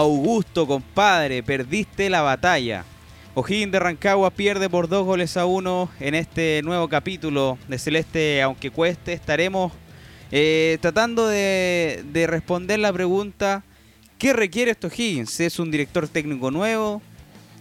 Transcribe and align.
Augusto, 0.00 0.66
compadre, 0.66 1.42
perdiste 1.42 2.08
la 2.08 2.22
batalla. 2.22 2.86
O'Higgins 3.34 3.70
de 3.70 3.78
Rancagua 3.78 4.30
pierde 4.30 4.70
por 4.70 4.88
dos 4.88 5.04
goles 5.04 5.36
a 5.36 5.44
uno 5.44 5.90
en 6.00 6.14
este 6.14 6.62
nuevo 6.64 6.88
capítulo 6.88 7.58
de 7.68 7.78
Celeste, 7.78 8.40
aunque 8.40 8.70
cueste. 8.70 9.12
Estaremos 9.12 9.72
eh, 10.32 10.78
tratando 10.80 11.28
de, 11.28 12.02
responder 12.26 12.78
la 12.78 12.94
pregunta: 12.94 13.62
¿qué 14.16 14.32
requiere 14.32 14.70
esto 14.70 14.86
O'Higgins? 14.86 15.38
¿Es 15.38 15.58
un 15.58 15.70
director 15.70 16.08
técnico 16.08 16.50
nuevo? 16.50 17.02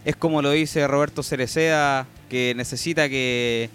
¿Es 0.05 0.15
como 0.15 0.41
lo 0.41 0.51
dice 0.51 0.87
Roberto 0.87 1.23
Cereceda, 1.23 2.07
que 2.29 2.53
necesita 2.55 3.09
que 3.09 3.69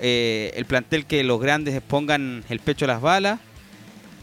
eh, 0.00 0.52
el 0.56 0.64
plantel 0.64 1.06
que 1.06 1.22
los 1.22 1.40
grandes 1.40 1.80
pongan 1.80 2.42
el 2.48 2.58
pecho 2.58 2.86
a 2.86 2.88
las 2.88 3.00
balas? 3.00 3.38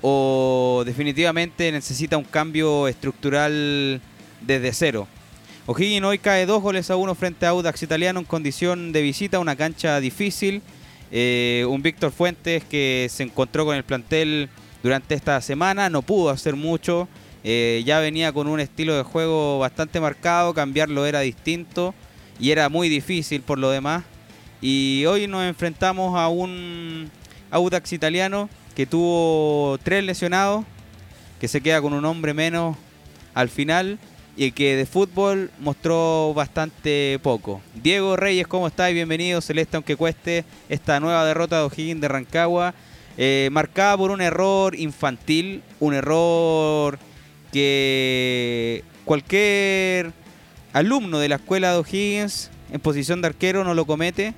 ¿O 0.09 0.83
definitivamente 0.85 1.69
necesita 1.69 2.15
un 2.15 2.23
cambio 2.23 2.87
estructural 2.87 3.99
desde 4.39 4.71
cero? 4.71 5.05
O'Higgins 5.65 6.05
hoy 6.05 6.17
cae 6.17 6.45
dos 6.45 6.61
goles 6.61 6.89
a 6.89 6.95
uno 6.95 7.13
frente 7.13 7.45
a 7.45 7.49
Audax 7.49 7.83
Italiano 7.83 8.21
en 8.21 8.25
condición 8.25 8.93
de 8.93 9.01
visita, 9.01 9.37
una 9.39 9.57
cancha 9.57 9.99
difícil. 9.99 10.61
Eh, 11.11 11.65
un 11.67 11.81
Víctor 11.81 12.13
Fuentes 12.13 12.63
que 12.63 13.07
se 13.09 13.23
encontró 13.23 13.65
con 13.65 13.75
el 13.75 13.83
plantel 13.83 14.47
durante 14.81 15.13
esta 15.13 15.41
semana, 15.41 15.89
no 15.89 16.01
pudo 16.03 16.29
hacer 16.29 16.55
mucho. 16.55 17.09
Eh, 17.43 17.83
ya 17.85 17.99
venía 17.99 18.31
con 18.31 18.47
un 18.47 18.61
estilo 18.61 18.95
de 18.95 19.03
juego 19.03 19.59
bastante 19.59 19.99
marcado, 19.99 20.53
cambiarlo 20.53 21.05
era 21.05 21.19
distinto 21.19 21.93
y 22.39 22.51
era 22.51 22.69
muy 22.69 22.87
difícil 22.87 23.41
por 23.41 23.59
lo 23.59 23.71
demás. 23.71 24.05
Y 24.61 25.03
hoy 25.05 25.27
nos 25.27 25.43
enfrentamos 25.43 26.17
a 26.17 26.29
un 26.29 27.11
Audax 27.51 27.91
italiano 27.91 28.49
que 28.77 28.85
tuvo 28.85 29.79
tres 29.81 30.03
lesionados, 30.03 30.63
que 31.41 31.47
se 31.47 31.61
queda 31.61 31.81
con 31.81 31.93
un 31.93 32.05
hombre 32.05 32.35
menos 32.35 32.77
al 33.33 33.49
final 33.49 33.97
y 34.35 34.51
que 34.51 34.75
de 34.75 34.85
fútbol 34.85 35.49
mostró 35.57 36.31
bastante 36.35 37.19
poco. 37.23 37.59
Diego 37.73 38.15
Reyes, 38.15 38.45
¿cómo 38.45 38.67
estás? 38.67 38.93
Bienvenido, 38.93 39.41
Celeste, 39.41 39.77
aunque 39.77 39.95
cueste 39.95 40.45
esta 40.69 40.99
nueva 40.99 41.25
derrota 41.25 41.57
de 41.57 41.63
O'Higgins 41.63 42.01
de 42.01 42.07
Rancagua, 42.07 42.75
eh, 43.17 43.49
marcada 43.51 43.97
por 43.97 44.11
un 44.11 44.21
error 44.21 44.75
infantil, 44.75 45.63
un 45.79 45.95
error 45.95 46.99
que 47.51 48.83
cualquier 49.05 50.13
alumno 50.71 51.17
de 51.17 51.29
la 51.29 51.37
escuela 51.37 51.71
de 51.71 51.79
O'Higgins 51.79 52.51
en 52.71 52.79
posición 52.79 53.23
de 53.23 53.29
arquero 53.29 53.63
no 53.63 53.73
lo 53.73 53.87
comete 53.87 54.35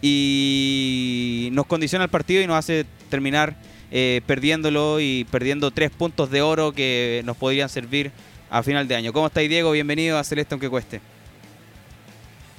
y 0.00 1.48
nos 1.50 1.66
condiciona 1.66 2.04
el 2.04 2.10
partido 2.10 2.40
y 2.40 2.46
nos 2.46 2.56
hace 2.56 2.86
terminar 3.08 3.56
eh, 3.96 4.22
perdiéndolo 4.26 4.98
y 4.98 5.24
perdiendo 5.30 5.70
tres 5.70 5.88
puntos 5.88 6.28
de 6.28 6.42
oro 6.42 6.72
que 6.72 7.22
nos 7.24 7.36
podrían 7.36 7.68
servir 7.68 8.10
a 8.50 8.60
final 8.64 8.88
de 8.88 8.96
año. 8.96 9.12
¿Cómo 9.12 9.28
estáis, 9.28 9.48
Diego? 9.48 9.70
Bienvenido 9.70 10.18
a 10.18 10.24
Celeste 10.24 10.52
aunque 10.52 10.68
cueste. 10.68 11.00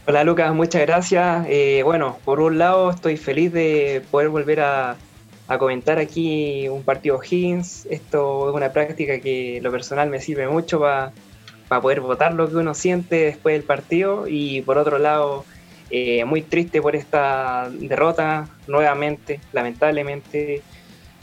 Hola 0.07 0.23
Lucas, 0.23 0.55
muchas 0.55 0.83
gracias. 0.83 1.45
Eh, 1.49 1.81
bueno, 1.83 2.19
por 2.23 2.39
un 2.39 2.57
lado 2.57 2.89
estoy 2.89 3.17
feliz 3.17 3.51
de 3.51 4.01
poder 4.11 4.29
volver 4.29 4.61
a, 4.61 4.95
comentar 5.59 5.99
aquí 5.99 6.69
un 6.69 6.83
partido 6.83 7.19
Higgins. 7.21 7.85
Esto 7.89 8.47
es 8.47 8.55
una 8.55 8.71
práctica 8.71 9.19
que 9.19 9.59
lo 9.61 9.71
personal 9.71 10.09
me 10.09 10.21
sirve 10.21 10.47
mucho 10.47 10.79
para 10.79 11.81
poder 11.81 11.99
votar 11.99 12.33
lo 12.33 12.47
que 12.47 12.55
uno 12.55 12.73
siente 12.73 13.17
después 13.25 13.55
del 13.55 13.63
partido. 13.63 14.25
Y 14.25 14.61
por 14.61 14.77
otro 14.77 14.99
lado, 14.99 15.43
eh, 15.89 16.23
muy 16.23 16.43
triste 16.43 16.81
por 16.81 16.95
esta 16.95 17.69
derrota 17.69 18.47
nuevamente, 18.67 19.41
lamentablemente, 19.51 20.63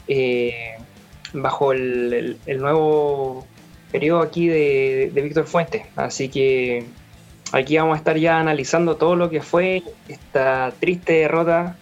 eh, 0.07 0.75
bajo 1.33 1.73
el, 1.73 2.37
nuevo 2.59 3.45
periodo 3.91 4.21
aquí 4.21 4.47
de, 4.47 5.11
Víctor 5.13 5.45
Fuentes. 5.45 5.83
Así 5.95 6.29
que 6.29 6.85
aquí 7.51 7.77
vamos 7.77 7.95
a 7.95 7.97
estar 7.97 8.17
ya 8.17 8.39
analizando 8.39 8.95
todo 8.95 9.15
lo 9.15 9.29
que 9.29 9.41
fue 9.41 9.83
esta 10.07 10.73
triste 10.79 11.13
derrota 11.13 11.77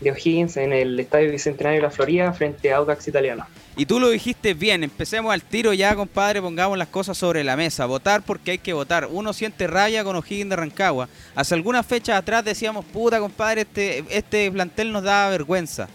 de 0.00 0.12
O'Higgins 0.12 0.56
en 0.56 0.72
el 0.72 0.98
Estadio 0.98 1.30
Bicentenario 1.30 1.80
de 1.80 1.82
la 1.82 1.90
Florida 1.90 2.32
frente 2.32 2.72
a 2.72 2.78
Audax 2.78 3.06
Italiano. 3.08 3.46
Y 3.76 3.86
tú 3.86 4.00
lo 4.00 4.10
dijiste 4.10 4.54
bien, 4.54 4.82
empecemos 4.82 5.32
al 5.32 5.42
tiro 5.42 5.72
ya, 5.72 5.94
compadre, 5.94 6.42
pongamos 6.42 6.76
las 6.76 6.88
cosas 6.88 7.16
sobre 7.16 7.44
la 7.44 7.56
mesa. 7.56 7.86
Votar 7.86 8.22
porque 8.22 8.52
hay 8.52 8.58
que 8.58 8.72
votar. 8.72 9.08
Uno 9.10 9.32
siente 9.32 9.66
raya 9.66 10.02
con 10.04 10.16
O'Higgins 10.16 10.50
de 10.50 10.56
Rancagua. 10.56 11.08
Hace 11.34 11.54
algunas 11.54 11.86
fechas 11.86 12.16
atrás 12.16 12.44
decíamos, 12.44 12.84
puta, 12.86 13.20
compadre, 13.20 13.62
este, 13.62 14.04
este 14.10 14.50
plantel 14.50 14.92
nos 14.92 15.02
da 15.02 15.28
vergüenza. 15.28 15.88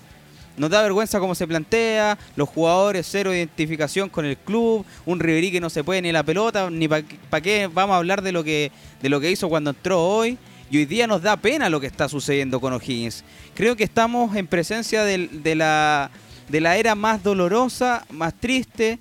Nos 0.58 0.70
da 0.70 0.82
vergüenza 0.82 1.20
cómo 1.20 1.36
se 1.36 1.48
plantea, 1.48 2.18
los 2.36 2.48
jugadores 2.48 3.08
cero 3.10 3.34
identificación 3.34 4.10
con 4.10 4.26
el 4.26 4.38
club, 4.38 4.86
un 5.06 5.20
Riverí 5.20 5.52
que 5.52 5.60
no 5.60 5.70
se 5.70 5.84
puede 5.84 6.02
ni 6.02 6.12
la 6.12 6.24
pelota, 6.24 6.70
ni 6.70 6.88
para 6.88 7.42
qué 7.42 7.70
vamos 7.72 7.94
a 7.94 7.98
hablar 7.98 8.22
de 8.22 8.32
lo 8.32 8.44
que 8.44 8.72
de 9.02 9.10
lo 9.10 9.20
que 9.20 9.32
hizo 9.32 9.50
cuando 9.50 9.72
entró 9.72 10.02
hoy. 10.02 10.38
Y 10.72 10.78
hoy 10.78 10.86
día 10.86 11.06
nos 11.06 11.22
da 11.22 11.38
pena 11.38 11.70
lo 11.70 11.80
que 11.80 11.88
está 11.88 12.10
sucediendo 12.10 12.60
con 12.60 12.74
O'Higgins. 12.74 13.24
Creo 13.54 13.76
que 13.76 13.84
estamos 13.84 14.36
en 14.36 14.48
presencia 14.48 15.04
de, 15.04 15.56
la, 15.56 16.10
de 16.50 16.60
la 16.60 16.78
era 16.78 16.96
más 16.96 17.22
dolorosa, 17.22 18.04
más 18.10 18.34
triste 18.34 18.98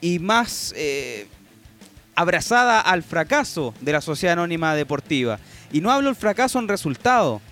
y 0.00 0.18
más 0.18 0.72
eh, 0.74 1.26
abrazada 2.14 2.80
al 2.80 3.02
fracaso 3.02 3.74
de 3.80 3.92
la 3.92 4.00
sociedad 4.00 4.32
anónima 4.32 4.74
deportiva. 4.74 5.38
Y 5.70 5.82
no 5.82 5.90
hablo 5.90 6.08
el 6.08 6.16
fracaso 6.16 6.58
en 6.58 6.68
resultado, 6.68 7.42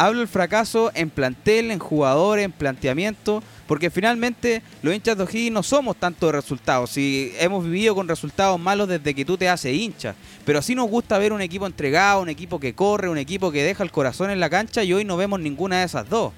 hablo 0.00 0.22
el 0.22 0.28
fracaso 0.28 0.90
en 0.94 1.10
plantel, 1.10 1.70
en 1.70 1.78
jugadores, 1.78 2.46
en 2.46 2.52
planteamiento, 2.52 3.42
porque 3.66 3.90
finalmente 3.90 4.62
los 4.80 4.94
hinchas 4.94 5.14
de 5.14 5.24
O'Higgins 5.24 5.52
no 5.52 5.62
somos 5.62 5.94
tanto 5.94 6.24
de 6.24 6.32
resultados. 6.32 6.88
Si 6.88 7.34
hemos 7.38 7.64
vivido 7.64 7.94
con 7.94 8.08
resultados 8.08 8.58
malos 8.58 8.88
desde 8.88 9.14
que 9.14 9.26
tú 9.26 9.36
te 9.36 9.50
haces 9.50 9.76
hincha, 9.76 10.14
pero 10.46 10.58
así 10.58 10.74
nos 10.74 10.88
gusta 10.88 11.18
ver 11.18 11.34
un 11.34 11.42
equipo 11.42 11.66
entregado, 11.66 12.22
un 12.22 12.30
equipo 12.30 12.58
que 12.58 12.74
corre, 12.74 13.10
un 13.10 13.18
equipo 13.18 13.52
que 13.52 13.62
deja 13.62 13.84
el 13.84 13.90
corazón 13.90 14.30
en 14.30 14.40
la 14.40 14.48
cancha 14.48 14.82
y 14.82 14.94
hoy 14.94 15.04
no 15.04 15.18
vemos 15.18 15.38
ninguna 15.38 15.80
de 15.80 15.84
esas 15.84 16.08
dos. 16.08 16.32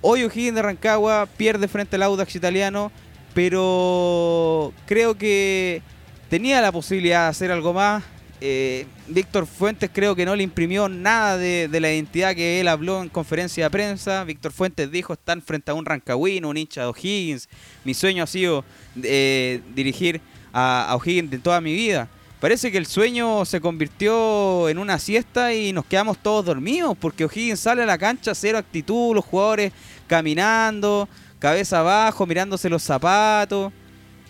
Hoy 0.00 0.22
O'Higgins 0.22 0.54
de 0.54 0.62
Rancagua 0.62 1.26
pierde 1.36 1.66
frente 1.66 1.96
al 1.96 2.04
Audax 2.04 2.36
italiano, 2.36 2.92
pero 3.34 4.72
creo 4.86 5.18
que 5.18 5.82
tenía 6.30 6.60
la 6.60 6.70
posibilidad 6.70 7.24
de 7.24 7.30
hacer 7.30 7.50
algo 7.50 7.72
más 7.72 8.04
eh, 8.40 8.86
Víctor 9.08 9.46
Fuentes 9.46 9.90
creo 9.92 10.14
que 10.14 10.26
no 10.26 10.34
le 10.36 10.42
imprimió 10.42 10.88
nada 10.88 11.36
de, 11.36 11.68
la 11.80 11.92
identidad 11.92 12.34
que 12.34 12.60
él 12.60 12.68
habló 12.68 13.02
en 13.02 13.08
conferencia 13.08 13.64
de 13.64 13.70
prensa. 13.70 14.24
Víctor 14.24 14.52
Fuentes 14.52 14.90
dijo, 14.90 15.12
están 15.12 15.40
frente 15.40 15.70
a 15.70 15.74
un 15.74 15.84
rancagüino, 15.84 16.48
un 16.48 16.56
hincha 16.56 16.82
de 16.82 16.86
O'Higgins. 16.88 17.48
Mi 17.84 17.94
sueño 17.94 18.24
ha 18.24 18.26
sido 18.26 18.64
eh, 19.02 19.60
dirigir 19.74 20.20
a, 20.52 20.94
O'Higgins 20.96 21.30
de 21.30 21.38
toda 21.38 21.60
mi 21.60 21.72
vida. 21.72 22.08
Parece 22.40 22.70
que 22.70 22.76
el 22.76 22.86
sueño 22.86 23.44
se 23.46 23.60
convirtió 23.60 24.68
en 24.68 24.78
una 24.78 24.98
siesta 24.98 25.54
y 25.54 25.72
nos 25.72 25.86
quedamos 25.86 26.18
todos 26.18 26.44
dormidos 26.44 26.96
porque 27.00 27.24
O'Higgins 27.24 27.60
sale 27.60 27.82
a 27.82 27.86
la 27.86 27.96
cancha, 27.96 28.34
cero 28.34 28.58
actitud, 28.58 29.14
los 29.14 29.24
jugadores 29.24 29.72
caminando, 30.06 31.08
cabeza 31.38 31.80
abajo, 31.80 32.26
mirándose 32.26 32.68
los 32.68 32.82
zapatos. 32.82 33.72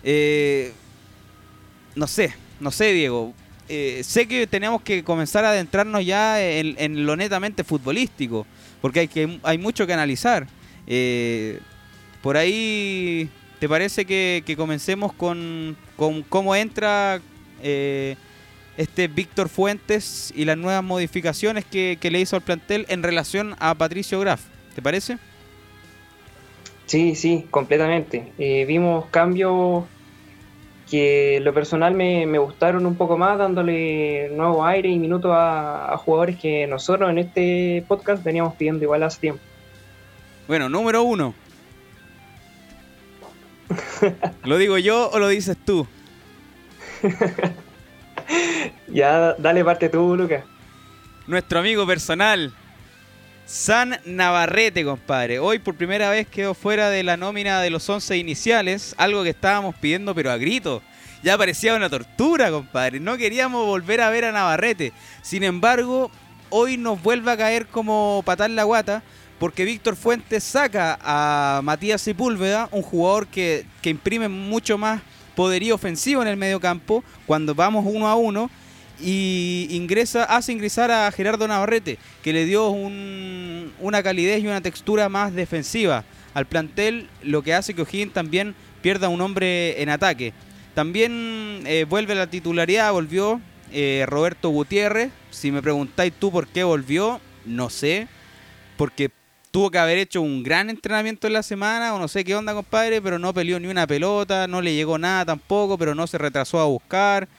Eh, 0.03 0.71
no 1.95 2.07
sé, 2.07 2.33
no 2.59 2.71
sé, 2.71 2.93
Diego. 2.93 3.33
Eh, 3.67 4.01
sé 4.03 4.27
que 4.27 4.45
tenemos 4.45 4.81
que 4.81 5.03
comenzar 5.03 5.43
a 5.43 5.49
adentrarnos 5.49 6.05
ya 6.05 6.41
en, 6.41 7.05
lo 7.05 7.15
netamente 7.15 7.63
futbolístico, 7.63 8.45
porque 8.81 9.01
hay, 9.01 9.07
que, 9.07 9.39
hay 9.43 9.57
mucho 9.57 9.87
que 9.87 9.93
analizar. 9.93 10.47
Eh, 10.85 11.59
por 12.21 12.37
ahí, 12.37 13.29
¿te 13.59 13.67
parece 13.67 14.05
que, 14.05 14.55
comencemos 14.55 15.13
con, 15.13 15.75
cómo 16.29 16.55
entra 16.55 17.19
eh, 17.63 18.15
este 18.77 19.07
Víctor 19.07 19.49
Fuentes 19.49 20.31
y 20.35 20.45
las 20.45 20.57
nuevas 20.57 20.83
modificaciones 20.83 21.65
que, 21.65 21.97
le 22.01 22.19
hizo 22.19 22.35
al 22.35 22.43
plantel 22.43 22.85
en 22.89 23.01
relación 23.01 23.55
a 23.59 23.73
Patricio 23.73 24.19
Graf? 24.19 24.41
¿Te 24.75 24.81
parece? 24.81 25.17
Sí, 26.85 27.15
sí, 27.15 27.47
completamente. 27.49 28.31
vimos 28.37 29.05
cambios 29.07 29.85
que 30.89 31.39
lo 31.41 31.53
personal 31.53 31.93
me, 31.93 32.37
gustaron 32.37 32.85
un 32.85 32.95
poco 32.95 33.17
más, 33.17 33.37
dándole 33.37 34.29
nuevo 34.29 34.65
aire 34.65 34.89
y 34.89 34.99
minutos 34.99 35.31
a, 35.33 35.95
jugadores 35.97 36.37
que 36.37 36.67
nosotros 36.67 37.09
en 37.09 37.17
este 37.17 37.83
podcast 37.87 38.23
veníamos 38.23 38.55
pidiendo 38.55 38.83
igual 38.83 39.03
hace 39.03 39.19
tiempo. 39.19 39.41
Bueno, 40.47 40.69
número 40.69 41.03
uno. 41.03 41.33
¿Lo 44.43 44.57
digo 44.57 44.77
yo 44.77 45.09
o 45.09 45.19
lo 45.19 45.27
dices 45.27 45.57
tú? 45.65 45.87
ya, 48.87 49.33
dale 49.33 49.65
parte 49.65 49.89
tú, 49.89 50.15
Lucas. 50.15 50.43
Nuestro 51.25 51.59
amigo 51.59 51.87
personal, 51.87 52.53
San 53.45 53.99
Navarrete, 54.05 54.83
compadre. 54.83 55.37
Hoy 55.37 55.59
por 55.59 55.75
primera 55.75 56.09
vez 56.09 56.27
quedó 56.27 56.55
fuera 56.55 56.89
de 56.89 57.03
la 57.03 57.15
nómina 57.15 57.61
de 57.61 57.69
los 57.69 57.87
11 57.87 58.17
iniciales, 58.17 58.95
algo 58.97 59.21
que 59.21 59.29
estábamos 59.29 59.75
pidiendo 59.75 60.15
pero 60.15 60.31
a 60.31 60.37
grito. 60.37 60.81
Ya 61.21 61.37
parecía 61.37 61.75
una 61.75 61.89
tortura, 61.89 62.49
compadre. 62.49 62.99
No 62.99 63.17
queríamos 63.17 63.67
volver 63.67 64.01
a 64.01 64.09
ver 64.09 64.25
a 64.25 64.31
Navarrete. 64.31 64.93
Sin 65.21 65.43
embargo, 65.43 66.09
hoy 66.49 66.77
nos 66.77 67.01
vuelve 67.03 67.31
a 67.31 67.37
caer 67.37 67.67
como 67.67 68.23
patar 68.25 68.49
la 68.49 68.63
guata 68.63 69.03
porque 69.37 69.63
Víctor 69.63 69.95
Fuentes 69.95 70.43
saca 70.43 70.97
a 71.01 71.61
Matías 71.63 72.01
Sepúlveda, 72.01 72.67
un 72.71 72.81
jugador 72.81 73.27
que, 73.27 73.65
que 73.81 73.91
imprime 73.91 74.27
mucho 74.27 74.79
más 74.79 75.01
poderío 75.35 75.75
ofensivo 75.75 76.23
en 76.23 76.29
el 76.29 76.37
medio 76.37 76.59
campo 76.59 77.03
cuando 77.27 77.53
vamos 77.53 77.85
uno 77.87 78.07
a 78.07 78.15
uno 78.15 78.49
y 78.99 79.67
ingresa, 79.71 80.23
hace 80.23 80.51
ingresar 80.51 80.91
a 80.91 81.11
Gerardo 81.11 81.47
Navarrete, 81.47 81.97
que 82.23 82.33
le 82.33 82.45
dio 82.45 82.69
una 82.69 84.03
calidez 84.03 84.43
y 84.43 84.47
una 84.47 84.61
textura 84.61 85.09
más 85.09 85.33
defensiva 85.33 86.03
al 86.33 86.45
plantel, 86.45 87.07
lo 87.23 87.41
que 87.41 87.53
hace 87.53 87.73
que 87.73 87.81
O'Higgins 87.81 88.13
también 88.13 88.55
pierda 88.81 89.09
un 89.09 89.21
hombre 89.21 89.81
en 89.81 89.89
ataque. 89.89 90.33
También 90.73 91.63
eh, 91.65 91.85
vuelve 91.87 92.13
a 92.13 92.17
la 92.17 92.27
titularidad, 92.27 92.91
volvió 92.91 93.39
eh, 93.71 94.05
Roberto 94.07 94.49
Gutiérrez. 94.49 95.11
Si 95.31 95.51
me 95.51 95.61
preguntáis 95.61 96.13
tú 96.13 96.31
por 96.31 96.47
qué 96.47 96.63
volvió, 96.63 97.21
no 97.45 97.69
sé, 97.69 98.07
porque 98.75 99.09
tuvo 99.51 99.71
que 99.71 99.77
haber 99.77 99.97
hecho 99.97 100.21
un 100.21 100.43
gran 100.43 100.69
entrenamiento 100.69 101.27
en 101.27 101.33
la 101.33 101.43
semana, 101.43 101.95
o 101.95 101.99
no 101.99 102.09
sé 102.09 102.25
qué 102.25 102.35
onda, 102.35 102.53
compadre, 102.53 103.01
pero 103.01 103.17
no 103.17 103.33
peleó 103.33 103.57
ni 103.57 103.67
una 103.67 103.87
pelota, 103.87 104.47
no 104.47 104.61
le 104.61 104.75
llegó 104.75 104.97
nada 104.97 105.23
tampoco, 105.23 105.77
pero 105.77 105.95
no 105.95 106.07
se 106.07 106.17
retrasó 106.17 106.59
a 106.59 106.65
buscar. 106.65 107.29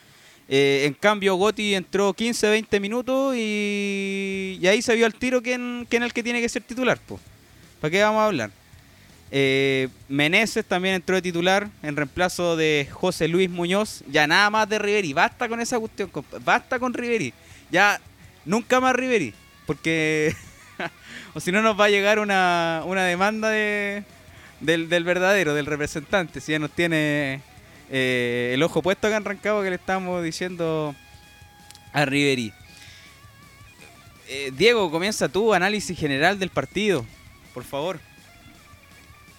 Eh, 0.49 0.85
en 0.87 0.95
cambio, 0.95 1.35
Gotti 1.35 1.75
entró 1.75 2.13
15, 2.13 2.49
20 2.49 2.81
minutos 2.81 3.35
y, 3.37 4.61
ahí 4.69 4.81
se 4.81 4.95
vio 4.95 5.07
al 5.07 5.15
tiro 5.15 5.43
quién, 5.43 5.87
quién 5.89 6.03
es 6.03 6.09
el 6.09 6.13
que 6.13 6.23
tiene 6.23 6.41
que 6.41 6.49
ser 6.49 6.63
titular. 6.63 6.99
¿Para 7.81 7.91
qué 7.91 8.03
vamos 8.03 8.21
a 8.21 8.27
hablar? 8.27 8.51
Eh, 9.33 9.89
Meneses 10.09 10.65
también 10.65 10.95
entró 10.95 11.17
de 11.17 11.23
titular 11.23 11.69
en 11.83 11.97
reemplazo 11.97 12.57
de 12.57 12.89
José 12.93 13.27
Luis 13.29 13.51
Muñoz. 13.51 14.05
Ya 14.09 14.27
nada 14.27 14.51
más 14.51 14.69
de 14.69 14.79
Riveri. 14.79 15.13
Basta 15.13 15.49
con 15.49 15.61
esa 15.61 15.79
cuestión. 15.79 16.11
Basta 16.45 16.79
con 16.79 16.95
Riveri. 16.95 17.35
Ya 17.71 18.01
nunca 18.45 18.81
más 18.81 18.95
Riveri. 18.95 19.35
Porque 19.67 20.35
o 21.35 21.41
si 21.41 21.51
no 21.51 21.61
nos 21.61 21.79
va 21.79 21.87
a 21.87 21.91
llegar 21.91 22.21
una, 22.21 22.85
demanda 22.87 23.51
de, 23.51 24.05
del, 24.61 24.89
del 24.89 25.03
verdadero, 25.03 25.55
del 25.55 25.67
representante. 25.67 26.41
Si 26.41 26.53
ya 26.53 26.61
nos 26.61 26.71
tiene 26.71 27.43
eh, 27.91 28.53
el 28.55 28.63
ojo 28.63 28.83
puesto 28.83 29.07
acá 29.07 29.17
en 29.17 29.25
Rancagua 29.25 29.63
que 29.63 29.71
le 29.71 29.77
estamos 29.77 30.23
diciendo 30.23 30.95
a 31.93 32.05
Riveri. 32.05 32.53
Eh, 34.29 34.53
Diego, 34.57 34.91
comienza 34.91 35.29
tu 35.29 35.55
análisis 35.55 35.99
general 35.99 36.39
del 36.39 36.51
partido, 36.51 37.05
por 37.55 37.65
favor. 37.65 38.01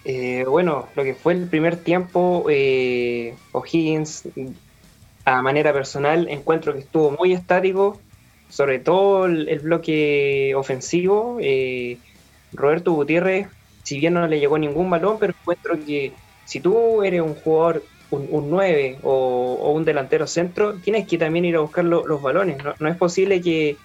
Eh, 0.04 0.44
bueno, 0.48 0.88
lo 0.96 1.04
que 1.04 1.14
fue 1.14 1.34
el 1.34 1.46
primer 1.46 1.76
tiempo, 1.76 2.46
O'Higgins, 3.52 4.24
a 5.26 5.42
manera 5.42 5.72
personal, 5.74 6.28
encuentro 6.28 6.72
que 6.72 6.78
estuvo 6.78 7.10
muy 7.10 7.34
estático, 7.34 8.00
sobre 8.48 8.78
todo 8.78 9.26
el, 9.26 9.58
bloque 9.58 10.54
ofensivo. 10.56 11.38
Roberto 12.54 12.92
Gutiérrez, 12.92 13.48
si 13.82 13.98
bien 13.98 14.14
no 14.14 14.26
le 14.26 14.40
llegó 14.40 14.56
ningún 14.56 14.88
balón, 14.88 15.18
pero 15.18 15.34
encuentro 15.38 15.78
que 15.84 16.12
si 16.46 16.60
tú 16.60 17.02
eres 17.02 17.20
un 17.20 17.34
jugador 17.34 17.82
un, 18.10 18.50
9 18.50 18.98
o, 19.02 19.72
un 19.74 19.84
delantero 19.84 20.26
centro, 20.26 20.74
tienes 20.74 21.06
que 21.06 21.18
también 21.18 21.44
ir 21.44 21.56
a 21.56 21.60
buscar 21.60 21.84
los 21.84 22.22
balones. 22.22 22.58
No, 22.78 22.88
es 22.88 22.96
posible 22.96 23.40
que, 23.40 23.76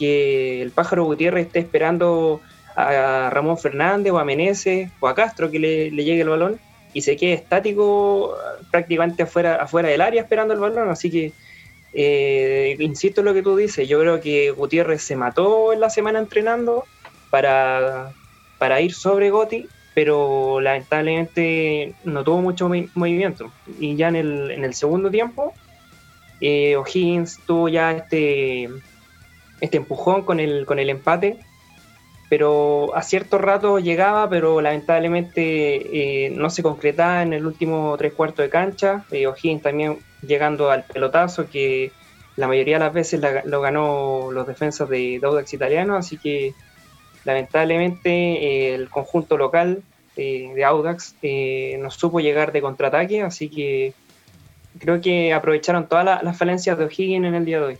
el 0.00 0.70
pájaro 0.70 1.04
Gutiérrez 1.04 1.46
esté 1.46 1.58
esperando 1.58 2.40
a 2.74 3.28
Ramón 3.30 3.58
Fernández 3.58 4.12
o 4.12 4.18
a 4.18 4.24
Meneses 4.24 4.90
o 4.98 5.08
a 5.08 5.14
Castro 5.14 5.50
que 5.50 5.58
le, 5.58 5.90
llegue 5.90 6.22
el 6.22 6.28
balón 6.30 6.58
y 6.94 7.02
se 7.02 7.18
quede 7.18 7.34
estático 7.34 8.34
prácticamente 8.70 9.24
afuera, 9.24 9.56
afuera 9.56 9.90
del 9.90 10.00
área 10.00 10.22
esperando 10.22 10.54
el 10.54 10.60
balón. 10.60 10.88
Así 10.88 11.10
que, 11.10 11.32
eh, 11.92 12.76
insisto 12.78 13.20
en 13.20 13.26
lo 13.26 13.34
que 13.34 13.42
tú 13.42 13.56
dices, 13.56 13.86
yo 13.86 14.00
creo 14.00 14.20
que 14.20 14.50
Gutiérrez 14.52 15.02
se 15.02 15.16
mató 15.16 15.72
en 15.74 15.80
la 15.80 15.90
semana 15.90 16.18
entrenando 16.18 16.84
para, 17.28 18.12
para 18.58 18.80
ir 18.80 18.94
sobre 18.94 19.28
Goti 19.28 19.68
pero 19.94 20.60
lamentablemente 20.60 21.94
no 22.04 22.24
tuvo 22.24 22.40
mucho 22.40 22.70
movimiento. 22.94 23.52
Y 23.78 23.96
ya 23.96 24.08
en 24.08 24.16
el, 24.16 24.50
en 24.50 24.64
el 24.64 24.74
segundo 24.74 25.10
tiempo, 25.10 25.52
eh, 26.40 26.76
O'Higgins 26.76 27.40
tuvo 27.46 27.68
ya 27.68 27.92
este, 27.92 28.68
este 29.60 29.76
empujón 29.76 30.22
con 30.22 30.40
el, 30.40 30.64
con 30.64 30.78
el 30.78 30.90
empate, 30.90 31.38
pero 32.28 32.94
a 32.94 33.02
cierto 33.02 33.38
rato 33.38 33.80
llegaba, 33.80 34.28
pero 34.30 34.60
lamentablemente 34.60 36.26
eh, 36.26 36.30
no 36.30 36.48
se 36.48 36.62
concretaba 36.62 37.22
en 37.22 37.32
el 37.32 37.44
último 37.44 37.96
tres 37.98 38.12
cuartos 38.12 38.44
de 38.44 38.50
cancha. 38.50 39.04
Eh, 39.10 39.26
O'Higgins 39.26 39.62
también 39.62 39.98
llegando 40.22 40.70
al 40.70 40.84
pelotazo 40.84 41.48
que 41.48 41.92
la 42.36 42.46
mayoría 42.46 42.76
de 42.76 42.84
las 42.84 42.92
veces 42.92 43.20
lo 43.44 43.60
ganó 43.60 44.30
los 44.30 44.46
defensas 44.46 44.88
de 44.88 45.18
Daudax 45.20 45.52
italiano, 45.52 45.96
así 45.96 46.16
que 46.16 46.54
lamentablemente 47.24 48.10
eh, 48.10 48.74
el 48.74 48.88
conjunto 48.88 49.36
local 49.36 49.82
eh, 50.16 50.50
de 50.54 50.64
Audax 50.64 51.14
eh, 51.22 51.78
no 51.80 51.90
supo 51.90 52.20
llegar 52.20 52.52
de 52.52 52.60
contraataque, 52.60 53.22
así 53.22 53.48
que 53.48 53.92
creo 54.78 55.00
que 55.00 55.32
aprovecharon 55.32 55.88
todas 55.88 56.22
las 56.22 56.36
falencias 56.36 56.78
de 56.78 56.84
O'Higgins 56.84 57.26
en 57.26 57.34
el 57.34 57.44
día 57.44 57.60
de 57.60 57.66
hoy. 57.66 57.78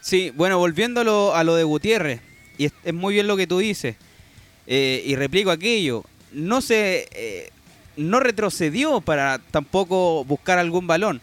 Sí, 0.00 0.32
bueno, 0.34 0.58
volviendo 0.58 1.00
a 1.34 1.44
lo, 1.44 1.54
de 1.54 1.64
Gutiérrez, 1.64 2.20
y 2.56 2.66
es, 2.66 2.94
muy 2.94 3.14
bien 3.14 3.26
lo 3.26 3.36
que 3.36 3.46
tú 3.46 3.58
dices, 3.58 3.96
y 4.66 5.14
replico 5.16 5.50
aquello, 5.50 6.04
no 6.32 6.60
se 6.60 7.50
no 7.96 8.20
retrocedió 8.20 9.00
para 9.00 9.38
tampoco 9.50 10.24
buscar 10.24 10.58
algún 10.58 10.86
balón. 10.86 11.20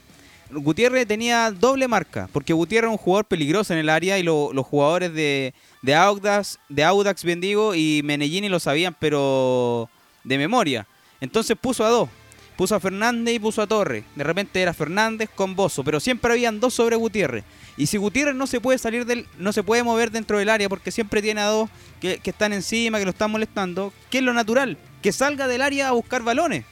Gutiérrez 0.50 1.08
tenía 1.08 1.52
doble 1.52 1.88
marca, 1.88 2.30
porque 2.32 2.54
Gutiérrez 2.54 2.90
es 2.90 2.92
un 2.94 2.98
jugador 2.98 3.26
peligroso 3.26 3.74
en 3.74 3.80
el 3.80 3.90
área 3.90 4.18
y 4.18 4.24
los 4.24 4.66
jugadores 4.66 5.14
de, 5.14 5.54
de 5.88 5.96
Audax, 5.96 6.60
de 6.68 6.84
Audax, 6.84 7.24
bien 7.24 7.40
digo, 7.40 7.74
y 7.74 8.02
Menellini 8.04 8.50
lo 8.50 8.60
sabían, 8.60 8.94
pero 9.00 9.90
de 10.26 10.38
memoria. 10.38 10.86
Entonces 11.22 11.56
puso 11.58 11.86
a 11.86 11.90
dos. 11.90 12.10
Puso 12.58 12.76
a 12.76 12.82
Fernández 12.82 13.36
y 13.36 13.40
puso 13.40 13.62
a 13.62 13.68
Torres. 13.68 14.04
De 14.14 14.26
repente 14.26 14.62
era 14.62 14.74
Fernández 14.74 15.30
con 15.34 15.56
Bozo, 15.56 15.86
pero 15.86 16.02
siempre 16.02 16.34
habían 16.34 16.60
dos 16.60 16.74
sobre 16.74 16.98
Gutiérrez. 16.98 17.46
Y 17.78 17.86
si 17.86 17.96
Gutiérrez 17.96 18.36
no 18.36 18.48
se 18.48 18.60
puede 18.60 18.78
salir 18.80 19.06
del, 19.06 19.28
no 19.38 19.54
se 19.54 19.64
puede 19.64 19.82
mover 19.82 20.12
dentro 20.12 20.40
del 20.40 20.50
área 20.50 20.68
porque 20.68 20.92
siempre 20.92 21.22
tiene 21.22 21.40
a 21.40 21.46
dos 21.46 21.70
que, 22.02 22.18
que 22.18 22.32
están 22.32 22.52
encima, 22.52 23.00
que 23.00 23.06
lo 23.06 23.12
están 23.12 23.32
molestando, 23.32 23.94
¿qué 24.10 24.18
es 24.18 24.26
lo 24.26 24.34
natural? 24.34 24.78
Que 25.02 25.14
salga 25.14 25.48
del 25.48 25.62
área 25.62 25.88
a 25.88 25.94
buscar 25.94 26.22
balones. 26.22 26.66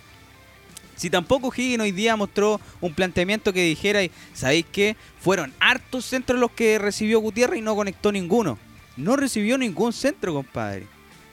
Si 0.97 1.09
tampoco 1.09 1.53
Higgins 1.55 1.83
hoy 1.83 1.91
día 1.93 2.17
mostró 2.17 2.59
un 2.81 2.93
planteamiento 2.93 3.53
que 3.53 3.63
dijera, 3.63 4.01
¿sabéis 4.33 4.65
qué? 4.69 4.97
Fueron 5.21 5.53
hartos 5.61 6.03
centros 6.03 6.37
los 6.37 6.51
que 6.51 6.79
recibió 6.79 7.21
Gutiérrez 7.21 7.59
y 7.59 7.61
no 7.61 7.75
conectó 7.75 8.11
ninguno 8.11 8.59
no 8.97 9.15
recibió 9.15 9.57
ningún 9.57 9.93
centro, 9.93 10.33
compadre. 10.33 10.87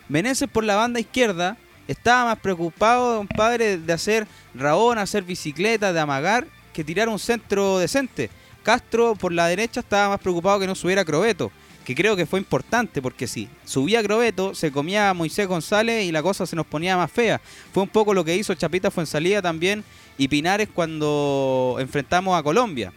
Meneses 0.08 0.48
por 0.48 0.64
la 0.64 0.76
banda 0.76 1.00
izquierda 1.00 1.56
estaba 1.88 2.26
más 2.26 2.38
preocupado, 2.38 3.18
compadre, 3.18 3.78
de 3.78 3.92
hacer 3.92 4.26
rabón, 4.54 4.98
hacer 4.98 5.24
bicicleta, 5.24 5.92
de 5.92 6.00
amagar, 6.00 6.46
que 6.72 6.84
tirar 6.84 7.08
un 7.08 7.18
centro 7.18 7.78
decente. 7.78 8.30
Castro 8.62 9.14
por 9.14 9.32
la 9.32 9.46
derecha 9.46 9.80
estaba 9.80 10.10
más 10.10 10.20
preocupado 10.20 10.60
que 10.60 10.66
no 10.66 10.74
subiera 10.74 11.04
Crobeto, 11.04 11.50
que 11.84 11.94
creo 11.94 12.14
que 12.14 12.26
fue 12.26 12.38
importante, 12.38 13.02
porque 13.02 13.26
si 13.26 13.48
subía 13.64 14.02
Crobeto, 14.02 14.54
se 14.54 14.70
comía 14.70 15.10
a 15.10 15.14
Moisés 15.14 15.48
González 15.48 16.04
y 16.04 16.12
la 16.12 16.22
cosa 16.22 16.46
se 16.46 16.56
nos 16.56 16.66
ponía 16.66 16.96
más 16.96 17.10
fea. 17.10 17.40
Fue 17.72 17.82
un 17.82 17.88
poco 17.88 18.14
lo 18.14 18.24
que 18.24 18.36
hizo 18.36 18.54
Chapita 18.54 18.90
Fuensalida 18.90 19.42
también 19.42 19.84
y 20.16 20.28
Pinares 20.28 20.68
cuando 20.72 21.76
enfrentamos 21.80 22.38
a 22.38 22.42
Colombia. 22.42 22.92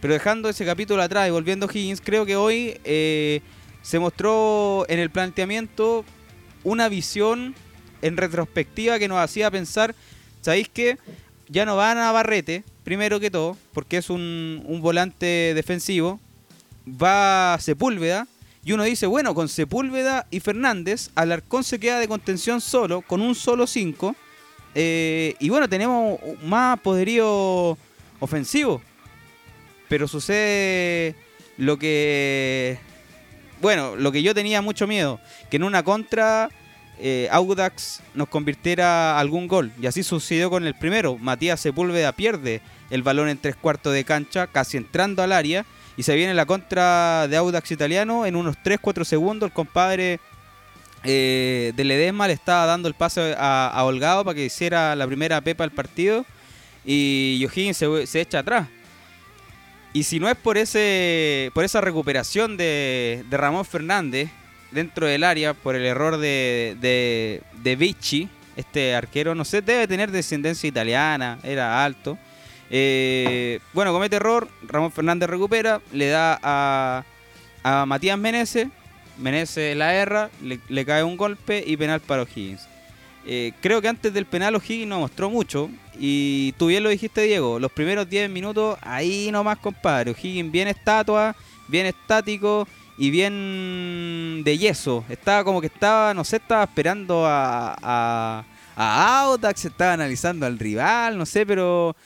Pero 0.00 0.14
dejando 0.14 0.48
ese 0.48 0.64
capítulo 0.64 1.02
atrás 1.02 1.28
y 1.28 1.30
volviendo 1.30 1.66
a 1.66 1.72
Higgins, 1.72 2.00
creo 2.00 2.26
que 2.26 2.36
hoy 2.36 2.78
eh, 2.84 3.40
se 3.86 4.00
mostró 4.00 4.84
en 4.88 4.98
el 4.98 5.10
planteamiento 5.10 6.04
una 6.64 6.88
visión 6.88 7.54
en 8.02 8.16
retrospectiva 8.16 8.98
que 8.98 9.06
nos 9.06 9.18
hacía 9.18 9.48
pensar, 9.48 9.94
¿sabéis 10.40 10.68
qué? 10.68 10.98
Ya 11.48 11.64
no 11.64 11.76
van 11.76 11.98
a 11.98 12.10
Barrete, 12.10 12.64
primero 12.82 13.20
que 13.20 13.30
todo, 13.30 13.56
porque 13.72 13.98
es 13.98 14.10
un, 14.10 14.80
volante 14.82 15.52
defensivo, 15.54 16.18
va 16.84 17.56
Sepúlveda, 17.60 18.26
y 18.64 18.72
uno 18.72 18.82
dice, 18.82 19.06
bueno, 19.06 19.36
con 19.36 19.48
Sepúlveda 19.48 20.26
y 20.32 20.40
Fernández, 20.40 21.10
Alarcón 21.14 21.62
se 21.62 21.78
queda 21.78 22.00
de 22.00 22.08
contención 22.08 22.60
solo, 22.60 23.02
con 23.02 23.22
un 23.22 23.36
solo 23.36 23.68
5, 23.68 24.16
eh, 24.74 25.36
y 25.38 25.48
bueno, 25.48 25.68
tenemos 25.68 26.18
más 26.42 26.80
poderío 26.80 27.78
ofensivo, 28.18 28.82
pero 29.88 30.08
sucede 30.08 31.14
lo 31.56 31.78
que 31.78 32.80
bueno, 33.60 33.96
lo 33.96 34.12
que 34.12 34.22
yo 34.22 34.34
tenía 34.34 34.62
mucho 34.62 34.86
miedo, 34.86 35.20
que 35.50 35.56
en 35.56 35.64
una 35.64 35.82
contra 35.82 36.50
eh, 36.98 37.28
Audax 37.30 38.00
nos 38.14 38.28
convirtiera 38.28 39.18
algún 39.18 39.48
gol. 39.48 39.72
Y 39.80 39.86
así 39.86 40.02
sucedió 40.02 40.50
con 40.50 40.66
el 40.66 40.74
primero. 40.74 41.18
Matías 41.18 41.60
Sepúlveda 41.60 42.12
pierde 42.12 42.60
el 42.90 43.02
balón 43.02 43.28
en 43.28 43.38
tres 43.38 43.56
cuartos 43.56 43.92
de 43.92 44.04
cancha, 44.04 44.46
casi 44.46 44.76
entrando 44.76 45.22
al 45.22 45.32
área. 45.32 45.64
Y 45.96 46.02
se 46.02 46.14
viene 46.14 46.34
la 46.34 46.46
contra 46.46 47.26
de 47.28 47.36
Audax 47.36 47.70
italiano 47.70 48.26
en 48.26 48.36
unos 48.36 48.56
3-4 48.62 49.04
segundos. 49.04 49.48
El 49.48 49.52
compadre 49.52 50.20
eh, 51.04 51.72
de 51.74 51.84
Ledesma 51.84 52.26
le 52.26 52.34
estaba 52.34 52.66
dando 52.66 52.88
el 52.88 52.94
pase 52.94 53.34
a, 53.38 53.82
Holgado 53.84 54.24
para 54.24 54.34
que 54.34 54.44
hiciera 54.44 54.94
la 54.94 55.06
primera 55.06 55.40
pepa 55.40 55.64
del 55.64 55.70
partido. 55.70 56.24
Y 56.84 57.44
O'Higgins 57.46 57.78
se 58.08 58.20
echa 58.20 58.40
atrás. 58.40 58.68
Y 59.96 60.02
si 60.02 60.20
no 60.20 60.28
es 60.28 60.36
por 60.36 60.58
ese 60.58 61.50
por 61.54 61.64
esa 61.64 61.80
recuperación 61.80 62.58
de, 62.58 63.24
Ramón 63.30 63.64
Fernández 63.64 64.28
dentro 64.70 65.06
del 65.06 65.24
área, 65.24 65.54
por 65.54 65.74
el 65.74 65.86
error 65.86 66.18
de, 66.18 66.76
de, 67.54 67.76
Vichy, 67.76 68.28
este 68.56 68.94
arquero, 68.94 69.34
no 69.34 69.46
sé, 69.46 69.62
debe 69.62 69.88
tener 69.88 70.10
descendencia 70.10 70.68
italiana, 70.68 71.38
era 71.42 71.82
alto. 71.82 72.18
Eh, 72.68 73.58
bueno, 73.72 73.90
comete 73.94 74.16
error, 74.16 74.46
Ramón 74.64 74.92
Fernández 74.92 75.30
recupera, 75.30 75.80
le 75.94 76.08
da 76.08 76.38
a, 76.42 77.86
Matías 77.86 78.18
Menezes, 78.18 78.68
Menezes 79.16 79.74
la 79.78 79.94
erra, 79.94 80.28
le, 80.42 80.84
cae 80.84 81.04
un 81.04 81.16
golpe 81.16 81.64
y 81.66 81.74
penal 81.78 82.00
para 82.00 82.20
O'Higgins. 82.20 82.68
Eh, 83.28 83.52
creo 83.60 83.82
que 83.82 83.88
antes 83.88 84.14
del 84.14 84.24
penal 84.24 84.54
O'Higgins 84.54 84.86
no 84.86 85.00
mostró 85.00 85.28
mucho 85.28 85.68
y 85.98 86.52
tú 86.58 86.68
bien 86.68 86.84
lo 86.84 86.90
dijiste 86.90 87.22
Diego, 87.22 87.58
los 87.58 87.72
primeros 87.72 88.08
10 88.08 88.30
minutos 88.30 88.78
ahí 88.82 89.30
nomás 89.32 89.58
compadre, 89.58 90.12
O'Higgins 90.12 90.52
bien 90.52 90.68
estatua, 90.68 91.34
bien 91.66 91.86
estático 91.86 92.68
y 92.96 93.10
bien 93.10 94.42
de 94.44 94.56
yeso, 94.56 95.04
estaba 95.08 95.42
como 95.42 95.60
que 95.60 95.66
estaba, 95.66 96.14
no 96.14 96.22
sé, 96.22 96.36
estaba 96.36 96.62
esperando 96.62 97.26
a, 97.26 97.76
a, 97.82 98.44
a 98.76 99.20
Audax, 99.22 99.64
estaba 99.64 99.94
analizando 99.94 100.46
al 100.46 100.56
rival, 100.56 101.18
no 101.18 101.26
sé, 101.26 101.44
pero 101.44 101.96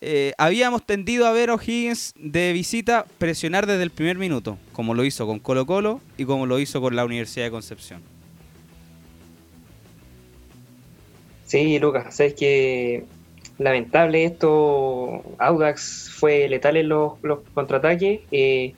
eh, 0.00 0.32
habíamos 0.38 0.86
tendido 0.86 1.26
a 1.26 1.32
ver 1.32 1.50
a 1.50 1.54
O'Higgins 1.54 2.14
de 2.16 2.52
visita 2.52 3.06
presionar 3.18 3.66
desde 3.66 3.82
el 3.82 3.90
primer 3.90 4.18
minuto, 4.18 4.56
como 4.72 4.94
lo 4.94 5.04
hizo 5.04 5.26
con 5.26 5.40
Colo 5.40 5.66
Colo 5.66 6.00
y 6.16 6.26
como 6.26 6.46
lo 6.46 6.60
hizo 6.60 6.80
con 6.80 6.94
la 6.94 7.04
Universidad 7.04 7.46
de 7.46 7.50
Concepción. 7.50 8.09
Sí, 11.50 11.80
Lucas, 11.80 12.14
sabes 12.14 12.34
que 12.34 13.06
lamentable 13.58 14.24
esto, 14.24 15.24
Audax 15.36 16.12
fue 16.14 16.48
letal 16.48 16.76
en 16.76 16.88
los, 16.88 17.14
contraataques. 17.52 18.20
Eh, 18.30 18.74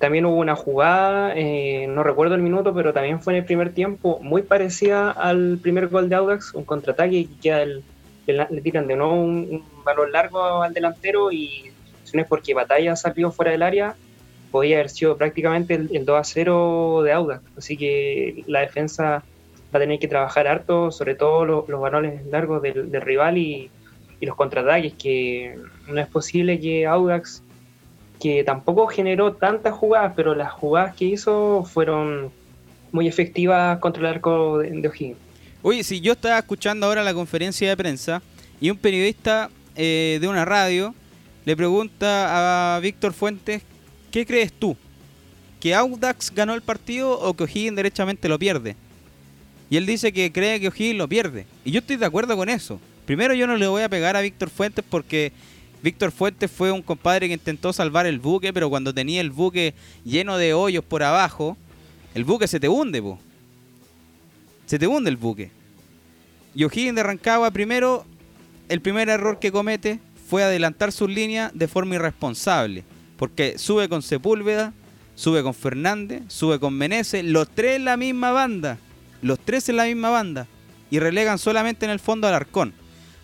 también 0.00 0.26
hubo 0.26 0.34
una 0.34 0.56
jugada, 0.56 1.34
eh, 1.36 1.86
no 1.88 2.02
recuerdo 2.02 2.34
el 2.34 2.42
minuto, 2.42 2.74
pero 2.74 2.92
también 2.92 3.20
fue 3.20 3.34
en 3.34 3.38
el 3.38 3.44
primer 3.44 3.72
tiempo, 3.72 4.18
muy 4.20 4.42
parecida 4.42 5.12
al 5.12 5.58
primer 5.62 5.86
gol 5.86 6.08
de 6.08 6.16
Audax, 6.16 6.54
un 6.54 6.64
contraataque 6.64 7.28
que 7.40 7.50
el 7.50 7.84
le, 8.26 8.60
tiran 8.62 8.88
de 8.88 8.96
nuevo 8.96 9.14
un, 9.14 9.62
balón 9.84 10.10
largo 10.10 10.60
al 10.60 10.74
delantero 10.74 11.30
y 11.30 11.70
si 12.02 12.16
no 12.16 12.22
es 12.24 12.28
porque 12.28 12.52
Batalla 12.52 12.96
salió 12.96 13.30
fuera 13.30 13.52
del 13.52 13.62
área, 13.62 13.94
podía 14.50 14.78
haber 14.78 14.90
sido 14.90 15.16
prácticamente 15.16 15.74
el, 15.74 16.04
2 16.04 16.18
a 16.18 16.24
0 16.24 17.02
de 17.04 17.12
Audax. 17.12 17.44
Así 17.56 17.76
que 17.76 18.42
la 18.48 18.62
defensa 18.62 19.22
va 19.74 19.78
a 19.78 19.80
tener 19.80 19.98
que 19.98 20.08
trabajar 20.08 20.46
harto, 20.46 20.90
sobre 20.90 21.14
todo 21.14 21.44
los, 21.44 21.80
balones 21.80 22.24
largos 22.26 22.62
del, 22.62 23.00
rival 23.00 23.38
y, 23.38 23.70
los 24.20 24.34
contraataques, 24.34 24.94
que 24.94 25.56
no 25.86 26.00
es 26.00 26.08
posible 26.08 26.58
que 26.58 26.86
Audax, 26.86 27.42
que 28.20 28.42
tampoco 28.42 28.88
generó 28.88 29.34
tantas 29.34 29.74
jugadas, 29.74 30.14
pero 30.16 30.34
las 30.34 30.50
jugadas 30.50 30.96
que 30.96 31.04
hizo 31.04 31.62
fueron 31.64 32.32
muy 32.90 33.06
efectivas 33.06 33.78
contra 33.78 34.00
el 34.00 34.14
arco 34.14 34.58
de, 34.58 34.70
de 34.70 34.88
O'Higgins. 34.88 35.18
Oye, 35.62 35.84
si 35.84 36.00
yo 36.00 36.12
estaba 36.12 36.38
escuchando 36.38 36.86
ahora 36.86 37.04
la 37.04 37.14
conferencia 37.14 37.68
de 37.68 37.76
prensa 37.76 38.22
y 38.60 38.70
un 38.70 38.76
periodista 38.76 39.50
eh, 39.76 40.18
de 40.20 40.26
una 40.26 40.44
radio 40.44 40.94
le 41.44 41.56
pregunta 41.56 42.76
a 42.76 42.80
Víctor 42.80 43.12
Fuentes, 43.12 43.62
¿qué 44.10 44.26
crees 44.26 44.52
tú? 44.52 44.76
¿Que 45.60 45.74
Audax 45.74 46.32
ganó 46.34 46.54
el 46.54 46.62
partido 46.62 47.18
o 47.18 47.34
que 47.34 47.44
O'Higgins 47.44 47.76
derechamente 47.76 48.28
lo 48.28 48.38
pierde? 48.38 48.76
Y 49.70 49.76
él 49.76 49.86
dice 49.86 50.12
que 50.12 50.32
cree 50.32 50.60
que 50.60 50.68
O'Higgins 50.68 50.96
lo 50.96 51.08
pierde. 51.08 51.46
Y 51.64 51.70
yo 51.70 51.80
estoy 51.80 51.96
de 51.96 52.06
acuerdo 52.06 52.36
con 52.36 52.48
eso. 52.48 52.80
Primero 53.06 53.34
yo 53.34 53.46
no 53.46 53.56
le 53.56 53.66
voy 53.66 53.82
a 53.82 53.88
pegar 53.88 54.16
a 54.16 54.20
Víctor 54.20 54.50
Fuentes 54.50 54.84
porque 54.88 55.32
Víctor 55.82 56.10
Fuentes 56.10 56.50
fue 56.50 56.72
un 56.72 56.82
compadre 56.82 57.28
que 57.28 57.34
intentó 57.34 57.72
salvar 57.72 58.06
el 58.06 58.18
buque, 58.18 58.52
pero 58.52 58.70
cuando 58.70 58.92
tenía 58.92 59.20
el 59.20 59.30
buque 59.30 59.74
lleno 60.04 60.36
de 60.38 60.54
hoyos 60.54 60.84
por 60.84 61.02
abajo, 61.02 61.56
el 62.14 62.24
buque 62.24 62.48
se 62.48 62.60
te 62.60 62.68
hunde, 62.68 63.02
po 63.02 63.18
se 64.68 64.78
te 64.78 64.86
hunde 64.86 65.08
el 65.08 65.16
buque. 65.16 65.50
Y 66.54 66.64
O'Higgins 66.64 66.94
de 66.94 67.02
Rancagua, 67.02 67.50
primero, 67.50 68.04
el 68.68 68.82
primer 68.82 69.08
error 69.08 69.38
que 69.38 69.50
comete 69.50 69.98
fue 70.28 70.42
adelantar 70.42 70.92
sus 70.92 71.08
líneas 71.08 71.52
de 71.54 71.68
forma 71.68 71.94
irresponsable. 71.94 72.84
Porque 73.16 73.56
sube 73.56 73.88
con 73.88 74.02
Sepúlveda, 74.02 74.74
sube 75.14 75.42
con 75.42 75.54
Fernández, 75.54 76.22
sube 76.28 76.58
con 76.60 76.74
Meneses, 76.74 77.24
los 77.24 77.48
tres 77.48 77.76
en 77.76 77.86
la 77.86 77.96
misma 77.96 78.30
banda. 78.32 78.78
Los 79.22 79.38
tres 79.38 79.68
en 79.68 79.76
la 79.76 79.84
misma 79.84 80.10
banda. 80.10 80.46
Y 80.90 81.00
relegan 81.00 81.38
solamente 81.38 81.84
en 81.84 81.90
el 81.90 82.00
fondo 82.00 82.26
al 82.28 82.34
Arcón. 82.34 82.72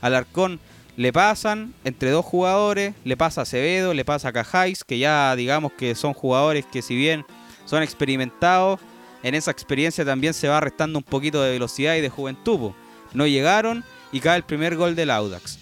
Al 0.00 0.14
Arcón 0.14 0.60
le 0.96 1.12
pasan 1.12 1.74
entre 1.84 2.10
dos 2.10 2.24
jugadores, 2.24 2.94
le 3.04 3.16
pasa 3.16 3.40
a 3.40 3.42
Acevedo, 3.42 3.94
le 3.94 4.04
pasa 4.04 4.28
a 4.28 4.32
Cajáis, 4.32 4.84
que 4.84 4.98
ya 4.98 5.34
digamos 5.34 5.72
que 5.72 5.94
son 5.94 6.12
jugadores 6.12 6.66
que 6.66 6.82
si 6.82 6.94
bien 6.94 7.24
son 7.64 7.82
experimentados, 7.82 8.80
en 9.22 9.34
esa 9.34 9.50
experiencia 9.50 10.04
también 10.04 10.34
se 10.34 10.48
va 10.48 10.60
restando 10.60 10.98
un 10.98 11.04
poquito 11.04 11.42
de 11.42 11.52
velocidad 11.52 11.96
y 11.96 12.00
de 12.00 12.10
juventud. 12.10 12.72
No 13.14 13.26
llegaron 13.26 13.82
y 14.12 14.20
cae 14.20 14.36
el 14.36 14.44
primer 14.44 14.76
gol 14.76 14.94
del 14.94 15.10
Audax. 15.10 15.58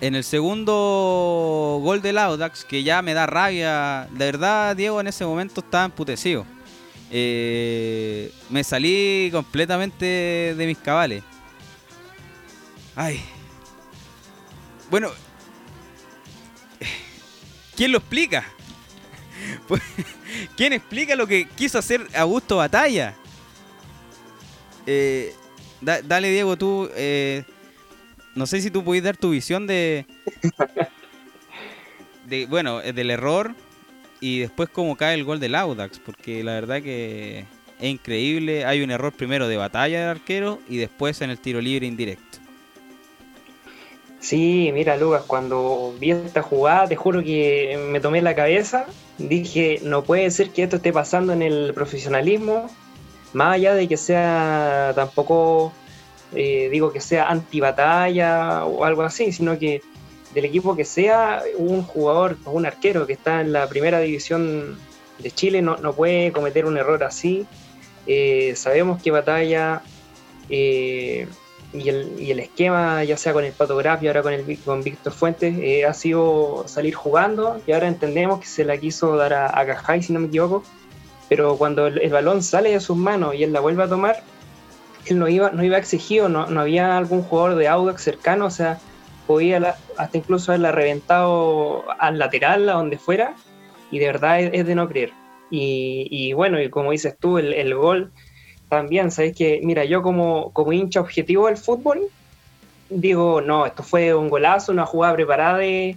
En 0.00 0.14
el 0.14 0.24
segundo 0.24 1.80
gol 1.82 2.02
del 2.02 2.18
Audax, 2.18 2.64
que 2.64 2.82
ya 2.82 3.00
me 3.02 3.14
da 3.14 3.26
rabia, 3.26 4.08
de 4.12 4.26
verdad 4.26 4.76
Diego 4.76 5.00
en 5.00 5.06
ese 5.06 5.24
momento 5.24 5.60
estaba 5.60 5.84
emputecido. 5.84 6.44
Eh, 7.10 8.32
me 8.50 8.62
salí 8.64 9.30
completamente 9.32 10.54
de 10.56 10.66
mis 10.66 10.78
cabales. 10.78 11.22
Ay. 12.94 13.20
Bueno, 14.90 15.10
¿quién 17.76 17.92
lo 17.92 17.98
explica? 17.98 18.44
¿Quién 20.56 20.72
explica 20.72 21.14
lo 21.14 21.26
que 21.26 21.46
quiso 21.48 21.78
hacer 21.78 22.06
Augusto 22.14 22.56
Batalla? 22.56 23.14
Eh, 24.86 25.34
dale, 25.80 26.30
Diego, 26.30 26.56
tú. 26.56 26.88
Eh, 26.96 27.44
no 28.34 28.46
sé 28.46 28.60
si 28.60 28.70
tú 28.70 28.82
puedes 28.84 29.04
dar 29.04 29.16
tu 29.16 29.30
visión 29.30 29.66
de. 29.66 30.06
de 32.26 32.46
bueno, 32.46 32.80
eh, 32.80 32.92
del 32.92 33.10
error 33.10 33.54
y 34.20 34.40
después 34.40 34.68
cómo 34.68 34.96
cae 34.96 35.14
el 35.14 35.24
gol 35.24 35.40
del 35.40 35.54
Audax, 35.54 35.98
porque 35.98 36.42
la 36.42 36.54
verdad 36.54 36.82
que 36.82 37.46
es 37.80 37.88
increíble. 37.88 38.64
Hay 38.64 38.82
un 38.82 38.90
error 38.90 39.12
primero 39.12 39.48
de 39.48 39.56
batalla 39.56 40.00
del 40.00 40.08
arquero 40.08 40.58
y 40.68 40.78
después 40.78 41.20
en 41.20 41.30
el 41.30 41.38
tiro 41.38 41.60
libre 41.60 41.86
indirecto. 41.86 42.38
Sí, 44.20 44.70
mira, 44.74 44.96
Lucas, 44.96 45.22
cuando 45.26 45.94
vi 46.00 46.10
esta 46.10 46.42
jugada, 46.42 46.88
te 46.88 46.96
juro 46.96 47.22
que 47.22 47.78
me 47.90 48.00
tomé 48.00 48.20
la 48.20 48.34
cabeza. 48.34 48.86
Dije, 49.16 49.78
no 49.82 50.02
puede 50.02 50.30
ser 50.30 50.50
que 50.50 50.64
esto 50.64 50.76
esté 50.76 50.92
pasando 50.92 51.32
en 51.32 51.42
el 51.42 51.72
profesionalismo, 51.72 52.68
más 53.32 53.54
allá 53.54 53.74
de 53.74 53.86
que 53.86 53.96
sea 53.96 54.92
tampoco, 54.94 55.72
eh, 56.34 56.68
digo 56.70 56.92
que 56.92 57.00
sea 57.00 57.28
anti-batalla 57.28 58.64
o 58.64 58.84
algo 58.84 59.02
así, 59.02 59.32
sino 59.32 59.58
que 59.58 59.82
del 60.34 60.44
equipo 60.44 60.76
que 60.76 60.84
sea, 60.84 61.42
un 61.56 61.82
jugador 61.82 62.36
o 62.44 62.50
un 62.52 62.66
arquero 62.66 63.06
que 63.06 63.14
está 63.14 63.40
en 63.40 63.52
la 63.52 63.68
primera 63.68 64.00
división 64.00 64.78
de 65.18 65.30
Chile 65.30 65.62
no, 65.62 65.76
no 65.76 65.92
puede 65.92 66.32
cometer 66.32 66.66
un 66.66 66.76
error 66.76 67.02
así. 67.04 67.46
Eh, 68.06 68.54
sabemos 68.56 69.02
que 69.02 69.10
batalla. 69.10 69.82
Eh, 70.48 71.26
y 71.72 71.88
el, 71.90 72.40
esquema, 72.40 73.04
ya 73.04 73.18
sea 73.18 73.34
con 73.34 73.44
el 73.44 73.52
Pato 73.52 73.78
y 74.00 74.06
ahora 74.06 74.22
con, 74.22 74.32
el, 74.32 74.58
con 74.64 74.82
Víctor 74.82 75.12
Fuentes, 75.12 75.54
eh, 75.58 75.84
ha 75.84 75.92
sido 75.92 76.64
salir 76.66 76.94
jugando 76.94 77.60
y 77.66 77.72
ahora 77.72 77.88
entendemos 77.88 78.40
que 78.40 78.46
se 78.46 78.64
la 78.64 78.78
quiso 78.78 79.16
dar 79.16 79.34
a, 79.34 79.58
a 79.58 79.66
Cajay, 79.66 80.02
si 80.02 80.14
no 80.14 80.20
me 80.20 80.28
equivoco, 80.28 80.62
pero 81.28 81.56
cuando 81.58 81.86
el, 81.86 82.10
balón 82.10 82.42
sale 82.42 82.70
de 82.70 82.80
sus 82.80 82.96
manos 82.96 83.34
y 83.34 83.44
él 83.44 83.52
la 83.52 83.60
vuelve 83.60 83.82
a 83.82 83.88
tomar, 83.88 84.22
él 85.04 85.18
no 85.18 85.28
iba, 85.28 85.50
no 85.50 85.62
iba 85.62 85.76
exigido, 85.76 86.30
no, 86.30 86.46
no 86.46 86.62
había 86.62 86.96
algún 86.96 87.22
jugador 87.22 87.56
de 87.56 87.68
Audax 87.68 88.02
cercano, 88.02 88.46
o 88.46 88.50
sea, 88.50 88.80
podía 89.28 89.76
hasta 89.98 90.18
incluso 90.18 90.50
haberla 90.50 90.72
reventado 90.72 91.84
al 92.00 92.18
lateral, 92.18 92.68
a 92.68 92.72
donde 92.72 92.96
fuera, 92.96 93.36
y 93.90 93.98
de 93.98 94.06
verdad 94.06 94.40
es, 94.40 94.66
de 94.66 94.74
no 94.74 94.88
creer. 94.88 95.12
Y, 95.50 96.08
y, 96.10 96.32
bueno, 96.32 96.60
y 96.60 96.70
como 96.70 96.90
dices 96.90 97.14
tú, 97.20 97.38
el, 97.38 97.52
el 97.52 97.74
gol 97.74 98.10
también, 98.68 99.10
¿sabes 99.10 99.36
que 99.36 99.60
Mira, 99.62 99.84
yo 99.84 100.02
como, 100.02 100.50
como 100.52 100.72
hincha 100.72 101.00
objetivo 101.00 101.46
del 101.46 101.58
fútbol, 101.58 102.08
digo, 102.88 103.42
no, 103.42 103.66
esto 103.66 103.82
fue 103.82 104.14
un 104.14 104.30
golazo, 104.30 104.72
una 104.72 104.86
jugada 104.86 105.14
preparada 105.14 105.58
de, 105.58 105.96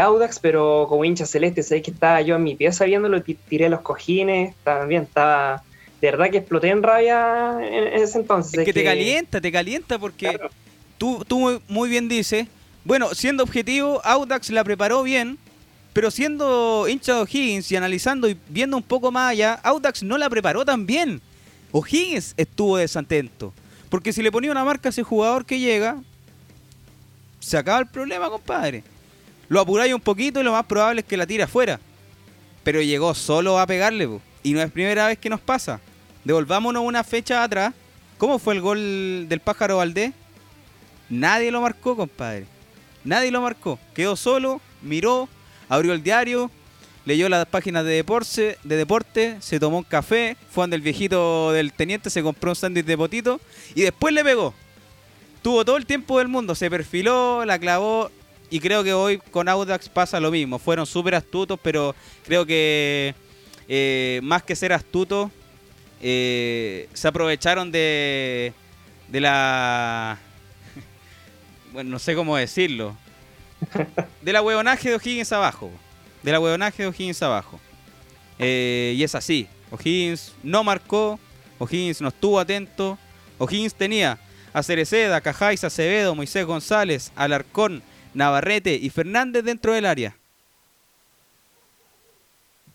Audax, 0.00 0.38
pero 0.38 0.86
como 0.88 1.04
hincha 1.04 1.26
celeste, 1.26 1.62
¿sabes 1.62 1.82
que 1.82 1.90
estaba 1.90 2.22
yo 2.22 2.36
en 2.36 2.44
mi 2.44 2.54
pieza 2.54 2.86
viéndolo, 2.86 3.22
tiré 3.22 3.68
los 3.68 3.80
cojines, 3.80 4.54
también 4.64 5.02
estaba... 5.02 5.64
De 6.00 6.10
verdad 6.10 6.30
que 6.30 6.38
exploté 6.38 6.70
en 6.70 6.82
rabia 6.82 7.58
en, 7.60 8.02
ese 8.02 8.18
entonces. 8.18 8.58
Es 8.58 8.64
que, 8.64 8.72
te 8.72 8.82
calienta, 8.82 9.40
te 9.40 9.52
calienta 9.52 10.00
porque 10.00 10.36
tú, 11.26 11.60
muy 11.68 11.90
bien 11.90 12.08
dices, 12.08 12.46
bueno, 12.84 13.14
siendo 13.14 13.42
objetivo, 13.42 14.00
Audax 14.04 14.50
la 14.50 14.62
preparó 14.62 15.02
bien, 15.02 15.36
pero 15.92 16.10
siendo 16.10 16.86
hincha 16.88 17.14
de 17.14 17.20
O'Higgins 17.22 17.70
y 17.72 17.76
analizando 17.76 18.28
y 18.28 18.36
viendo 18.48 18.76
un 18.76 18.82
poco 18.82 19.10
más 19.10 19.32
allá, 19.32 19.54
Audax 19.64 20.02
no 20.04 20.16
la 20.16 20.30
preparó 20.30 20.64
tan 20.64 20.86
bien. 20.86 21.20
O'Higgins 21.72 22.34
estuvo 22.36 22.76
desatento. 22.76 23.52
Porque 23.88 24.12
si 24.12 24.22
le 24.22 24.32
ponía 24.32 24.52
una 24.52 24.64
marca 24.64 24.88
a 24.88 24.90
ese 24.90 25.02
jugador 25.02 25.44
que 25.44 25.58
llega, 25.58 25.96
se 27.40 27.58
acaba 27.58 27.80
el 27.80 27.86
problema, 27.86 28.30
compadre. 28.30 28.84
Lo 29.48 29.60
apuráis 29.60 29.92
un 29.92 30.00
poquito 30.00 30.40
y 30.40 30.44
lo 30.44 30.52
más 30.52 30.64
probable 30.64 31.00
es 31.00 31.06
que 31.06 31.16
la 31.16 31.26
tire 31.26 31.42
afuera. 31.42 31.80
Pero 32.62 32.80
llegó 32.80 33.12
solo 33.14 33.58
a 33.58 33.66
pegarle, 33.66 34.08
y 34.42 34.52
no 34.52 34.62
es 34.62 34.70
primera 34.70 35.08
vez 35.08 35.18
que 35.18 35.28
nos 35.28 35.40
pasa. 35.40 35.80
Devolvámonos 36.24 36.84
una 36.84 37.04
fecha 37.04 37.42
atrás. 37.42 37.74
¿Cómo 38.18 38.38
fue 38.38 38.54
el 38.54 38.60
gol 38.60 39.26
del 39.28 39.40
pájaro 39.40 39.78
Valdés? 39.78 40.12
Nadie 41.12 41.50
lo 41.50 41.60
marcó, 41.60 41.94
compadre. 41.94 42.46
Nadie 43.04 43.30
lo 43.30 43.42
marcó. 43.42 43.78
Quedó 43.92 44.16
solo, 44.16 44.62
miró, 44.80 45.28
abrió 45.68 45.92
el 45.92 46.02
diario, 46.02 46.50
leyó 47.04 47.28
las 47.28 47.44
páginas 47.44 47.84
de 47.84 47.90
deporte, 47.90 48.56
de 48.64 48.76
deporte, 48.76 49.36
se 49.40 49.60
tomó 49.60 49.76
un 49.76 49.84
café, 49.84 50.38
fue 50.50 50.62
donde 50.62 50.76
el 50.76 50.80
viejito 50.80 51.52
del 51.52 51.74
teniente, 51.74 52.08
se 52.08 52.22
compró 52.22 52.52
un 52.52 52.56
sándwich 52.56 52.86
de 52.86 52.96
potito 52.96 53.42
y 53.74 53.82
después 53.82 54.14
le 54.14 54.24
pegó. 54.24 54.54
Tuvo 55.42 55.66
todo 55.66 55.76
el 55.76 55.84
tiempo 55.84 56.18
del 56.18 56.28
mundo, 56.28 56.54
se 56.54 56.70
perfiló, 56.70 57.44
la 57.44 57.58
clavó 57.58 58.10
y 58.48 58.58
creo 58.60 58.82
que 58.82 58.94
hoy 58.94 59.18
con 59.18 59.50
Audax 59.50 59.90
pasa 59.90 60.18
lo 60.18 60.30
mismo. 60.30 60.58
Fueron 60.58 60.86
súper 60.86 61.14
astutos, 61.14 61.60
pero 61.62 61.94
creo 62.24 62.46
que 62.46 63.14
eh, 63.68 64.18
más 64.22 64.44
que 64.44 64.56
ser 64.56 64.72
astutos, 64.72 65.30
eh, 66.00 66.88
se 66.94 67.06
aprovecharon 67.06 67.70
de, 67.70 68.54
de 69.08 69.20
la... 69.20 70.18
Bueno, 71.72 71.90
no 71.90 71.98
sé 71.98 72.14
cómo 72.14 72.36
decirlo. 72.36 72.96
De 74.20 74.32
la 74.32 74.42
huevonaje 74.42 74.90
de 74.90 74.96
O'Higgins 74.96 75.32
abajo. 75.32 75.70
De 76.22 76.32
la 76.32 76.40
huevonaje 76.40 76.82
de 76.82 76.88
O'Higgins 76.88 77.22
abajo. 77.22 77.58
Eh, 78.38 78.94
y 78.96 79.02
es 79.02 79.14
así. 79.14 79.46
O'Higgins 79.70 80.34
no 80.42 80.62
marcó. 80.62 81.18
O'Higgins 81.58 82.00
no 82.00 82.08
estuvo 82.08 82.38
atento. 82.38 82.98
O'Higgins 83.38 83.74
tenía 83.74 84.18
a 84.52 84.62
Cereceda, 84.62 85.20
Cajáis, 85.20 85.64
Acevedo, 85.64 86.14
Moisés 86.14 86.44
González, 86.44 87.10
Alarcón, 87.16 87.82
Navarrete 88.14 88.74
y 88.74 88.90
Fernández 88.90 89.44
dentro 89.44 89.72
del 89.72 89.86
área. 89.86 90.16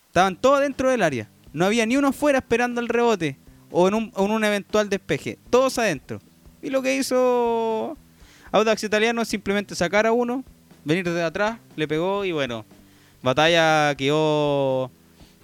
Estaban 0.07 0.35
todos 0.35 0.61
dentro 0.61 0.89
del 0.89 1.03
área. 1.03 1.29
No 1.53 1.65
había 1.65 1.85
ni 1.85 1.97
uno 1.97 2.11
fuera 2.11 2.39
esperando 2.39 2.81
el 2.81 2.89
rebote 2.89 3.37
o 3.69 3.87
en 3.87 3.93
un, 3.93 4.43
eventual 4.43 4.89
despeje. 4.89 5.37
Todos 5.49 5.77
adentro. 5.77 6.19
Y 6.61 6.69
lo 6.69 6.81
que 6.81 6.95
hizo 6.95 7.97
Audax 8.57 8.83
Italiano 8.83 9.21
es 9.21 9.27
simplemente 9.27 9.75
sacar 9.75 10.07
a 10.07 10.11
uno, 10.11 10.43
venir 10.83 11.05
desde 11.05 11.21
atrás, 11.21 11.59
le 11.75 11.87
pegó 11.87 12.25
y 12.25 12.31
bueno, 12.31 12.65
batalla 13.21 13.93
quedó 13.95 14.89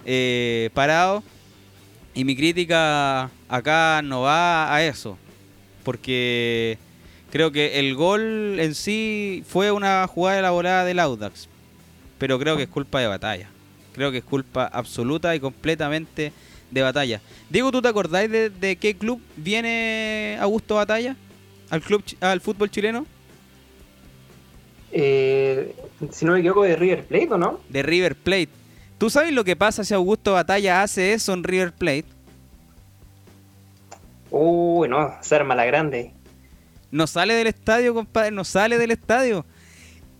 eh, 0.04 0.70
parado. 0.74 1.22
Y 2.12 2.24
mi 2.24 2.34
crítica 2.34 3.30
acá 3.48 4.02
no 4.02 4.22
va 4.22 4.74
a 4.74 4.84
eso. 4.84 5.16
Porque 5.84 6.76
creo 7.30 7.52
que 7.52 7.78
el 7.78 7.94
gol 7.94 8.58
en 8.58 8.74
sí 8.74 9.44
fue 9.46 9.70
una 9.70 10.06
jugada 10.08 10.38
elaborada 10.40 10.84
del 10.84 10.98
Audax. 10.98 11.48
Pero 12.18 12.38
creo 12.38 12.56
que 12.56 12.64
es 12.64 12.68
culpa 12.68 13.00
de 13.00 13.06
batalla. 13.06 13.48
Creo 13.94 14.10
que 14.10 14.18
es 14.18 14.24
culpa 14.24 14.66
absoluta 14.66 15.36
y 15.36 15.40
completamente 15.40 16.32
de 16.70 16.82
batalla. 16.82 17.20
Diego, 17.48 17.70
¿tú 17.70 17.80
te 17.80 17.88
acordáis 17.88 18.30
de, 18.30 18.76
qué 18.80 18.96
club 18.96 19.20
viene 19.36 20.36
Augusto 20.40 20.74
Batalla? 20.74 21.16
¿Al 21.74 21.82
club 21.82 22.04
al 22.20 22.40
fútbol 22.40 22.70
chileno? 22.70 23.04
Eh, 24.92 25.74
si 26.12 26.24
no 26.24 26.34
me 26.34 26.38
equivoco, 26.38 26.62
de 26.62 26.76
River 26.76 27.04
Plate, 27.04 27.28
¿o 27.32 27.36
no? 27.36 27.58
De 27.68 27.82
River 27.82 28.14
Plate. 28.14 28.50
¿Tú 28.96 29.10
sabes 29.10 29.32
lo 29.32 29.42
que 29.42 29.56
pasa 29.56 29.82
si 29.82 29.92
Augusto 29.92 30.34
Batalla 30.34 30.84
hace 30.84 31.14
eso 31.14 31.32
en 31.32 31.42
River 31.42 31.72
Plate? 31.72 32.04
Uy, 34.30 34.88
no, 34.88 35.16
se 35.20 35.34
arma 35.34 35.56
la 35.56 35.64
grande. 35.64 36.12
No 36.92 37.08
sale 37.08 37.34
del 37.34 37.48
estadio, 37.48 37.92
compadre, 37.92 38.30
no 38.30 38.44
sale 38.44 38.78
del 38.78 38.92
estadio. 38.92 39.44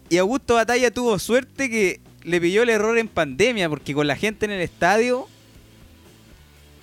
Y 0.08 0.16
Augusto 0.16 0.54
Batalla 0.54 0.90
tuvo 0.90 1.20
suerte 1.20 1.70
que 1.70 2.00
le 2.24 2.40
pilló 2.40 2.64
el 2.64 2.70
error 2.70 2.98
en 2.98 3.06
pandemia, 3.06 3.68
porque 3.68 3.94
con 3.94 4.08
la 4.08 4.16
gente 4.16 4.44
en 4.44 4.50
el 4.50 4.60
estadio, 4.60 5.28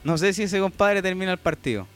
no 0.06 0.18
sé 0.18 0.32
si 0.32 0.44
ese 0.44 0.62
compadre 0.62 1.02
termina 1.02 1.34
el 1.34 1.40
partido. 1.40 1.88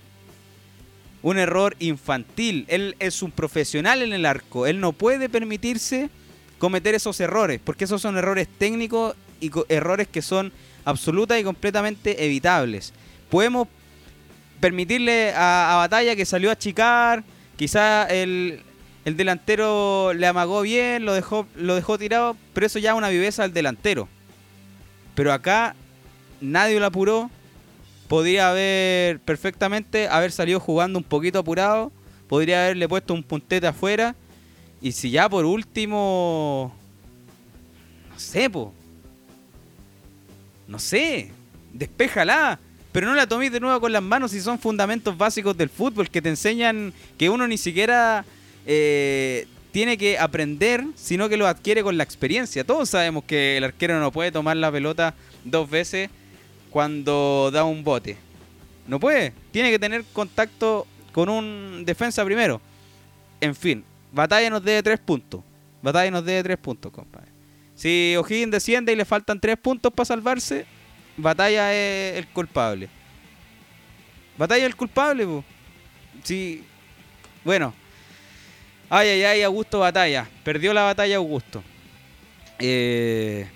Un 1.26 1.40
error 1.40 1.76
infantil. 1.80 2.66
Él 2.68 2.96
es 3.00 3.24
un 3.24 3.32
profesional 3.32 4.04
en 4.04 4.14
el 4.14 4.28
arco. 4.28 4.68
Él 4.68 4.80
no 4.80 4.94
puede 4.94 5.28
permitirse 5.28 6.12
cometer 6.60 6.94
esos 6.94 7.20
errores, 7.20 7.60
porque 7.64 7.86
esos 7.86 8.00
son 8.00 8.16
errores 8.16 8.48
técnicos 8.48 9.16
y 9.42 9.50
errores 9.70 10.08
que 10.08 10.22
son 10.22 10.54
absolutas 10.84 11.40
y 11.40 11.44
completamente 11.44 12.24
evitables. 12.24 12.94
Podemos 13.32 13.68
permitirle 14.60 15.34
a, 15.34 15.74
a 15.74 15.78
Batalla 15.78 16.16
que 16.16 16.26
salió 16.26 16.52
a 16.52 16.54
achicar, 16.54 17.24
quizá 17.58 18.06
el, 18.06 18.62
el 19.04 19.18
delantero 19.18 20.14
le 20.14 20.28
amagó 20.28 20.62
bien, 20.62 21.06
lo 21.06 21.14
dejó, 21.16 21.48
lo 21.56 21.74
dejó 21.74 21.98
tirado, 21.98 22.38
pero 22.54 22.68
eso 22.68 22.78
ya 22.78 22.92
es 22.92 22.98
una 22.98 23.10
viveza 23.10 23.44
al 23.44 23.52
delantero. 23.52 24.08
Pero 25.16 25.34
acá 25.34 25.76
nadie 26.40 26.80
lo 26.80 26.86
apuró. 26.86 27.32
Podría 28.08 28.50
haber 28.50 29.20
perfectamente 29.20 30.08
haber 30.08 30.32
salido 30.32 30.60
jugando 30.60 31.00
un 31.00 31.04
poquito 31.04 31.40
apurado. 31.40 31.92
Podría 32.28 32.66
haberle 32.66 32.88
puesto 32.88 33.14
un 33.14 33.24
puntete 33.24 33.68
afuera. 33.68 34.16
Y 34.82 34.92
si 34.92 35.10
ya 35.10 35.28
por 35.28 35.46
último. 35.46 36.76
No 38.12 38.20
sé, 38.20 38.50
po. 38.50 38.74
No 40.68 40.78
sé. 40.78 41.32
Despéjala. 41.74 42.60
Pero 42.92 43.08
no 43.08 43.16
la 43.16 43.28
toméis 43.28 43.52
de 43.52 43.60
nuevo 43.60 43.82
con 43.82 43.92
las 43.92 44.04
manos 44.04 44.32
si 44.32 44.40
son 44.40 44.58
fundamentos 44.58 45.18
básicos 45.18 45.58
del 45.58 45.68
fútbol 45.68 46.10
que 46.10 46.22
te 46.22 46.30
enseñan 46.30 46.94
que 47.18 47.30
uno 47.30 47.46
ni 47.46 47.58
siquiera 47.58 48.24
eh, 48.66 49.48
tiene 49.74 49.98
que 49.98 50.18
aprender, 50.18 50.86
sino 50.96 51.28
que 51.28 51.36
lo 51.36 51.46
adquiere 51.46 51.84
con 51.84 51.98
la 51.98 52.06
experiencia. 52.06 52.64
Todos 52.64 52.92
sabemos 52.92 53.26
que 53.26 53.58
el 53.58 53.66
arquero 53.66 54.00
no 54.00 54.14
puede 54.14 54.32
tomar 54.32 54.56
la 54.56 54.72
pelota 54.72 55.14
dos 55.44 55.70
veces 55.70 56.10
cuando 56.76 57.52
da 57.54 57.64
un 57.64 57.86
bote. 57.86 58.18
No 58.86 59.00
puede. 59.00 59.32
Tiene 59.52 59.72
que 59.72 59.80
tener 59.80 60.04
contacto 60.12 60.86
con 61.14 61.30
un 61.30 61.84
defensa 61.86 62.26
primero. 62.26 62.60
En 63.40 63.56
fin, 63.56 63.86
Batalla 64.12 64.50
nos 64.50 64.62
debe 64.62 64.84
tres 64.84 65.00
puntos. 65.00 65.40
Batalla 65.82 66.12
nos 66.12 66.26
debe 66.26 66.44
tres 66.44 66.58
puntos, 66.58 66.92
compadre. 66.92 67.30
Si 67.76 68.14
O'Higgins 68.18 68.52
desciende 68.52 68.92
y 68.92 68.98
le 68.98 69.06
faltan 69.06 69.40
tres 69.40 69.56
puntos 69.56 69.94
para 69.94 70.04
salvarse, 70.04 70.66
Batalla 71.16 71.74
es 71.74 72.18
el 72.18 72.28
culpable. 72.28 72.90
Batalla 74.38 74.64
es 74.64 74.68
el 74.68 74.76
culpable, 74.76 75.26
pues. 75.26 75.46
Si, 76.26 76.62
bueno, 77.46 77.74
Ay, 78.90 79.08
ay, 79.08 79.24
ay, 79.24 79.42
Augusto 79.44 79.80
Batalla. 79.80 80.28
Perdió 80.44 80.74
la 80.74 80.84
batalla 80.84 81.16
Augusto. 81.16 81.64
Eh, 82.60 83.48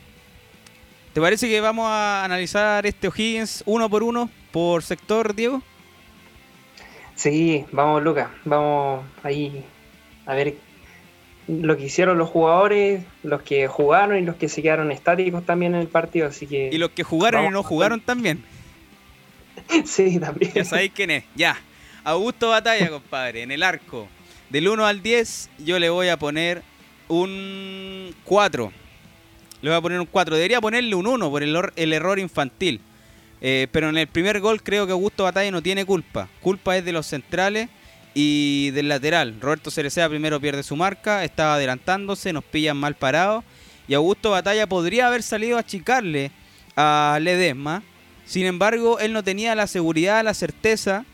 ¿Te 1.14 1.22
parece 1.22 1.50
que 1.50 1.60
vamos 1.60 1.88
a 1.88 2.24
analizar 2.24 2.86
este 2.86 3.08
O'Higgins 3.08 3.64
uno 3.66 3.90
por 3.90 4.04
uno 4.04 4.30
por 4.52 4.84
sector, 4.84 5.34
Diego? 5.34 5.62
Sí, 7.16 7.66
vamos, 7.72 8.04
Lucas. 8.04 8.30
Vamos 8.46 9.04
ahí 9.24 9.66
a 10.26 10.36
ver 10.36 10.56
lo 11.48 11.76
que 11.76 11.86
hicieron 11.86 12.18
los 12.20 12.30
jugadores, 12.30 13.04
los 13.24 13.42
que 13.42 13.68
jugaron 13.68 14.20
y 14.20 14.22
los 14.22 14.36
que 14.36 14.48
se 14.48 14.62
quedaron 14.62 14.92
estáticos 14.92 15.44
también 15.46 15.74
en 15.74 15.82
el 15.82 15.88
partido. 15.88 16.28
Así 16.28 16.46
que 16.46 16.70
y 16.72 16.78
los 16.78 16.92
que 16.92 17.04
jugaron 17.04 17.46
y 17.46 17.50
no 17.50 17.64
jugaron 17.64 18.02
también. 18.02 18.44
sí, 19.86 20.20
también. 20.20 20.54
Ya 20.54 20.64
sabéis 20.64 20.92
quién 20.94 21.10
es. 21.10 21.24
Ya. 21.36 21.58
Augusto 22.04 22.50
Batalla, 22.50 22.90
compadre, 22.92 23.42
en 23.42 23.52
el 23.52 23.64
arco. 23.64 24.08
Del 24.50 24.68
1 24.68 24.86
al 24.86 25.02
10 25.02 25.50
yo 25.60 25.80
le 25.80 25.90
voy 25.90 26.10
a 26.10 26.18
poner 26.18 26.62
un 27.08 28.14
4. 28.26 28.72
Le 29.62 29.70
voy 29.70 29.78
a 29.78 29.82
poner 29.82 30.00
un 30.00 30.06
4. 30.06 30.36
Debería 30.36 30.62
ponerle 30.62 30.96
un 30.96 31.08
1 31.08 31.30
por 31.30 31.44
el, 31.44 31.94
error 31.94 32.20
infantil. 32.20 32.82
Eh, 33.42 33.68
pero 33.72 33.90
en 33.90 33.98
el 33.98 34.08
primer 34.08 34.40
gol 34.40 34.62
creo 34.62 34.86
que 34.86 34.92
Augusto 34.92 35.24
Batalla 35.24 35.52
no 35.52 35.62
tiene 35.62 35.86
culpa. 35.86 36.28
Culpa 36.42 36.78
es 36.78 36.86
de 36.86 36.92
los 36.92 37.06
centrales 37.06 37.70
y 38.14 38.72
del 38.72 38.90
lateral. 38.90 39.36
Roberto 39.40 39.72
Cerecea 39.72 40.10
primero 40.10 40.40
pierde 40.40 40.64
su 40.64 40.76
marca, 40.76 41.24
estaba 41.24 41.56
adelantándose, 41.56 42.34
nos 42.34 42.44
pillan 42.44 42.78
mal 42.78 42.96
parados. 42.96 43.44
Y 43.88 43.94
Augusto 43.94 44.32
Batalla 44.32 44.68
podría 44.68 45.08
haber 45.08 45.24
salido 45.24 45.58
a 45.58 45.62
achicarle 45.62 46.32
a 46.76 47.18
Ledesma. 47.22 47.84
Sin 48.26 48.46
embargo, 48.46 49.00
él 49.00 49.14
no 49.14 49.24
tenía 49.24 49.56
la 49.56 49.68
seguridad, 49.68 50.24
la 50.24 50.34
certeza 50.34 51.06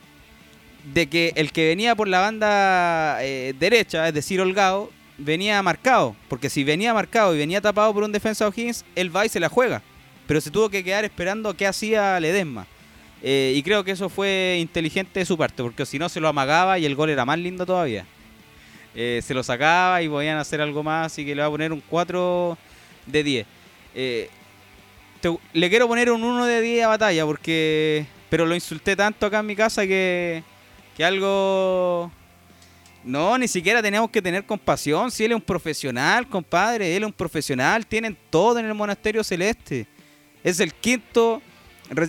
de 0.94 1.08
que 1.08 1.34
el 1.36 1.52
que 1.52 1.68
venía 1.68 1.96
por 1.96 2.08
la 2.08 2.20
banda 2.20 3.18
eh, 3.24 3.54
derecha, 3.58 4.08
es 4.08 4.14
decir, 4.14 4.42
Holgado, 4.42 4.92
venía 5.18 5.62
marcado. 5.62 6.16
Porque 6.28 6.50
si 6.50 6.64
venía 6.64 6.94
marcado 6.94 7.36
y 7.36 7.38
venía 7.38 7.62
tapado 7.62 7.94
por 7.94 8.04
un 8.04 8.12
defensa 8.12 8.48
O'Higgins, 8.48 8.86
él 8.96 9.16
va 9.16 9.26
y 9.26 9.30
se 9.30 9.40
la 9.40 9.50
juega. 9.50 9.82
Pero 10.28 10.42
se 10.42 10.52
tuvo 10.52 10.70
que 10.70 10.84
quedar 10.84 11.06
esperando 11.06 11.56
qué 11.56 11.68
hacía 11.68 12.20
Ledesma. 12.20 12.66
Eh, 13.22 13.54
y 13.56 13.64
creo 13.64 13.84
que 13.84 13.92
eso 13.92 14.10
fue 14.10 14.58
inteligente 14.60 15.20
de 15.20 15.26
su 15.26 15.38
parte, 15.38 15.64
porque 15.64 15.86
si 15.86 15.98
no 15.98 16.10
se 16.10 16.20
lo 16.20 16.28
amagaba 16.28 16.78
y 16.78 16.86
el 16.86 16.96
gol 16.96 17.10
era 17.10 17.26
más 17.26 17.40
lindo 17.40 17.66
todavía. 17.66 18.06
Eh, 18.94 19.22
se 19.24 19.34
lo 19.34 19.44
sacaba 19.44 20.02
y 20.02 20.10
podían 20.10 20.38
hacer 20.38 20.62
algo 20.62 20.84
más, 20.84 21.08
así 21.08 21.26
que 21.26 21.36
le 21.36 21.42
voy 21.42 21.48
a 21.48 21.52
poner 21.52 21.74
un 21.74 21.82
4 21.90 22.58
de 23.08 23.24
10. 23.24 23.48
le 25.54 25.70
quiero 25.70 25.88
poner 25.88 26.12
un 26.12 26.24
1 26.24 26.46
de 26.46 26.62
10 26.62 26.86
a 26.86 26.88
batalla, 26.88 27.26
porque 27.26 28.06
pero 28.30 28.46
lo 28.46 28.54
insulté 28.54 28.96
tanto 28.96 29.26
acá 29.26 29.40
en 29.40 29.46
mi 29.46 29.56
casa 29.56 29.88
que 29.88 30.44
que 30.96 31.04
algo... 31.04 32.12
No, 33.06 33.38
ni 33.38 33.48
siquiera 33.48 33.84
tenemos 33.84 34.10
que 34.10 34.20
tener 34.20 34.44
compasión. 34.48 35.12
Si 35.12 35.24
él 35.24 35.32
es 35.32 35.36
un 35.36 35.42
profesional, 35.42 36.28
compadre, 36.28 36.96
él 36.96 37.04
es 37.04 37.08
un 37.08 37.14
profesional, 37.14 37.86
tienen 37.86 38.18
todo 38.32 38.58
en 38.58 38.66
el 38.66 38.74
monasterio 38.74 39.24
celeste. 39.24 39.86
Es 40.44 40.60
el 40.60 40.74
quinto 40.74 41.40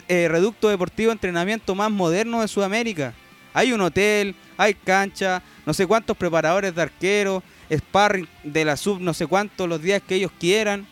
eh, 0.09 0.27
reducto 0.27 0.71
deportivo 0.71 1.11
de 1.11 1.13
entrenamiento 1.13 1.75
más 1.75 1.91
moderno 1.91 2.41
de 2.41 2.49
Sudamérica. 2.49 3.13
Hay 3.53 3.73
un 3.73 3.81
hotel, 3.83 4.35
hay 4.57 4.73
cancha, 4.73 5.43
no 5.67 5.75
sé 5.75 5.87
cuántos 5.87 6.17
preparadores 6.17 6.75
de 6.75 6.81
arqueros. 6.81 7.43
sparring 7.71 8.27
de 8.43 8.65
la 8.65 8.77
sub 8.79 8.99
no 8.99 9.13
sé 9.13 9.27
cuánto 9.27 9.67
los 9.67 9.83
días 9.83 10.01
que 10.01 10.15
ellos 10.15 10.33
quieran. 10.41 10.87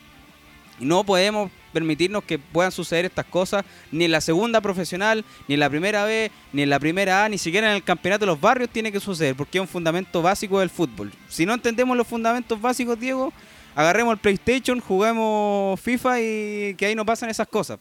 No 0.81 1.03
podemos 1.05 1.51
permitirnos 1.75 2.25
que 2.25 2.39
puedan 2.39 2.73
suceder 2.73 3.05
estas 3.05 3.27
cosas 3.27 3.65
ni 3.93 4.07
en 4.07 4.13
la 4.13 4.23
segunda 4.23 4.63
profesional, 4.63 5.25
ni 5.47 5.55
en 5.55 5.61
la 5.61 5.69
primera 5.69 6.05
B, 6.05 6.31
ni 6.55 6.63
en 6.63 6.71
la 6.71 6.81
primera 6.81 7.25
A, 7.25 7.29
ni 7.29 7.37
siquiera 7.37 7.69
en 7.69 7.77
el 7.77 7.85
campeonato 7.85 8.21
de 8.21 8.29
los 8.29 8.41
barrios 8.41 8.71
tiene 8.71 8.91
que 8.91 9.01
suceder, 9.01 9.35
porque 9.35 9.59
es 9.59 9.63
un 9.63 9.69
fundamento 9.69 10.23
básico 10.23 10.61
del 10.61 10.71
fútbol. 10.71 11.13
Si 11.29 11.45
no 11.45 11.53
entendemos 11.53 11.97
los 11.97 12.07
fundamentos 12.07 12.59
básicos, 12.59 12.99
Diego, 12.99 13.33
agarremos 13.75 14.15
el 14.15 14.19
PlayStation, 14.19 14.81
juguemos 14.81 15.79
FIFA 15.81 16.21
y 16.21 16.75
que 16.77 16.87
ahí 16.87 16.95
no 16.95 17.05
pasan 17.05 17.29
esas 17.29 17.49
cosas. 17.49 17.79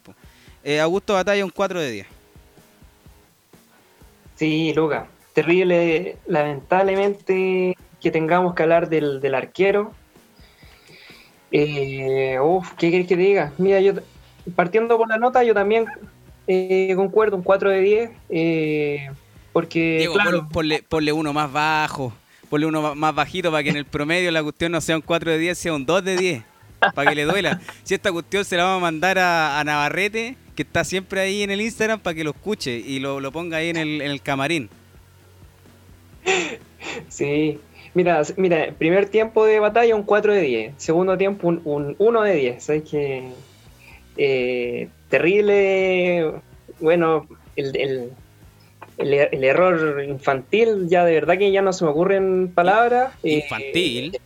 Eh, 0.64 0.80
Augusto 0.80 1.14
Batalla 1.14 1.46
un 1.46 1.52
4 1.52 1.80
de 1.80 1.92
10. 1.92 2.08
Sí, 4.36 4.74
Luca. 4.74 5.08
Terrible, 5.34 6.18
lamentablemente, 6.28 7.76
que 8.00 8.12
tengamos 8.12 8.54
que 8.54 8.64
hablar 8.64 8.90
del, 8.90 9.34
arquero. 9.34 9.94
Eh, 11.56 12.40
uf, 12.42 12.72
¿qué 12.80 12.90
querés 12.90 13.08
que 13.08 13.16
diga? 13.16 13.54
Mira, 13.60 13.80
yo 13.80 13.94
partiendo 14.56 14.98
por 14.98 15.08
la 15.08 15.18
nota, 15.18 15.44
yo 15.44 15.54
también 15.54 15.86
eh, 16.48 16.94
concuerdo, 16.96 17.38
un 17.38 17.44
4 17.44 17.70
de 17.70 17.80
10. 17.80 18.12
Eh, 18.30 19.10
porque. 19.54 19.98
Diego, 20.00 20.16
claro, 20.16 20.50
ponle, 20.50 21.12
uno 21.14 21.32
más 21.32 21.54
bajo, 21.54 22.12
ponle 22.50 22.66
uno 22.66 22.96
más 22.96 23.14
bajito 23.14 23.52
para 23.52 23.64
que 23.64 23.70
en 23.70 23.78
el 23.78 23.86
promedio 23.86 24.32
la 24.32 24.42
cuestión 24.42 24.72
no 24.72 24.82
sea 24.82 24.96
un 24.96 25.04
4 25.04 25.32
de 25.32 25.38
10, 25.38 25.58
sea 25.58 25.74
un 25.74 25.86
2 25.86 26.04
de 26.04 26.18
10. 26.18 26.44
Para 26.96 27.10
que 27.12 27.16
le 27.16 27.24
duela. 27.24 27.62
Si 27.84 27.94
esta 27.94 28.12
cuestión 28.12 28.44
se 28.44 28.58
la 28.58 28.64
vamos 28.64 28.80
a 28.80 28.82
mandar 28.82 29.20
a, 29.20 29.62
Navarrete, 29.64 30.36
que 30.56 30.64
está 30.64 30.84
siempre 30.84 31.22
ahí 31.22 31.44
en 31.44 31.52
el 31.52 31.62
Instagram, 31.62 32.00
para 32.00 32.16
que 32.16 32.24
lo 32.24 32.32
escuche 32.32 32.76
y 32.76 33.00
lo, 33.00 33.32
ponga 33.32 33.58
ahí 33.58 33.70
en 33.70 33.78
el, 33.78 34.02
en 34.02 34.12
el 34.12 34.22
camarín. 34.22 34.70
Sí, 37.08 37.60
Mira, 37.94 38.24
mira, 38.38 38.74
primer 38.78 39.08
tiempo 39.08 39.46
de 39.46 39.60
batalla 39.60 39.96
un 39.96 40.04
4 40.04 40.34
de 40.34 40.42
10, 40.42 40.74
segundo 40.78 41.18
tiempo 41.18 41.48
un, 41.48 41.96
1 41.98 42.22
de 42.24 42.34
10. 42.34 42.64
¿Sabes 42.64 42.84
que 42.90 43.30
eh, 44.18 44.90
terrible, 45.10 46.34
bueno, 46.80 47.28
el, 47.56 48.12
error 48.98 50.04
infantil, 50.04 50.88
ya 50.88 51.06
de 51.06 51.14
verdad 51.14 51.38
que 51.38 51.52
ya 51.52 51.62
no 51.62 51.72
se 51.72 51.86
me 51.86 51.92
ocurren 51.92 52.52
palabras. 52.54 53.14
Eh, 53.24 53.44
infantil. 53.44 54.18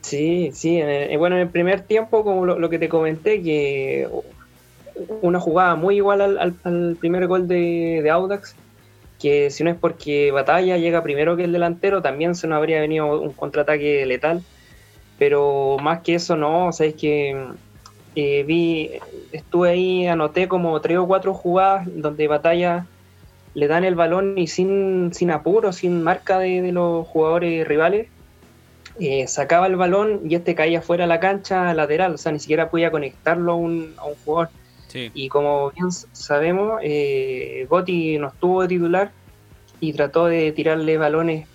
sí, 0.00 0.50
sí, 0.52 0.82
bueno, 1.18 1.36
en 1.36 1.42
el 1.42 1.48
primer 1.48 1.82
tiempo, 1.82 2.24
como 2.24 2.46
lo, 2.46 2.68
que 2.68 2.80
te 2.80 2.88
comenté, 2.88 3.42
que 3.42 4.08
una 5.22 5.38
jugada 5.38 5.76
muy 5.76 5.96
igual 5.96 6.20
al, 6.20 6.96
primer 6.96 7.28
gol 7.28 7.46
de, 7.46 8.00
de 8.02 8.10
Audax 8.10 8.56
que 9.20 9.50
si 9.50 9.62
no 9.62 9.70
es 9.70 9.76
porque 9.76 10.32
Batalla 10.32 10.78
llega 10.78 11.02
primero 11.02 11.36
que 11.36 11.44
el 11.44 11.52
delantero, 11.52 12.02
también 12.02 12.34
se 12.34 12.46
nos 12.46 12.56
habría 12.56 12.80
venido 12.80 13.20
un 13.20 13.32
contraataque 13.32 14.04
letal. 14.06 14.42
Pero 15.18 15.76
más 15.82 16.00
que 16.00 16.14
eso, 16.14 16.34
no, 16.34 16.68
o 16.68 16.72
sea, 16.72 16.86
es 16.86 16.94
que 16.94 17.36
eh, 18.16 18.42
vi, 18.44 18.90
estuve 19.32 19.70
ahí, 19.70 20.06
anoté 20.06 20.48
como 20.48 20.80
tres 20.80 20.96
o 20.98 21.06
cuatro 21.06 21.34
jugadas 21.34 21.86
donde 21.94 22.26
Batalla 22.26 22.86
le 23.54 23.68
dan 23.68 23.84
el 23.84 23.94
balón 23.94 24.38
y 24.38 24.46
sin, 24.46 25.12
sin 25.12 25.30
apuro, 25.30 25.72
sin 25.72 26.02
marca 26.02 26.38
de, 26.38 26.72
los 26.72 27.06
jugadores 27.06 27.68
rivales, 27.68 28.08
eh, 28.98 29.26
sacaba 29.26 29.66
el 29.66 29.76
balón 29.76 30.20
y 30.24 30.34
este 30.34 30.54
caía 30.54 30.82
fuera 30.82 31.04
de 31.04 31.08
la 31.08 31.20
cancha 31.20 31.72
lateral, 31.74 32.14
o 32.14 32.18
sea, 32.18 32.32
ni 32.32 32.38
siquiera 32.38 32.70
podía 32.70 32.90
conectarlo 32.90 33.52
a 33.52 33.56
un, 33.56 33.94
a 33.98 34.06
un 34.06 34.14
jugador. 34.24 34.50
Y 34.92 35.28
como 35.28 35.70
bien 35.70 35.90
sabemos, 35.90 36.80
eh, 36.82 37.66
Gotti 37.68 38.18
no 38.18 38.28
estuvo 38.28 38.62
de 38.62 38.68
titular 38.68 39.12
y 39.80 39.92
trató 39.92 40.26
de 40.26 40.52
tirarle 40.52 40.98
balones 40.98 41.46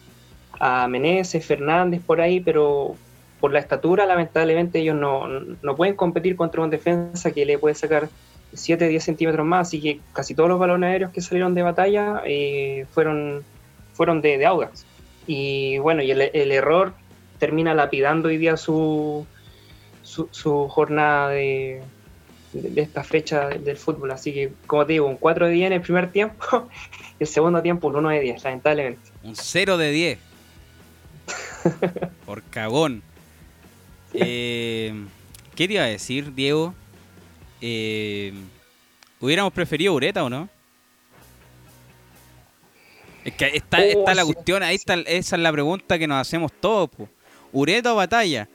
a 0.60 0.88
Meneses, 0.88 1.46
Fernández 1.46 2.02
por 2.06 2.22
ahí, 2.22 2.40
pero 2.40 2.96
por 3.40 3.52
la 3.52 3.60
estatura, 3.60 4.06
lamentablemente, 4.06 4.80
ellos 4.80 4.96
no, 4.96 5.76
pueden 5.76 5.96
competir 5.96 6.36
contra 6.36 6.62
un 6.62 6.70
defensa 6.70 7.32
que 7.32 7.46
le 7.46 7.58
puede 7.58 7.76
sacar 7.76 8.10
7, 8.54 8.88
10 8.88 9.04
centímetros 9.04 9.46
más, 9.46 9.68
así 9.68 9.82
que 9.82 10.00
casi 10.14 10.34
todos 10.34 10.50
los 10.50 10.60
balones 10.60 10.90
aéreos 10.90 11.12
que 11.12 11.22
salieron 11.22 11.54
de 11.54 11.62
batalla 11.62 12.22
eh, 12.26 12.86
fueron, 12.92 13.44
fueron 13.94 14.22
de, 14.22 14.38
de. 14.38 14.68
Y 15.28 15.78
bueno, 15.80 16.02
y 16.02 16.12
el, 16.12 16.52
error 16.52 16.94
termina 17.38 17.74
lapidando 17.74 18.30
hoy 18.30 18.38
día 18.38 18.56
su, 18.56 19.28
su 20.04 20.68
jornada 20.70 21.30
de, 21.30 21.84
de, 22.62 22.82
esta 22.82 23.04
fecha 23.04 23.50
del 23.50 23.78
fútbol. 23.78 24.12
Así 24.12 24.34
que, 24.34 24.52
como 24.68 24.86
te 24.86 24.94
digo, 24.94 25.08
un 25.08 25.18
4 25.18 25.48
de 25.48 25.54
10 25.54 25.68
en 25.68 25.74
el 25.74 25.82
primer 25.82 26.12
tiempo 26.12 26.70
y 27.20 27.24
el 27.24 27.28
segundo 27.28 27.62
tiempo 27.62 27.88
un 27.88 27.98
1 27.98 28.10
de 28.10 28.20
10, 28.22 28.44
lamentablemente. 28.44 29.12
Un 29.24 29.36
0 29.36 29.78
de 29.78 29.92
10. 29.92 30.20
Por 32.26 32.44
cagón. 32.44 33.02
Eh, 34.14 34.94
¿Qué 35.56 35.68
te 35.68 35.74
iba 35.74 35.84
a 35.84 35.88
decir, 35.88 36.34
Diego? 36.34 36.74
Eh, 37.62 38.34
¿Hubiéramos 39.20 39.54
preferido 39.54 39.94
Ureta 39.94 40.24
o 40.24 40.30
no? 40.30 40.50
Es 43.24 43.34
que 43.34 43.48
está, 43.56 43.84
está 43.84 44.14
la 44.14 44.24
oh, 44.24 44.28
cuestión, 44.28 44.62
ahí 44.62 44.76
está, 44.76 44.94
esa 44.94 45.36
es 45.36 45.42
la 45.42 45.52
pregunta 45.52 45.98
que 45.98 46.06
nos 46.06 46.22
hacemos 46.22 46.52
todos. 46.54 46.92
¿Ureta 47.52 47.94
o 47.94 47.96
batalla? 47.96 48.48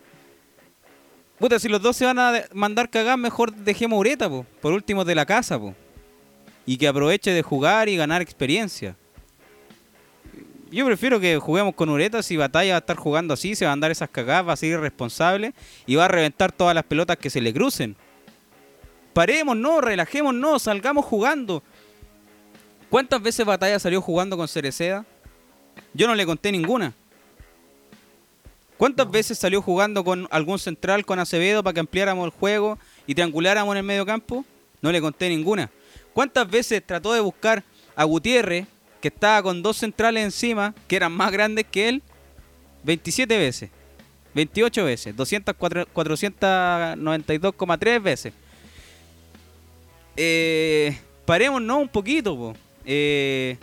Puta, 1.41 1.59
si 1.59 1.71
los 1.71 1.81
dos 1.81 1.97
se 1.97 2.05
van 2.05 2.19
a 2.19 2.45
mandar 2.53 2.91
cagar, 2.91 3.17
mejor 3.17 3.55
dejemos 3.55 3.99
Ureta, 3.99 4.29
po, 4.29 4.45
por 4.61 4.75
último 4.75 5.07
de 5.07 5.15
la 5.15 5.25
casa, 5.25 5.59
po. 5.59 5.75
Y 6.67 6.77
que 6.77 6.87
aproveche 6.87 7.33
de 7.33 7.43
jugar 7.43 7.89
y 7.89 7.97
ganar 7.97 8.21
experiencia. 8.21 8.95
Yo 10.71 10.85
prefiero 10.85 11.19
que 11.19 11.39
juguemos 11.39 11.75
con 11.75 11.89
Ureta 11.89 12.23
si 12.23 12.37
Batalla 12.37 12.75
va 12.75 12.77
a 12.77 12.81
estar 12.81 12.97
jugando 12.97 13.33
así, 13.33 13.57
se 13.57 13.65
va 13.65 13.71
a 13.71 13.73
andar 13.73 13.91
esas 13.91 14.11
cagadas, 14.11 14.49
va 14.49 14.53
a 14.53 14.57
ser 14.57 14.69
irresponsable 14.73 15.55
y 15.87 15.95
va 15.95 16.05
a 16.05 16.09
reventar 16.09 16.53
todas 16.53 16.75
las 16.75 16.85
pelotas 16.85 17.17
que 17.17 17.31
se 17.31 17.41
le 17.41 17.55
crucen. 17.55 17.97
Paremos, 19.15 19.57
no, 19.57 19.81
relajemos, 19.81 20.35
no, 20.35 20.59
salgamos 20.59 21.07
jugando. 21.07 21.63
¿Cuántas 22.91 23.23
veces 23.23 23.47
Batalla 23.47 23.79
salió 23.79 24.03
jugando 24.03 24.37
con 24.37 24.47
Cereceda? 24.47 25.07
Yo 25.95 26.07
no 26.07 26.15
le 26.15 26.27
conté 26.27 26.53
ninguna. 26.53 26.95
¿Cuántas 28.81 29.09
veces 29.11 29.39
salió 29.39 29.61
jugando 29.61 30.03
con 30.03 30.27
algún 30.31 30.59
central, 30.59 31.05
con 31.05 31.19
Acevedo, 31.19 31.63
para 31.63 31.75
que 31.75 31.81
ampliáramos 31.81 32.25
el 32.25 32.31
juego 32.31 32.79
y 33.07 33.15
trianguláramos 33.15 33.75
en 33.75 33.77
el 33.77 33.85
medio 33.85 34.07
campo? 34.07 34.43
No 34.81 34.91
le 34.91 35.03
conté 35.03 35.29
ninguna. 35.29 35.71
¿Cuántas 36.15 36.51
veces 36.51 36.83
trató 36.87 37.13
de 37.13 37.21
buscar 37.21 37.63
a 37.95 38.05
Gutiérrez, 38.05 38.67
que 39.03 39.09
estaba 39.09 39.43
con 39.43 39.63
dos 39.63 39.77
centrales 39.77 40.25
encima, 40.25 40.75
que 40.89 40.97
eran 40.97 41.13
más 41.13 41.31
grandes 41.31 41.67
que 41.71 41.91
él? 41.91 42.03
27 42.85 43.37
veces. 43.37 43.69
28 44.35 44.85
veces. 44.87 45.15
492,3 45.15 48.03
veces. 48.03 48.33
Eh, 50.17 50.99
parémonos 51.27 51.83
un 51.83 51.89
poquito. 51.89 52.55
Eh, 52.87 53.59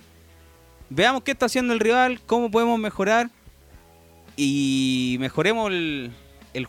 veamos 0.92 1.24
qué 1.24 1.32
está 1.32 1.48
haciendo 1.48 1.74
el 1.74 1.80
rival, 1.80 2.22
cómo 2.28 2.52
podemos 2.52 2.78
mejorar 2.78 3.32
y 4.38 5.18
mejoremos 5.20 5.72
el, 5.72 6.14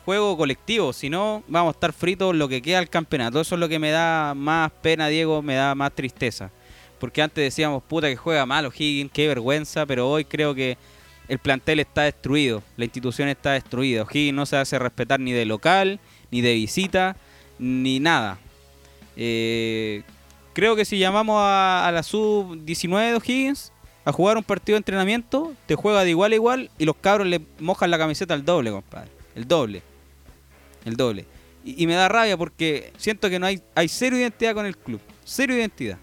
juego 0.04 0.36
colectivo, 0.36 0.92
si 0.92 1.08
no 1.10 1.44
vamos 1.48 1.74
a 1.74 1.76
estar 1.76 1.92
fritos 1.92 2.34
lo 2.34 2.48
que 2.48 2.62
queda 2.62 2.78
del 2.78 2.88
campeonato. 2.88 3.40
Eso 3.40 3.54
es 3.54 3.60
lo 3.60 3.68
que 3.68 3.78
me 3.78 3.90
da 3.90 4.34
más 4.34 4.72
pena, 4.82 5.08
Diego, 5.08 5.42
me 5.42 5.54
da 5.54 5.74
más 5.74 5.94
tristeza. 5.94 6.50
Porque 6.98 7.22
antes 7.22 7.44
decíamos, 7.44 7.82
puta 7.82 8.08
que 8.08 8.16
juega 8.16 8.44
mal 8.46 8.66
O'Higgins, 8.66 9.12
qué 9.12 9.28
vergüenza, 9.28 9.86
pero 9.86 10.08
hoy 10.10 10.24
creo 10.24 10.54
que 10.54 10.76
el 11.28 11.38
plantel 11.38 11.80
está 11.80 12.02
destruido, 12.02 12.62
la 12.76 12.84
institución 12.84 13.28
está 13.28 13.52
destruida. 13.52 14.02
O'Higgins 14.02 14.34
no 14.34 14.46
se 14.46 14.56
hace 14.56 14.78
respetar 14.78 15.20
ni 15.20 15.32
de 15.32 15.44
local, 15.44 16.00
ni 16.30 16.40
de 16.40 16.54
visita, 16.54 17.16
ni 17.58 18.00
nada. 18.00 18.38
Eh, 19.16 20.02
creo 20.54 20.74
que 20.74 20.84
si 20.86 20.98
llamamos 20.98 21.36
a, 21.38 21.86
a 21.86 21.92
la 21.92 22.02
sub-19 22.02 23.10
de 23.10 23.14
O'Higgins, 23.16 23.72
a 24.08 24.12
jugar 24.12 24.38
un 24.38 24.42
partido 24.42 24.76
de 24.76 24.78
entrenamiento, 24.78 25.52
te 25.66 25.74
juega 25.74 26.02
de 26.02 26.08
igual 26.08 26.32
a 26.32 26.34
igual 26.34 26.70
y 26.78 26.86
los 26.86 26.96
cabros 26.96 27.26
le 27.26 27.42
mojan 27.58 27.90
la 27.90 27.98
camiseta 27.98 28.32
al 28.32 28.42
doble, 28.42 28.70
compadre. 28.70 29.10
El 29.34 29.46
doble. 29.46 29.82
El 30.86 30.96
doble. 30.96 31.26
Y, 31.62 31.86
me 31.86 31.92
da 31.92 32.08
rabia 32.08 32.34
porque 32.38 32.90
siento 32.96 33.28
que 33.28 33.38
no 33.38 33.44
hay, 33.44 33.60
hay 33.74 33.86
cero 33.86 34.16
identidad 34.16 34.54
con 34.54 34.64
el 34.64 34.78
club. 34.78 34.98
Cero 35.26 35.52
identidad. 35.52 35.98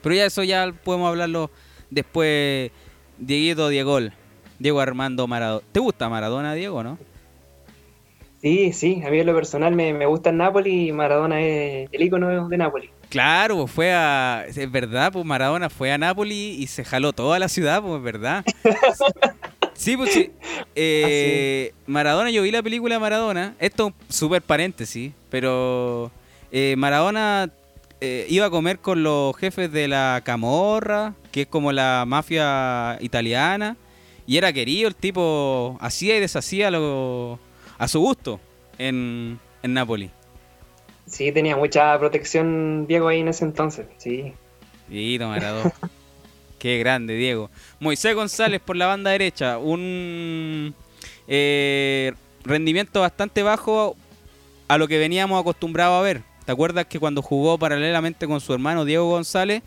Pero 0.00 0.14
ya 0.14 0.26
eso 0.26 0.44
ya 0.44 0.72
podemos 0.84 1.08
hablarlo 1.08 1.50
después. 1.90 2.70
Dieguito 3.18 3.68
Diego. 3.68 3.98
Diego 4.60 4.80
Armando 4.80 5.26
Maradona. 5.26 5.66
¿Te 5.72 5.80
gusta 5.80 6.08
Maradona, 6.08 6.54
Diego, 6.54 6.84
no? 6.84 7.00
Sí, 8.42 8.72
sí, 8.72 9.02
a 9.06 9.10
mí 9.10 9.20
en 9.20 9.26
lo 9.26 9.34
personal 9.34 9.74
me, 9.76 9.94
me 9.94 10.04
gusta 10.04 10.30
el 10.30 10.36
Napoli 10.36 10.88
y 10.88 10.92
Maradona 10.92 11.40
es 11.40 11.88
el 11.92 12.02
icono 12.02 12.48
de 12.48 12.58
Napoli. 12.58 12.90
Claro, 13.08 13.56
pues, 13.58 13.70
fue 13.70 13.92
a. 13.92 14.44
Es 14.48 14.72
verdad, 14.72 15.12
pues 15.12 15.24
Maradona 15.24 15.70
fue 15.70 15.92
a 15.92 15.98
Nápoles 15.98 16.36
y 16.36 16.66
se 16.66 16.84
jaló 16.84 17.12
toda 17.12 17.38
la 17.38 17.48
ciudad, 17.48 17.82
pues, 17.82 17.98
es 17.98 18.02
verdad. 18.02 18.44
Sí, 19.74 19.96
pues 19.96 20.12
sí. 20.14 20.32
Eh, 20.74 21.72
Maradona, 21.86 22.30
yo 22.30 22.42
vi 22.42 22.50
la 22.50 22.62
película 22.62 22.98
Maradona. 22.98 23.54
Esto 23.60 23.88
es 23.88 23.92
un 23.92 24.12
súper 24.12 24.42
paréntesis, 24.42 25.12
pero 25.30 26.10
eh, 26.50 26.74
Maradona 26.76 27.50
eh, 28.00 28.26
iba 28.28 28.46
a 28.46 28.50
comer 28.50 28.78
con 28.80 29.02
los 29.04 29.36
jefes 29.36 29.70
de 29.70 29.86
la 29.86 30.20
Camorra, 30.24 31.14
que 31.30 31.42
es 31.42 31.46
como 31.46 31.70
la 31.70 32.04
mafia 32.06 32.98
italiana, 33.00 33.76
Y 34.26 34.38
era 34.38 34.52
querido, 34.52 34.88
el 34.88 34.96
tipo 34.96 35.76
hacía 35.80 36.16
y 36.16 36.20
deshacía 36.20 36.70
lo, 36.70 37.38
a 37.82 37.88
su 37.88 37.98
gusto 37.98 38.38
en, 38.78 39.40
en 39.60 39.74
Napoli. 39.74 40.08
Sí, 41.04 41.32
tenía 41.32 41.56
mucha 41.56 41.98
protección 41.98 42.86
Diego 42.86 43.08
ahí 43.08 43.18
en 43.18 43.26
ese 43.26 43.44
entonces, 43.44 43.86
sí. 43.96 44.34
Y 44.88 45.18
Maradona. 45.18 45.72
Qué 46.60 46.78
grande, 46.78 47.16
Diego. 47.16 47.50
Moisés 47.80 48.14
González 48.14 48.60
por 48.60 48.76
la 48.76 48.86
banda 48.86 49.10
derecha. 49.10 49.58
Un 49.58 50.76
eh, 51.26 52.12
rendimiento 52.44 53.00
bastante 53.00 53.42
bajo 53.42 53.96
a 54.68 54.78
lo 54.78 54.86
que 54.86 54.98
veníamos 54.98 55.40
acostumbrados 55.40 55.98
a 55.98 56.02
ver. 56.02 56.22
¿Te 56.46 56.52
acuerdas 56.52 56.86
que 56.86 57.00
cuando 57.00 57.20
jugó 57.20 57.58
paralelamente 57.58 58.28
con 58.28 58.40
su 58.40 58.54
hermano 58.54 58.84
Diego 58.84 59.10
González, 59.10 59.60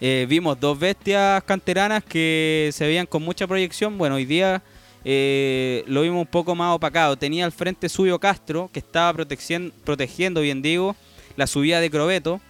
eh, 0.00 0.26
vimos 0.28 0.60
dos 0.60 0.78
bestias 0.78 1.42
canteranas 1.42 2.04
que 2.04 2.70
se 2.72 2.86
veían 2.86 3.06
con 3.06 3.24
mucha 3.24 3.48
proyección? 3.48 3.98
Bueno, 3.98 4.14
hoy 4.14 4.26
día 4.26 4.62
eh, 5.10 5.84
lo 5.86 6.02
vimos 6.02 6.20
un 6.20 6.26
poco 6.26 6.54
más 6.54 6.74
opacado. 6.76 7.16
Tenía 7.16 7.46
al 7.46 7.52
frente 7.52 7.88
suyo 7.88 8.18
Castro, 8.18 8.68
que 8.70 8.78
estaba 8.78 9.14
protegiendo, 9.14 10.42
bien 10.42 10.60
digo, 10.60 10.96
la 11.34 11.46
subida 11.46 11.80
de 11.80 11.90
Crobeto. 11.90 12.42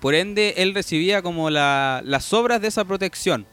Por 0.00 0.14
ende, 0.14 0.54
él 0.56 0.72
recibía 0.72 1.20
como 1.20 1.50
las 1.50 2.32
obras 2.32 2.62
de 2.62 2.68
esa 2.68 2.86
protección, 2.86 3.44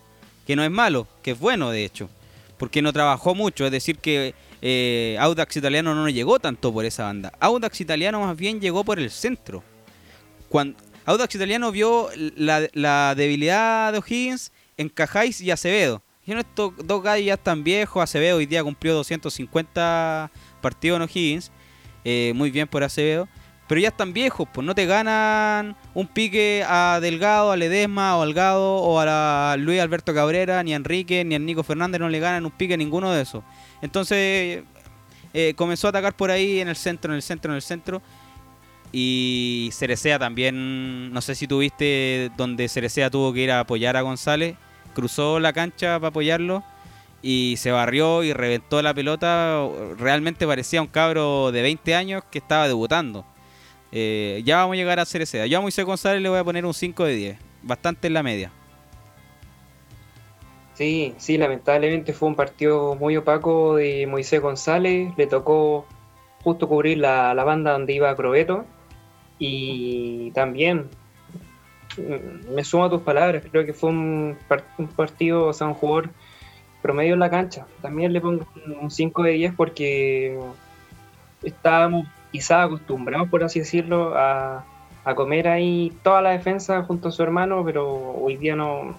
que 0.47 0.55
no 0.55 0.63
es 0.63 0.71
malo, 0.71 1.05
que 1.21 1.31
es 1.31 1.39
bueno 1.39 1.69
de 1.69 1.83
hecho, 1.83 2.09
porque 2.57 2.81
no 2.81 2.93
trabajó 2.93 3.36
mucho, 3.36 3.65
es 3.65 3.73
decir, 3.73 3.97
que 3.97 4.33
eh, 4.62 5.17
Audax 5.19 5.57
Italiano 5.57 5.93
no 5.93 6.07
llegó 6.07 6.39
tanto 6.39 6.71
por 6.71 6.86
esa 6.86 7.03
banda. 7.03 7.33
Audax 7.41 7.81
Italiano 7.81 8.21
más 8.21 8.38
bien 8.38 8.62
llegó 8.62 8.86
por 8.86 8.99
el 8.99 9.12
centro. 9.12 9.65
Cuando 10.47 10.77
Audax 11.03 11.36
Italiano 11.36 11.73
vio 11.73 12.07
la, 12.15 13.15
debilidad 13.15 13.91
de 13.91 13.99
O'Higgins 13.99 14.53
en 14.77 14.88
Cajáis 14.88 15.41
y 15.41 15.51
Acevedo. 15.51 16.01
Y 16.25 16.31
estos 16.31 16.73
dos 16.83 17.03
gallos 17.03 17.25
ya 17.27 17.33
están 17.33 17.63
viejos. 17.63 18.01
Acevedo 18.01 18.38
hoy 18.38 18.45
día 18.45 18.63
cumplió 18.63 18.93
250 18.93 20.31
partidos 20.62 20.97
en 20.97 21.01
O'Higgins. 21.01 21.51
Eh, 22.05 22.31
muy 22.36 22.49
bien 22.49 22.67
por 22.67 22.83
Acevedo. 22.83 23.27
Pero 23.67 23.79
ya 23.79 23.88
están 23.88 24.13
viejos, 24.13 24.47
pues 24.53 24.67
no 24.67 24.75
te 24.75 24.86
ganan 24.86 25.75
un 25.93 26.07
pique 26.07 26.65
a 26.67 26.99
Delgado, 27.01 27.51
a 27.51 27.57
Ledesma 27.57 28.17
o 28.17 28.19
a 28.19 28.23
Algado 28.23 28.75
o 28.75 28.99
a 28.99 29.55
Luis 29.57 29.79
Alberto 29.79 30.13
Cabrera, 30.13 30.62
ni 30.63 30.73
a 30.73 30.75
Enrique, 30.75 31.23
ni 31.23 31.33
a 31.33 31.39
Nico 31.39 31.63
Fernández, 31.63 31.99
no 32.01 32.09
le 32.09 32.19
ganan 32.19 32.45
un 32.45 32.51
pique 32.51 32.73
a 32.73 32.77
ninguno 32.77 33.12
de 33.12 33.21
esos. 33.21 33.41
Entonces 33.81 34.63
eh, 35.33 35.53
comenzó 35.55 35.88
a 35.88 35.89
atacar 35.91 36.13
por 36.13 36.29
ahí 36.29 36.59
en 36.59 36.67
el 36.67 36.75
centro, 36.75 37.13
en 37.13 37.15
el 37.15 37.21
centro, 37.21 37.53
en 37.53 37.55
el 37.55 37.62
centro. 37.62 38.01
Y 38.91 39.69
Cerecea 39.71 40.19
también, 40.19 41.12
no 41.12 41.21
sé 41.21 41.33
si 41.33 41.47
tuviste 41.47 42.31
donde 42.38 42.67
Cerecea 42.67 43.09
tuvo 43.09 43.33
que 43.33 43.39
ir 43.39 43.51
a 43.51 43.62
apoyar 43.62 43.95
a 43.95 44.01
González, 44.01 44.55
cruzó 44.93 45.39
la 45.39 45.53
cancha 45.53 45.99
para 45.99 46.10
apoyarlo 46.10 46.63
y 47.21 47.56
se 47.58 47.71
barrió 47.71 48.23
y 48.23 48.34
reventó 48.34 48.82
la 48.82 48.93
pelota. 48.93 49.67
Realmente 49.97 50.45
parecía 50.45 50.82
un 50.82 50.88
cabro 50.88 51.51
de 51.51 51.62
20 51.62 51.95
años 51.95 52.23
que 52.29 52.39
estaba 52.39 52.67
debutando. 52.67 53.25
Eh, 53.91 54.41
ya 54.43 54.58
vamos 54.58 54.73
a 54.73 54.77
llegar 54.77 54.99
a 54.99 55.06
Cerecea. 55.06 55.45
Yo 55.45 55.60
a 55.60 55.62
Moisés 55.62 55.86
González 55.86 56.21
le 56.21 56.29
voy 56.29 56.39
a 56.39 56.43
poner 56.43 56.65
un 56.65 56.73
5 56.73 57.06
de 57.06 57.15
10, 57.15 57.38
bastante 57.62 58.08
en 58.08 58.13
la 58.13 58.23
media. 58.23 58.51
Sí, 60.73 61.13
sí, 61.17 61.38
lamentablemente 61.38 62.13
fue 62.13 62.29
un 62.29 62.36
partido 62.36 62.95
muy 62.95 63.15
opaco 63.15 63.75
de 63.75 64.08
Moisés 64.08 64.41
González. 64.41 65.13
Le 65.15 65.27
tocó 65.27 65.86
justo 66.43 66.67
cubrir 66.67 66.97
la, 66.97 67.34
banda 67.43 67.73
donde 67.73 67.93
iba 67.93 68.15
Crobeto. 68.15 68.65
Y 69.38 70.32
también 70.32 70.89
me 71.97 72.63
sumo 72.63 72.86
a 72.86 72.89
tus 72.89 73.01
palabras. 73.01 73.43
Creo 73.49 73.65
que 73.65 73.73
fue 73.73 73.89
un, 73.89 74.38
partido, 74.95 75.47
o 75.47 75.53
sea, 75.53 75.67
un 75.67 75.73
jugador 75.73 76.10
promedio 76.82 77.13
en 77.13 77.19
la 77.19 77.29
cancha. 77.29 77.65
También 77.82 78.13
le 78.13 78.21
pongo 78.21 78.45
un 78.82 78.91
5 78.91 79.23
de 79.23 79.32
10 79.32 79.53
porque 79.56 80.39
estábamos 81.41 82.08
quizás 82.32 82.65
acostumbrados, 82.65 83.29
por 83.29 83.43
así 83.43 83.60
decirlo, 83.60 84.17
a, 84.17 84.65
a 85.06 85.15
comer 85.15 85.47
ahí 85.47 85.91
toda 86.03 86.21
la 86.21 86.32
defensa 86.32 86.84
junto 86.84 87.10
a 87.10 87.12
su 87.12 87.21
hermano, 87.21 87.63
pero 87.65 88.15
hoy 88.15 88.38
día 88.38 88.56
no, 88.56 88.97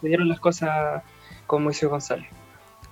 se 0.00 0.08
dieron 0.08 0.28
las 0.28 0.40
cosas 0.40 1.02
con 1.46 1.62
Moisés 1.62 1.88
González. 1.88 2.26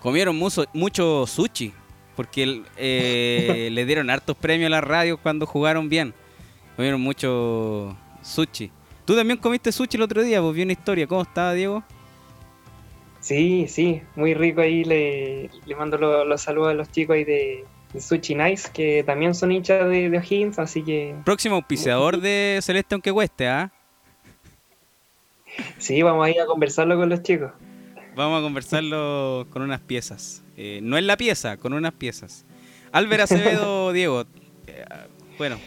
Comieron 0.01 0.37
mucho, 0.37 0.65
mucho 0.73 1.27
sushi, 1.27 1.73
porque 2.17 2.63
eh, 2.77 3.69
le 3.73 3.85
dieron 3.87 4.11
hartos 4.11 4.37
premios 4.37 4.67
a 4.67 4.71
la 4.71 4.81
radio 4.81 5.17
cuando 5.17 5.47
jugaron 5.47 5.89
bien. 5.89 6.15
Comieron 6.77 7.01
mucho 7.01 7.97
sushi. 8.23 8.71
Tú 9.05 9.17
también 9.17 9.39
comiste 9.39 9.73
sushi 9.73 9.97
el 9.97 10.03
otro 10.03 10.23
día, 10.23 10.41
pues 10.41 10.55
vi 10.55 10.63
una 10.63 10.73
historia. 10.73 11.07
¿Cómo 11.07 11.23
estaba, 11.23 11.53
Diego? 11.55 11.83
Sí, 13.21 13.67
sí, 13.69 14.03
muy 14.17 14.35
rico 14.35 14.61
ahí. 14.61 14.85
Le, 14.85 15.51
le 15.67 15.77
mando 15.77 15.97
los, 15.99 16.41
saludos 16.41 16.71
a 16.71 16.75
los 16.75 16.91
chicos 16.91 17.15
ahí 17.15 17.25
de, 17.25 17.65
Sushi 17.99 18.35
Nice, 18.35 18.71
que 18.73 19.03
también 19.05 19.35
son 19.35 19.53
hinchas 19.53 19.89
de, 19.89 20.09
de 20.09 20.19
O'Higgins, 20.19 20.59
así 20.59 20.83
que... 20.83 21.15
Próximo 21.25 21.57
auspiciador 21.57 22.21
de 22.21 22.59
Celeste 22.63 22.95
aunque 22.95 23.13
cueste, 23.13 23.49
¿ah? 23.49 23.71
Sí, 25.79 26.01
vamos 26.03 26.27
a 26.27 26.31
ir 26.31 26.41
a 26.41 26.47
conversarlo 26.47 26.97
con 26.97 27.09
los 27.09 27.23
chicos. 27.23 27.53
Vamos 28.15 28.41
a 28.41 28.43
conversarlo 28.43 29.47
con 29.51 29.63
unas 29.63 29.81
piezas. 29.81 30.43
Eh, 30.57 30.81
no 30.83 30.99
en 30.99 31.07
la 31.07 31.17
pieza, 31.17 31.57
con 31.57 31.73
unas 31.73 31.93
piezas. 31.93 32.45
Álvaro 32.93 33.25
Acevedo, 33.25 33.93
Diego. 33.95 34.25
Eh, 34.67 34.85
bueno. 35.39 35.59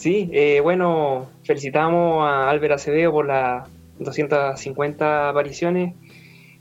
Sí, 0.00 0.30
eh, 0.32 0.60
bueno, 0.62 1.28
felicitamos 1.44 2.24
a 2.24 2.48
Álvaro 2.48 2.74
Acevedo 2.74 3.12
por 3.12 3.26
las 3.26 3.68
250 3.98 5.28
apariciones. 5.28 5.94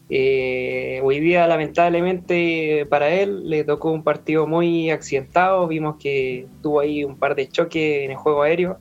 hoy 0.10 1.20
día, 1.22 1.48
lamentablemente, 1.48 2.86
para 2.90 3.10
él 3.10 3.50
le 3.50 3.64
tocó 3.64 3.92
un 3.92 4.04
partido 4.04 4.46
muy 4.46 4.92
accidentado. 4.92 5.68
Vimos 5.68 5.96
que 6.00 6.48
tuvo 6.62 6.82
ahí 6.82 7.06
un 7.06 7.18
par 7.18 7.36
de 7.36 7.48
choques 7.48 8.04
en 8.04 8.12
el 8.12 8.18
juego 8.18 8.42
aéreo 8.44 8.80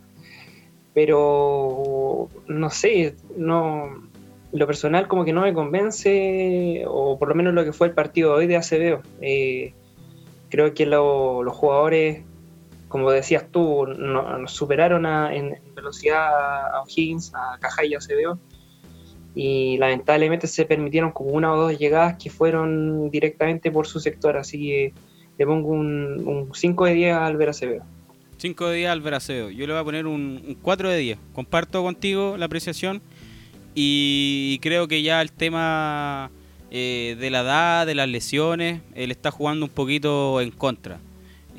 pero 0.98 2.28
no 2.48 2.70
sé, 2.70 3.14
no 3.36 4.08
lo 4.50 4.66
personal 4.66 5.06
como 5.06 5.24
que 5.24 5.32
no 5.32 5.42
me 5.42 5.54
convence, 5.54 6.82
o 6.88 7.16
por 7.20 7.28
lo 7.28 7.36
menos 7.36 7.54
lo 7.54 7.62
que 7.62 7.72
fue 7.72 7.86
el 7.86 7.94
partido 7.94 8.32
de 8.32 8.38
hoy 8.38 8.46
de 8.48 8.56
Acevedo. 8.56 9.02
Eh, 9.20 9.74
creo 10.48 10.74
que 10.74 10.86
los 10.86 11.52
jugadores, 11.52 12.24
como 12.88 13.10
decías 13.10 13.46
tú, 13.50 13.86
nos 13.86 14.50
superaron 14.50 15.06
en 15.06 15.58
velocidad 15.74 16.74
a 16.74 16.82
O'Higgins, 16.82 17.32
a 17.34 17.58
Caja 17.60 17.84
y 17.84 17.94
a 17.94 17.98
Acevedo, 17.98 18.38
y 19.34 19.76
lamentablemente 19.78 20.46
se 20.46 20.64
permitieron 20.64 21.12
como 21.12 21.30
una 21.30 21.52
o 21.52 21.56
dos 21.56 21.78
llegadas 21.78 22.16
que 22.22 22.30
fueron 22.30 23.10
directamente 23.10 23.70
por 23.70 23.86
su 23.86 24.00
sector, 24.00 24.36
así 24.36 24.58
que 24.58 24.92
le 25.38 25.46
pongo 25.46 25.68
un, 25.68 26.50
5 26.52 26.84
de 26.86 26.94
10 26.94 27.14
a 27.14 27.26
Albert 27.26 27.50
Acevedo. 27.50 27.84
5 28.38 28.68
de 28.68 28.76
10 28.78 28.90
al 28.90 29.00
Veraceo. 29.00 29.50
Yo 29.50 29.66
le 29.66 29.72
voy 29.72 29.82
a 29.82 29.84
poner 29.84 30.06
un, 30.06 30.56
4 30.62 30.90
de 30.90 30.98
10. 30.98 31.18
Comparto 31.32 31.82
contigo 31.82 32.36
la 32.36 32.46
apreciación 32.46 33.00
y 33.74 34.58
creo 34.60 34.88
que 34.88 35.02
ya 35.02 35.20
el 35.20 35.30
tema 35.30 36.30
eh, 36.70 37.16
de 37.18 37.30
la 37.30 37.40
edad, 37.40 37.86
de 37.86 37.94
las 37.94 38.08
lesiones, 38.08 38.80
él 38.94 39.10
está 39.10 39.30
jugando 39.30 39.66
un 39.66 39.70
poquito 39.70 40.40
en 40.40 40.50
contra. 40.50 40.98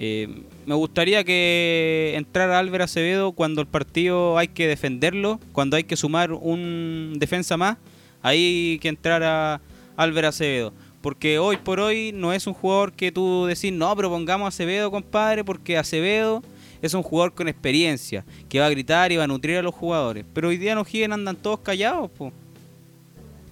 Eh, 0.02 0.44
me 0.66 0.76
gustaría 0.76 1.26
que 1.26 2.14
entrara 2.16 2.58
Álvaro 2.58 2.86
Acevedo 2.86 3.34
cuando 3.34 3.60
el 3.60 3.68
partido 3.68 4.38
hay 4.38 4.48
que 4.48 4.66
defenderlo, 4.66 5.42
cuando 5.52 5.76
hay 5.76 5.84
que 5.84 5.98
sumar 5.98 6.32
un 6.32 7.16
defensa 7.18 7.58
más, 7.58 7.78
ahí 8.22 8.80
que 8.82 8.88
entrar 8.88 9.22
a 9.24 9.60
Álvaro 9.98 10.30
Acevedo. 10.30 10.72
Porque 11.02 11.38
hoy 11.38 11.58
por 11.58 11.82
hoy 11.82 12.14
no 12.14 12.32
es 12.32 12.48
un 12.48 12.54
jugador 12.54 12.94
que 12.94 13.12
tú 13.12 13.46
decís, 13.46 13.74
no, 13.74 13.94
pero 13.94 14.10
pongamos 14.10 14.46
a 14.46 14.48
Acevedo, 14.48 14.90
compadre, 14.90 15.44
porque 15.44 15.78
Acevedo 15.78 16.42
es 16.82 16.94
un 16.94 17.04
jugador 17.04 17.34
con 17.34 17.50
experiencia, 17.50 18.24
que 18.48 18.62
va 18.62 18.68
a 18.68 18.70
gritar 18.70 19.12
y 19.12 19.18
va 19.18 19.26
a 19.26 19.28
nutrir 19.28 19.58
a 19.58 19.62
los 19.62 19.76
jugadores. 19.76 20.24
Pero 20.34 20.48
hoy 20.48 20.56
día 20.56 20.76
no 20.76 20.86
Higgins 20.90 21.12
andan 21.12 21.36
todos 21.36 21.60
callados, 21.60 22.10
po. 22.12 22.32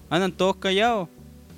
Andan 0.08 0.32
todos 0.32 0.56
callados. 0.56 1.10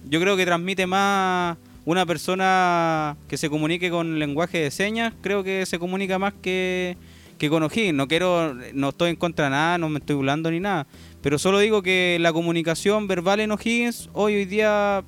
Yo 0.08 0.20
creo 0.20 0.36
que 0.36 0.44
transmite 0.44 0.84
más 0.84 1.56
una 1.90 2.06
persona 2.06 3.16
que 3.28 3.36
se 3.36 3.50
comunique 3.50 3.90
con 3.90 4.18
lenguaje 4.18 4.58
de 4.58 4.70
señas, 4.70 5.12
creo 5.22 5.42
que 5.42 5.66
se 5.66 5.78
comunica 5.78 6.18
más 6.18 6.34
que, 6.40 6.96
que 7.38 7.50
con 7.50 7.62
O'Higgins. 7.62 7.94
No 7.94 8.06
quiero, 8.06 8.54
no 8.74 8.90
estoy 8.90 9.10
en 9.10 9.16
contra 9.16 9.46
de 9.46 9.50
nada, 9.50 9.78
no 9.78 9.88
me 9.88 9.98
estoy 9.98 10.14
burlando 10.16 10.50
ni 10.50 10.60
nada. 10.60 10.86
Pero 11.22 11.38
solo 11.38 11.58
digo 11.58 11.82
que 11.82 12.18
la 12.20 12.32
comunicación 12.32 13.08
verbal 13.08 13.40
en 13.40 13.50
O'Higgins 13.50 14.08
hoy, 14.12 14.36
hoy 14.36 14.44
día 14.44 15.02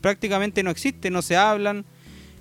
prácticamente 0.00 0.62
no 0.62 0.70
existe, 0.70 1.10
no 1.10 1.22
se 1.22 1.36
hablan. 1.36 1.84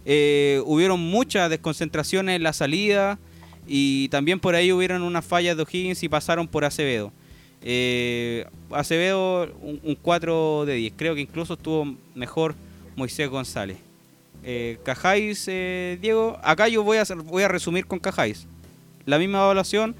Eh, 0.06 0.62
hubieron 0.65 0.99
muchas 0.99 1.49
desconcentraciones 1.49 2.36
en 2.36 2.43
la 2.43 2.54
salida. 2.54 3.19
Y 3.67 4.10
también 4.10 4.39
por 4.39 4.56
ahí 4.56 4.71
hubieron 4.71 5.04
unas 5.04 5.25
fallas 5.25 5.56
de 5.56 5.63
O'Higgins 5.63 6.04
y 6.04 6.10
pasaron 6.10 6.47
por 6.47 6.65
Acevedo. 6.65 7.12
Eh, 7.62 8.45
Acevedo 8.71 9.52
un, 9.62 9.97
4 10.02 10.65
de 10.65 10.75
10. 10.75 10.93
Creo 10.95 11.15
que 11.15 11.21
incluso 11.21 11.54
estuvo 11.54 11.95
mejor 12.15 12.56
Moisés 13.00 13.30
González. 13.30 13.78
Eh, 14.44 14.78
Cajáis, 14.84 15.46
eh, 15.48 15.98
Diego, 16.02 16.38
acá 16.44 16.68
yo 16.68 16.84
voy 16.84 16.98
a, 16.98 17.04
voy 17.24 17.44
a 17.44 17.48
resumir 17.48 17.88
con 17.88 18.00
Cajáis. 18.00 18.48
La 19.06 19.18
misma 19.18 19.40
evaluación, 19.40 19.96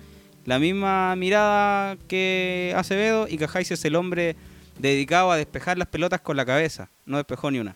la 0.46 0.60
misma 0.60 1.16
mirada 1.16 1.98
que 2.08 2.74
Acevedo 2.76 3.28
y 3.28 3.38
Cajáis 3.38 3.72
es 3.72 3.84
el 3.86 3.96
hombre 3.96 4.36
dedicado 4.78 5.32
a 5.32 5.38
despejar 5.38 5.78
las 5.78 5.88
pelotas 5.88 6.22
con 6.22 6.38
la 6.38 6.46
cabeza. 6.46 6.90
No 7.06 7.18
despejó 7.18 7.50
ni 7.50 7.60
una. 7.60 7.76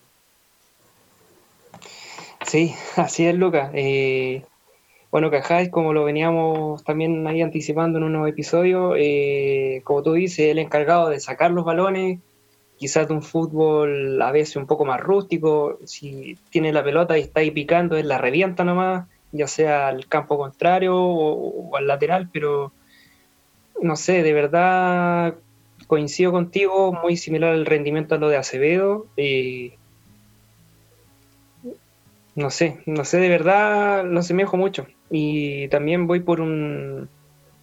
Sí, 2.46 2.76
así 2.98 3.26
es, 3.26 3.36
Lucas. 3.36 3.72
Eh, 3.74 4.44
bueno, 5.10 5.32
Cajáis, 5.32 5.70
como 5.70 5.94
lo 5.94 6.04
veníamos 6.04 6.84
también 6.84 7.26
ahí 7.28 7.42
anticipando 7.42 7.98
en 7.98 8.06
unos 8.06 8.28
episodios, 8.28 8.96
eh, 8.98 9.82
como 9.84 10.04
tú 10.04 10.14
dices, 10.14 10.52
el 10.52 10.60
encargado 10.60 11.10
de 11.10 11.20
sacar 11.20 11.52
los 11.52 11.66
balones, 11.66 12.20
quizás 12.84 13.08
de 13.08 13.14
un 13.14 13.22
fútbol 13.22 14.22
a 14.22 14.30
veces 14.34 14.58
un 14.58 14.68
poco 14.68 14.84
más 14.84 15.00
rústico, 15.00 15.80
si 15.86 16.38
tiene 16.50 16.74
la 16.74 16.84
pelota 16.84 17.18
y 17.18 17.22
está 17.22 17.40
ahí 17.40 17.50
picando, 17.50 17.96
él 17.96 18.10
la 18.10 18.18
revienta 18.18 18.66
nomás, 18.66 19.08
ya 19.32 19.48
sea 19.48 19.88
al 19.88 20.06
campo 20.08 20.38
contrario 20.38 20.94
o, 20.98 21.78
al 21.78 21.88
lateral, 21.88 22.30
pero 22.34 22.74
no 23.82 23.96
sé, 23.96 24.22
de 24.22 24.34
verdad 24.34 25.36
coincido 25.88 26.34
contigo, 26.34 26.92
muy 26.92 27.16
similar 27.16 27.54
al 27.54 27.66
rendimiento 27.66 28.16
a 28.16 28.18
lo 28.18 28.28
de 28.28 28.36
Acevedo. 28.36 29.08
No 32.36 32.50
sé, 32.50 32.82
no 32.86 33.06
sé, 33.06 33.20
de 33.20 33.30
verdad 33.30 34.04
lo 34.04 34.20
asemejo 34.20 34.58
mucho. 34.58 34.88
Y 35.10 35.70
también 35.70 36.06
voy 36.06 36.20
por 36.20 36.42
un, 36.42 37.08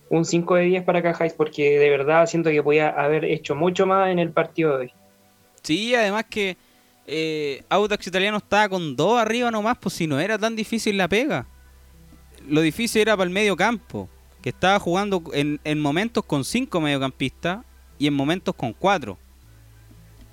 un 0.08 0.24
5 0.24 0.54
de 0.54 0.62
10 0.62 0.84
para 0.84 1.02
Cajáis, 1.02 1.34
porque 1.34 1.78
de 1.78 1.90
verdad 1.90 2.24
siento 2.24 2.48
que 2.48 2.62
podía 2.62 2.88
haber 2.88 3.26
hecho 3.26 3.54
mucho 3.54 3.84
más 3.84 4.08
en 4.08 4.18
el 4.18 4.30
partido 4.30 4.78
de 4.78 4.84
hoy. 4.84 4.92
Sí, 5.62 5.94
además 5.94 6.24
que 6.28 6.56
eh, 7.06 7.64
Audax 7.68 8.06
Italiano 8.06 8.38
estaba 8.38 8.68
con 8.68 8.96
dos 8.96 9.18
arriba 9.20 9.50
nomás, 9.50 9.76
pues 9.78 9.94
si 9.94 10.06
no 10.06 10.18
era 10.20 10.38
tan 10.38 10.56
difícil 10.56 10.96
la 10.96 11.08
pega. 11.08 11.46
Lo 12.48 12.60
difícil 12.60 13.02
era 13.02 13.16
para 13.16 13.28
el 13.28 13.34
medio 13.34 13.56
campo, 13.56 14.08
que 14.42 14.50
estaba 14.50 14.78
jugando 14.78 15.22
en, 15.32 15.60
en 15.64 15.80
momentos 15.80 16.24
con 16.24 16.44
cinco 16.44 16.80
mediocampistas 16.80 17.64
y 17.98 18.06
en 18.06 18.14
momentos 18.14 18.54
con 18.54 18.72
cuatro 18.72 19.18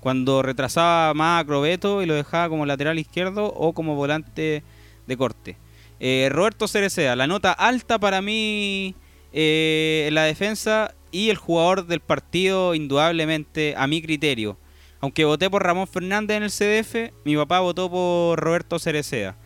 cuando 0.00 0.42
retrasaba 0.42 1.12
más 1.14 1.42
a 1.42 1.46
Crobeto 1.46 2.02
y 2.02 2.06
lo 2.06 2.14
dejaba 2.14 2.48
como 2.48 2.66
lateral 2.66 2.98
izquierdo 2.98 3.46
o 3.46 3.72
como 3.72 3.94
volante 3.94 4.62
de 5.06 5.16
corte. 5.16 5.56
Eh, 6.00 6.28
Roberto 6.30 6.68
Cereceda, 6.68 7.16
la 7.16 7.26
nota 7.26 7.52
alta 7.52 7.98
para 7.98 8.22
mí 8.22 8.94
eh, 9.32 10.04
en 10.08 10.14
la 10.14 10.22
defensa 10.24 10.94
y 11.10 11.30
el 11.30 11.36
jugador 11.36 11.86
del 11.86 12.00
partido 12.00 12.74
indudablemente 12.74 13.74
a 13.76 13.86
mi 13.86 14.00
criterio. 14.00 14.56
Aunque 15.00 15.24
voté 15.24 15.48
por 15.48 15.62
Ramón 15.62 15.86
Fernández 15.86 16.36
en 16.36 16.42
el 16.42 16.50
CDF, 16.50 17.12
mi 17.24 17.36
papá 17.36 17.60
votó 17.60 17.90
por 17.90 18.38
Roberto 18.40 18.78
Cereceda. 18.78 19.36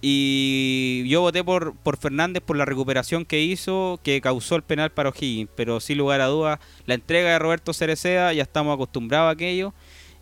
Y 0.00 1.08
yo 1.08 1.20
voté 1.22 1.42
por, 1.42 1.74
por 1.76 1.96
Fernández 1.96 2.42
por 2.44 2.56
la 2.56 2.64
recuperación 2.64 3.24
que 3.24 3.40
hizo, 3.42 3.98
que 4.02 4.20
causó 4.20 4.56
el 4.56 4.62
penal 4.62 4.90
para 4.90 5.10
O'Higgins. 5.10 5.50
Pero 5.56 5.80
sin 5.80 5.98
lugar 5.98 6.20
a 6.20 6.26
dudas, 6.26 6.60
la 6.86 6.94
entrega 6.94 7.30
de 7.30 7.38
Roberto 7.38 7.72
Cereceda, 7.72 8.32
ya 8.32 8.42
estamos 8.42 8.74
acostumbrados 8.74 9.28
a 9.28 9.32
aquello. 9.32 9.74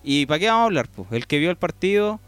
¿Y 0.03 0.27
para 0.27 0.39
qué 0.39 0.47
vamos 0.47 0.63
a 0.63 0.67
hablar? 0.67 0.89
Pues? 0.89 1.09
El 1.13 1.27
que 1.27 1.39
vio 1.39 1.51
el 1.51 1.57
partido 1.57 2.21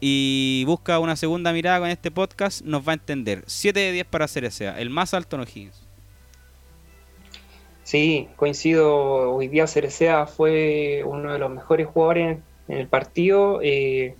y 0.00 0.64
busca 0.66 0.98
una 0.98 1.16
segunda 1.16 1.52
mirada 1.52 1.80
con 1.80 1.88
este 1.88 2.10
podcast 2.10 2.62
nos 2.62 2.86
va 2.86 2.92
a 2.92 2.94
entender. 2.94 3.44
7 3.46 3.78
de 3.78 3.92
10 3.92 4.06
para 4.06 4.28
Cerecea, 4.28 4.78
el 4.78 4.90
más 4.90 5.14
alto 5.14 5.36
en 5.36 5.42
O'Higgins. 5.42 5.83
Sí, 7.84 8.28
coincido. 8.36 9.32
Hoy 9.34 9.48
día 9.48 9.66
Cerecea 9.66 10.26
fue 10.26 11.02
uno 11.04 11.32
de 11.32 11.38
los 11.38 11.50
mejores 11.50 11.86
jugadores 11.86 12.38
en 12.66 12.78
el 12.78 12.88
partido. 12.88 13.60
Eh, 13.62 14.16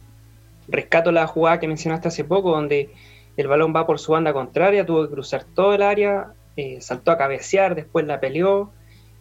rescato 0.69 1.11
la 1.13 1.27
jugada 1.27 1.61
que 1.61 1.67
mencionaste 1.67 2.09
hace 2.09 2.25
poco, 2.25 2.51
donde 2.53 2.91
el 3.37 3.49
balón 3.49 3.75
va 3.75 3.87
por 3.87 3.99
su 3.99 4.13
banda 4.13 4.33
contraria, 4.35 4.87
tuvo 4.87 5.07
que 5.07 5.15
cruzar 5.15 5.45
todo 5.45 5.75
el 5.75 5.83
área, 5.83 6.35
eh, 6.57 6.81
saltó 6.81 7.11
a 7.11 7.19
cabecear, 7.19 7.75
después 7.75 8.07
la 8.07 8.21
peleó 8.21 8.71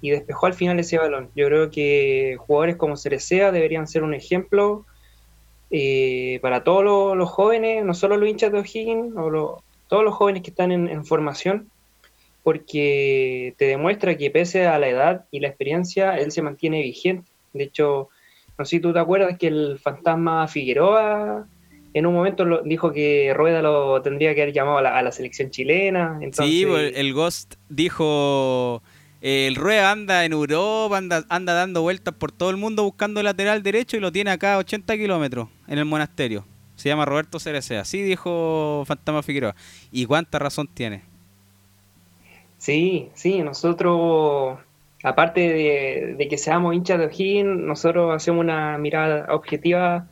y 0.02 0.10
despejó 0.12 0.46
al 0.46 0.54
final 0.54 0.78
ese 0.80 0.98
balón. 0.98 1.32
Yo 1.36 1.48
creo 1.48 1.72
que 1.72 2.36
jugadores 2.38 2.76
como 2.76 2.98
Cerecea 2.98 3.52
deberían 3.52 3.88
ser 3.88 4.04
un 4.04 4.14
ejemplo 4.14 4.86
eh, 5.72 6.40
para 6.42 6.64
todos 6.66 6.84
los, 7.16 7.30
jóvenes, 7.30 7.86
no 7.86 7.94
solo 7.94 8.18
los 8.18 8.30
hinchas 8.30 8.52
de 8.52 8.60
O'Higgins, 8.60 9.16
o 9.16 9.64
todos 9.88 10.04
los 10.04 10.14
jóvenes 10.14 10.44
que 10.44 10.50
están 10.50 10.72
en, 10.72 11.06
formación, 11.06 11.72
porque 12.44 13.56
te 13.58 13.66
demuestra 13.66 14.18
que 14.18 14.30
pese 14.30 14.68
a 14.68 14.78
la 14.78 14.90
edad 14.90 15.26
y 15.32 15.40
la 15.40 15.48
experiencia, 15.48 16.18
él 16.18 16.32
se 16.32 16.42
mantiene 16.42 16.82
vigente. 16.82 17.32
De 17.54 17.64
hecho, 17.64 18.10
no 18.58 18.66
sé 18.66 18.78
si 18.78 18.80
tú 18.82 18.94
te 18.94 19.00
acuerdas 19.00 19.38
que 19.38 19.48
el 19.48 19.80
fantasma 19.80 20.48
Figueroa 20.48 21.48
en 21.94 22.06
un 22.06 22.14
momento 22.14 22.64
dijo 22.64 22.92
que 22.92 23.34
Rueda 23.36 23.62
lo 23.62 24.02
tendría 24.02 24.34
que 24.36 24.42
haber 24.42 24.54
llamado 24.54 24.80
a 24.80 25.02
la, 25.02 25.12
selección 25.12 25.52
chilena. 25.52 26.20
Sí, 26.32 26.66
pues, 26.68 26.94
el 26.96 27.14
Ghost 27.14 27.56
dijo 27.70 28.82
el 29.22 29.56
Rueda 29.56 29.92
anda 29.92 30.26
en 30.26 30.34
Europa, 30.34 30.98
anda, 30.98 31.24
anda 31.30 31.54
dando 31.54 31.82
vueltas 31.82 32.14
por 32.16 32.32
todo 32.32 32.50
el 32.50 32.58
mundo 32.58 32.84
buscando 32.84 33.22
el 33.22 33.26
lateral 33.26 33.64
derecho 33.64 33.96
y 33.96 34.02
lo 34.02 34.12
tiene 34.12 34.32
acá 34.32 34.56
a 34.56 34.58
80 34.58 34.98
kilómetros 34.98 35.48
en 35.68 35.80
el 35.80 35.86
monasterio. 35.86 36.46
Se 36.76 36.90
llama 36.90 37.06
Roberto 37.06 37.40
Cerecea. 37.40 37.82
Así 37.82 38.02
dijo 38.02 38.84
Fantasma 38.86 39.24
Figueroa. 39.24 39.56
¿Y 39.92 40.06
cuánta 40.06 40.40
razón 40.40 40.68
tiene? 40.68 41.13
Sí, 42.64 43.10
sí, 43.14 43.42
nosotros, 43.42 44.58
aparte 45.04 46.16
de, 46.18 46.28
que 46.30 46.38
seamos 46.38 46.74
hinchas 46.74 46.98
de 46.98 47.08
O'Higgins, 47.08 47.60
nosotros 47.60 48.16
hacemos 48.16 48.40
una 48.40 48.78
mirada 48.78 49.26
objetiva 49.36 50.08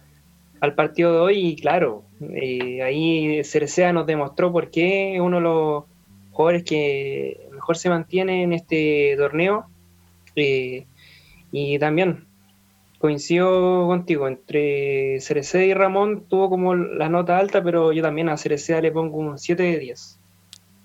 al 0.60 0.76
partido 0.76 1.14
de 1.14 1.20
hoy 1.20 1.48
y 1.48 1.56
claro, 1.56 2.04
eh, 2.20 2.82
ahí 2.84 3.42
Cerecea 3.46 3.94
nos 3.94 4.06
demostró 4.06 4.52
por 4.52 4.70
qué 4.70 5.18
uno 5.22 5.38
de 5.38 5.44
los 5.44 5.84
jugadores 6.34 6.66
que 6.66 7.40
mejor 7.54 7.78
se 7.78 7.88
mantiene 7.88 8.44
en 8.44 8.52
este 8.52 9.16
torneo. 9.16 9.68
Eh, 10.36 10.88
y 11.54 11.80
también 11.80 12.26
coincido 12.98 13.88
contigo, 13.88 14.28
entre 14.28 15.22
Cereceda 15.22 15.64
y 15.64 15.74
Ramón 15.74 16.26
tuvo 16.28 16.50
como 16.50 16.76
la 16.76 17.08
nota 17.08 17.38
alta, 17.38 17.64
pero 17.64 17.94
yo 17.94 18.02
también 18.02 18.28
a 18.28 18.36
Cereceda 18.36 18.82
le 18.82 18.92
pongo 18.92 19.20
un 19.20 19.40
7 19.40 19.64
de 19.64 19.80
10. 19.80 20.20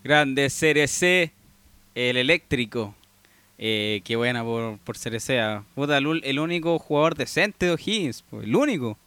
Grande 0.04 0.48
Cerecé, 0.48 1.32
el 1.96 2.16
eléctrico. 2.18 2.94
Eh, 3.58 4.02
qué 4.04 4.16
buena 4.16 4.44
por, 4.44 4.78
por 4.78 4.98
Cerecea. 4.98 5.64
el, 5.76 6.38
único 6.38 6.78
jugador 6.78 7.16
decente 7.16 7.66
de 7.66 7.72
O'Higgins, 7.72 8.22
el 8.42 8.54
único. 8.54 8.98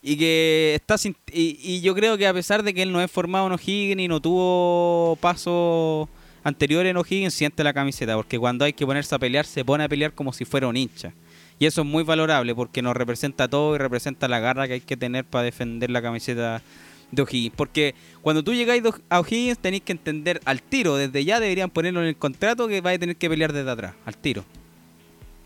Y 0.00 0.16
que 0.16 0.74
está 0.76 0.96
sin, 0.96 1.16
y, 1.32 1.58
y, 1.60 1.80
yo 1.80 1.94
creo 1.94 2.16
que 2.16 2.26
a 2.26 2.32
pesar 2.34 2.62
de 2.62 2.72
que 2.72 2.82
él 2.82 2.92
no 2.92 3.00
es 3.00 3.10
formado 3.10 3.46
en 3.46 3.52
O'Higgins 3.54 4.02
y 4.02 4.08
no 4.08 4.20
tuvo 4.20 5.16
paso 5.20 6.08
anterior 6.44 6.86
en 6.86 6.96
O'Higgins 6.96 7.34
siente 7.34 7.64
la 7.64 7.72
camiseta, 7.72 8.14
porque 8.14 8.38
cuando 8.38 8.64
hay 8.64 8.74
que 8.74 8.86
ponerse 8.86 9.14
a 9.14 9.18
pelear, 9.18 9.46
se 9.46 9.64
pone 9.64 9.82
a 9.82 9.88
pelear 9.88 10.12
como 10.12 10.32
si 10.32 10.44
fuera 10.44 10.68
un 10.68 10.76
hincha. 10.76 11.12
Y 11.58 11.66
eso 11.66 11.80
es 11.80 11.86
muy 11.86 12.04
valorable 12.04 12.54
porque 12.54 12.82
nos 12.82 12.96
representa 12.96 13.48
todo 13.48 13.74
y 13.74 13.78
representa 13.78 14.28
la 14.28 14.40
garra 14.40 14.66
que 14.68 14.74
hay 14.74 14.80
que 14.80 14.96
tener 14.96 15.24
para 15.24 15.44
defender 15.44 15.90
la 15.90 16.02
camiseta 16.02 16.62
de 17.10 17.22
O'Higgins. 17.22 17.54
Porque 17.56 17.94
cuando 18.22 18.42
tú 18.42 18.52
llegáis 18.54 18.82
a 19.08 19.20
O'Higgins 19.20 19.58
tenéis 19.58 19.82
que 19.82 19.92
entender 19.92 20.40
al 20.44 20.62
tiro, 20.62 20.96
desde 20.96 21.24
ya 21.24 21.40
deberían 21.40 21.70
ponerlo 21.70 22.00
en 22.00 22.08
el 22.08 22.16
contrato 22.16 22.68
que 22.68 22.80
vais 22.80 22.96
a 22.96 23.00
tener 23.00 23.16
que 23.16 23.28
pelear 23.28 23.52
desde 23.52 23.70
atrás, 23.70 23.94
al 24.04 24.16
tiro. 24.16 24.44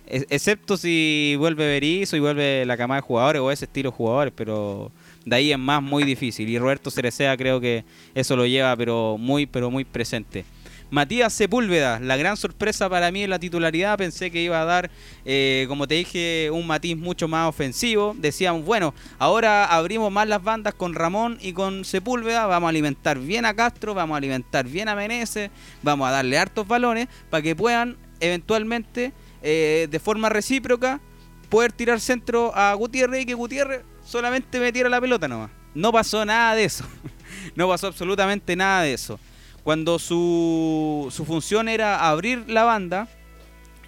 excepto 0.07 0.77
si 0.77 1.35
vuelve 1.39 1.67
Berizzo 1.67 2.17
y 2.17 2.21
vuelve 2.21 2.65
la 2.65 2.77
cama 2.77 2.97
de 2.97 3.03
jugadores 3.03 3.43
o 3.43 3.51
ese 3.51 3.67
estilo 3.67 3.91
de 3.91 3.97
jugadores, 3.97 4.33
pero 4.35 4.91
de 5.25 5.37
ahí 5.37 5.53
es 5.53 5.59
más 5.59 5.83
muy 5.83 6.05
difícil. 6.05 6.49
Y 6.49 6.59
Roberto 6.59 6.91
Cerecea 6.91 7.37
creo 7.37 7.61
que 7.61 7.85
eso 8.15 8.37
lo 8.37 8.47
lleva 8.47 8.75
pero 8.77 9.17
muy, 9.19 9.47
pero 9.47 9.71
muy 9.71 9.85
presente. 9.85 10.45
Matías 10.91 11.35
Sepúlveda, 11.35 12.01
la 12.01 12.17
gran 12.17 12.39
sorpresa 12.39 12.89
para 12.89 13.11
mí 13.11 13.23
en 13.23 13.29
la 13.29 13.39
titularidad, 13.39 13.99
pensé 13.99 14.31
que 14.31 14.41
iba 14.41 14.63
a 14.63 14.65
dar, 14.65 14.91
eh, 15.27 15.67
como 15.69 15.87
te 15.87 15.97
dije, 15.97 16.49
un 16.51 16.67
matiz 16.67 16.97
mucho 16.97 17.29
más 17.29 17.47
ofensivo. 17.47 18.15
Decíamos, 18.17 18.65
bueno, 18.65 18.95
ahora 19.19 19.67
abrimos 19.67 20.11
más 20.11 20.27
las 20.27 20.43
bandas 20.43 20.73
con 20.73 20.95
Ramón 20.95 21.37
y 21.43 21.53
con 21.53 21.85
Sepúlveda, 21.85 22.47
vamos 22.47 22.69
a 22.69 22.71
alimentar 22.71 23.19
bien 23.19 23.45
a 23.45 23.55
Castro, 23.55 23.93
vamos 23.93 24.15
a 24.15 24.19
alimentar 24.19 24.67
bien 24.67 24.89
a 24.89 24.97
Meneses, 24.97 25.51
vamos 25.83 26.09
a 26.09 26.11
darle 26.11 26.39
hartos 26.39 26.67
balones 26.67 27.09
para 27.29 27.43
que 27.43 27.55
puedan 27.55 27.99
eventualmente, 28.21 29.13
eh, 29.43 29.89
de 29.91 30.01
forma 30.01 30.31
recíproca, 30.31 31.03
poder 31.51 31.71
tirar 31.71 32.01
centro 32.01 32.51
a 32.57 32.73
Gutiérrez 32.73 33.25
y 33.25 33.27
que 33.27 33.35
Gutiérrez 33.35 33.83
solamente 34.07 34.59
metiera 34.59 34.89
la 34.89 35.03
pelota 35.03 35.29
nomás. 35.29 35.51
No 35.75 35.93
pasó 35.93 36.25
nada 36.25 36.55
de 36.55 36.65
eso. 36.65 36.87
no 37.57 37.69
pasó 37.69 37.89
absolutamente 37.89 38.57
nada 38.57 38.83
de 38.83 38.95
eso 38.95 39.21
cuando 39.63 39.99
su, 39.99 41.09
su 41.11 41.25
función 41.25 41.69
era 41.69 42.09
abrir 42.09 42.49
la 42.49 42.65
banda 42.65 43.09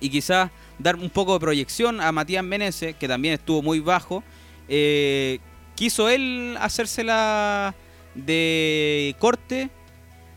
y 0.00 0.10
quizás 0.10 0.50
dar 0.78 0.96
un 0.96 1.10
poco 1.10 1.34
de 1.34 1.40
proyección 1.40 2.00
a 2.00 2.10
Matías 2.12 2.44
Menezes, 2.44 2.96
que 2.96 3.08
también 3.08 3.34
estuvo 3.34 3.62
muy 3.62 3.80
bajo, 3.80 4.24
eh, 4.68 5.38
quiso 5.74 6.08
él 6.08 6.56
hacérsela 6.60 7.74
de 8.14 9.14
corte, 9.18 9.70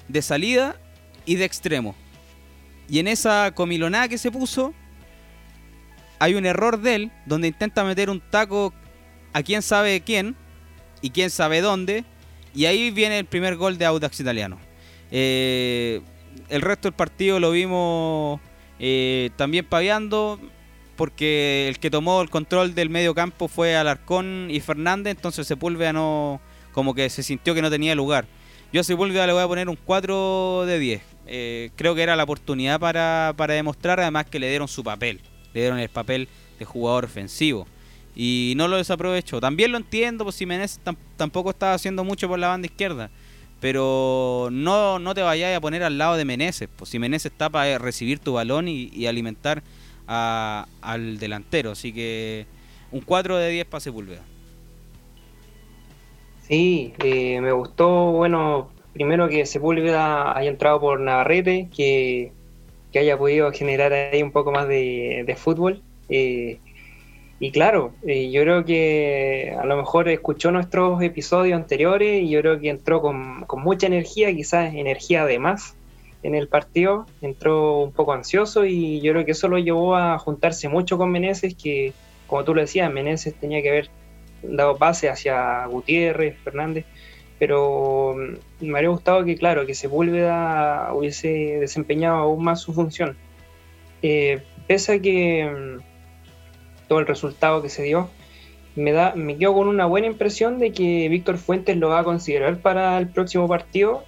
de 0.08 0.22
salida 0.22 0.76
y 1.26 1.36
de 1.36 1.46
extremo. 1.46 1.96
Y 2.90 3.00
en 3.00 3.08
esa 3.08 3.52
comilonada 3.56 4.08
que 4.08 4.18
se 4.18 4.32
puso, 4.32 4.74
hay 6.20 6.36
un 6.36 6.46
error 6.46 6.80
de 6.80 6.96
él, 6.96 7.12
donde 7.26 7.48
intenta 7.48 7.84
meter 7.84 8.10
un 8.10 8.22
taco 8.22 8.74
a 9.32 9.44
quién 9.44 9.62
sabe 9.62 10.02
quién 10.02 10.36
y 11.02 11.10
quién 11.10 11.30
sabe 11.30 11.62
dónde, 11.62 12.06
y 12.54 12.66
ahí 12.66 12.92
viene 12.92 13.20
el 13.20 13.26
primer 13.26 13.56
gol 13.56 13.78
de 13.78 13.86
Audax 13.86 14.20
Italiano. 14.20 14.60
Eh, 15.16 16.01
el 16.49 16.61
resto 16.61 16.88
del 16.88 16.95
partido 16.95 17.39
lo 17.39 17.51
vimos 17.51 18.41
eh, 18.80 19.30
también 19.38 19.66
paviando. 19.66 20.39
porque 20.95 21.68
el 21.70 21.80
que 21.80 21.89
tomó 21.89 22.22
el 22.22 22.30
control 22.30 22.76
del 22.76 22.89
medio 22.89 23.16
campo 23.16 23.47
fue 23.47 23.76
Alarcón 23.76 24.47
y 24.51 24.59
Fernández, 24.59 25.16
entonces 25.16 25.47
Sepúlveda 25.47 25.91
no, 25.93 26.39
como 26.72 26.93
que 26.93 27.09
se 27.09 27.24
sintió 27.24 27.55
que 27.55 27.61
no 27.61 27.70
tenía 27.70 27.95
lugar. 27.95 28.26
Yo 28.72 28.82
a 28.82 28.84
Sepúlveda 28.84 29.26
le 29.28 29.34
voy 29.34 29.43
a 29.43 29.47
poner 29.47 29.70
un 29.70 29.76
4 29.76 30.66
de 30.66 30.80
10. 30.80 31.01
Eh, 31.26 31.70
creo 31.76 31.95
que 31.95 32.03
era 32.03 32.16
la 32.16 32.24
oportunidad 32.24 32.80
para, 32.80 33.34
para 33.38 33.53
demostrar, 33.53 33.99
además 33.99 34.26
que 34.26 34.39
le 34.39 34.49
dieron 34.49 34.68
su 34.68 34.84
papel, 34.84 35.22
le 35.53 35.61
dieron 35.61 35.80
el 35.80 35.89
papel 35.89 36.28
de 36.59 36.66
jugador 36.66 37.05
ofensivo 37.05 37.68
y 38.16 38.53
no 38.55 38.68
lo 38.68 38.78
desaprovechó. 38.78 39.39
También 39.39 39.72
lo 39.72 39.78
entiendo, 39.78 40.24
pues 40.24 40.36
si 40.36 40.45
Menezes 40.45 40.80
tampoco 41.18 41.51
estaba 41.51 41.74
haciendo 41.74 42.03
mucho 42.03 42.28
por 42.28 42.39
la 42.39 42.49
banda 42.49 42.68
izquierda. 42.68 43.09
Pero 43.64 44.49
no, 44.51 44.99
no 44.99 45.16
te 45.16 45.22
vayas 45.22 45.55
a 45.55 45.61
poner 45.61 45.84
al 45.84 45.97
lado 45.97 46.18
de 46.18 46.26
Meneses. 46.26 46.68
Pues 46.76 46.89
si 46.89 46.99
Meneses 46.99 47.32
está 47.32 47.49
para 47.49 47.78
recibir 47.78 48.20
tu 48.20 48.34
balón 48.34 48.68
y, 48.68 49.07
alimentar 49.07 49.64
al 50.05 51.18
delantero. 51.18 51.72
Así 51.72 51.93
que 51.93 52.45
un 52.91 52.99
4 52.99 53.38
de 53.38 53.49
10 53.51 53.66
para 53.68 53.80
Sepúlveda. 53.80 54.22
Sí, 56.41 56.93
eh, 57.05 57.39
me 57.39 57.53
gustó, 57.53 58.11
bueno, 58.11 58.70
primero 58.91 59.30
que 59.30 59.45
Sepúlveda 59.45 60.38
haya 60.38 60.49
entrado 60.49 60.82
por 60.82 60.99
Navarrete, 60.99 61.70
que, 61.74 62.34
haya 62.93 63.18
podido 63.18 63.49
generar 63.53 63.93
ahí 63.93 64.22
un 64.22 64.34
poco 64.34 64.51
más 64.51 64.68
de, 64.68 65.38
fútbol. 65.38 65.82
Eh, 66.09 66.59
y 67.44 67.52
claro, 67.52 67.91
eh, 68.08 68.32
yo 68.32 68.41
creo 68.44 68.64
que 68.64 69.54
a 69.60 69.66
lo 69.66 69.76
mejor 69.76 70.08
escuchó 70.08 70.50
nuestros 70.50 71.02
episodios 71.02 71.58
anteriores 71.58 72.24
y 72.24 72.30
yo 72.30 72.39
creo 72.39 72.58
que 72.58 72.70
entró 72.70 73.02
con, 73.02 73.46
mucha 73.58 73.86
energía, 73.86 74.34
quizás 74.34 74.74
energía 74.74 75.26
de 75.26 75.39
más 75.39 75.76
en 76.24 76.36
el 76.36 76.48
partido, 76.48 77.06
entró 77.22 77.80
un 77.82 77.91
poco 77.91 78.14
ansioso 78.14 78.64
y 78.64 79.02
yo 79.02 79.12
creo 79.12 79.26
que 79.26 79.32
eso 79.32 79.50
lo 79.50 79.58
llevó 79.58 79.98
a 79.98 80.18
juntarse 80.20 80.70
mucho 80.70 80.98
con 80.98 81.12
Meneses, 81.12 81.54
que 81.54 81.91
como 82.28 82.46
tú 82.46 82.56
lo 82.56 82.62
decías, 82.62 82.89
Meneses 82.89 83.36
tenía 83.36 83.62
que 83.62 83.72
haber 83.72 83.89
dado 84.41 84.78
pase 84.78 85.10
hacia 85.10 85.66
Gutiérrez, 85.66 86.38
Fernández, 86.46 86.86
pero 87.39 88.16
mm, 88.16 88.66
me 88.68 88.78
habría 88.78 88.89
gustado 88.89 89.26
que, 89.26 89.36
claro, 89.36 89.66
que 89.66 89.76
Sepúlveda 89.76 90.94
hubiese 90.94 91.58
desempeñado 91.60 92.20
aún 92.20 92.41
más 92.41 92.62
su 92.62 92.72
función. 92.72 93.18
Eh, 94.02 94.44
pese 94.66 94.94
a 94.94 95.00
que 95.02 95.82
mm, 96.90 96.98
el 97.00 97.08
resultado 97.08 97.62
que 97.62 97.70
se 97.70 97.84
dio, 97.84 98.10
me, 98.76 98.92
da, 98.92 99.14
me 99.16 99.38
quedo 99.38 99.54
con 99.54 99.68
una 99.68 99.86
buena 99.86 100.08
impresión 100.08 100.60
de 100.60 100.72
que 100.72 101.08
Víctor 101.10 101.38
Fuentes 101.38 101.78
lo 101.78 101.90
va 101.90 102.00
a 102.00 102.04
considerar 102.04 102.58
para 102.58 102.98
el 102.98 103.08
próximo 103.08 103.48
partido. 103.48 104.04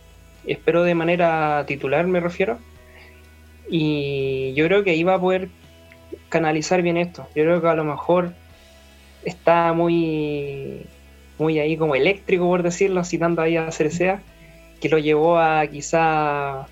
Espero 0.47 0.83
de 0.83 0.95
manera 0.95 1.63
titular, 1.67 2.07
me 2.07 2.19
refiero. 2.19 2.57
Y 3.69 4.53
yo 4.53 4.65
creo 4.65 4.83
que 4.83 4.91
ahí 4.91 5.03
va 5.03 5.15
a 5.15 5.21
poder 5.21 5.49
canalizar 6.29 6.81
bien 6.81 6.97
esto. 6.97 7.27
Yo 7.35 7.43
creo 7.43 7.61
que 7.61 7.67
a 7.67 7.75
lo 7.75 7.83
mejor 7.83 8.33
está 9.23 9.73
muy, 9.73 10.85
muy 11.37 11.59
ahí 11.59 11.77
como 11.77 11.95
eléctrico, 11.95 12.45
por 12.47 12.63
decirlo, 12.63 13.03
citando 13.03 13.41
ahí 13.41 13.57
a 13.57 13.71
Cerecea, 13.71 14.21
que 14.79 14.89
lo 14.89 14.97
llevó 14.99 15.39
a 15.39 15.65
quizá 15.67 16.67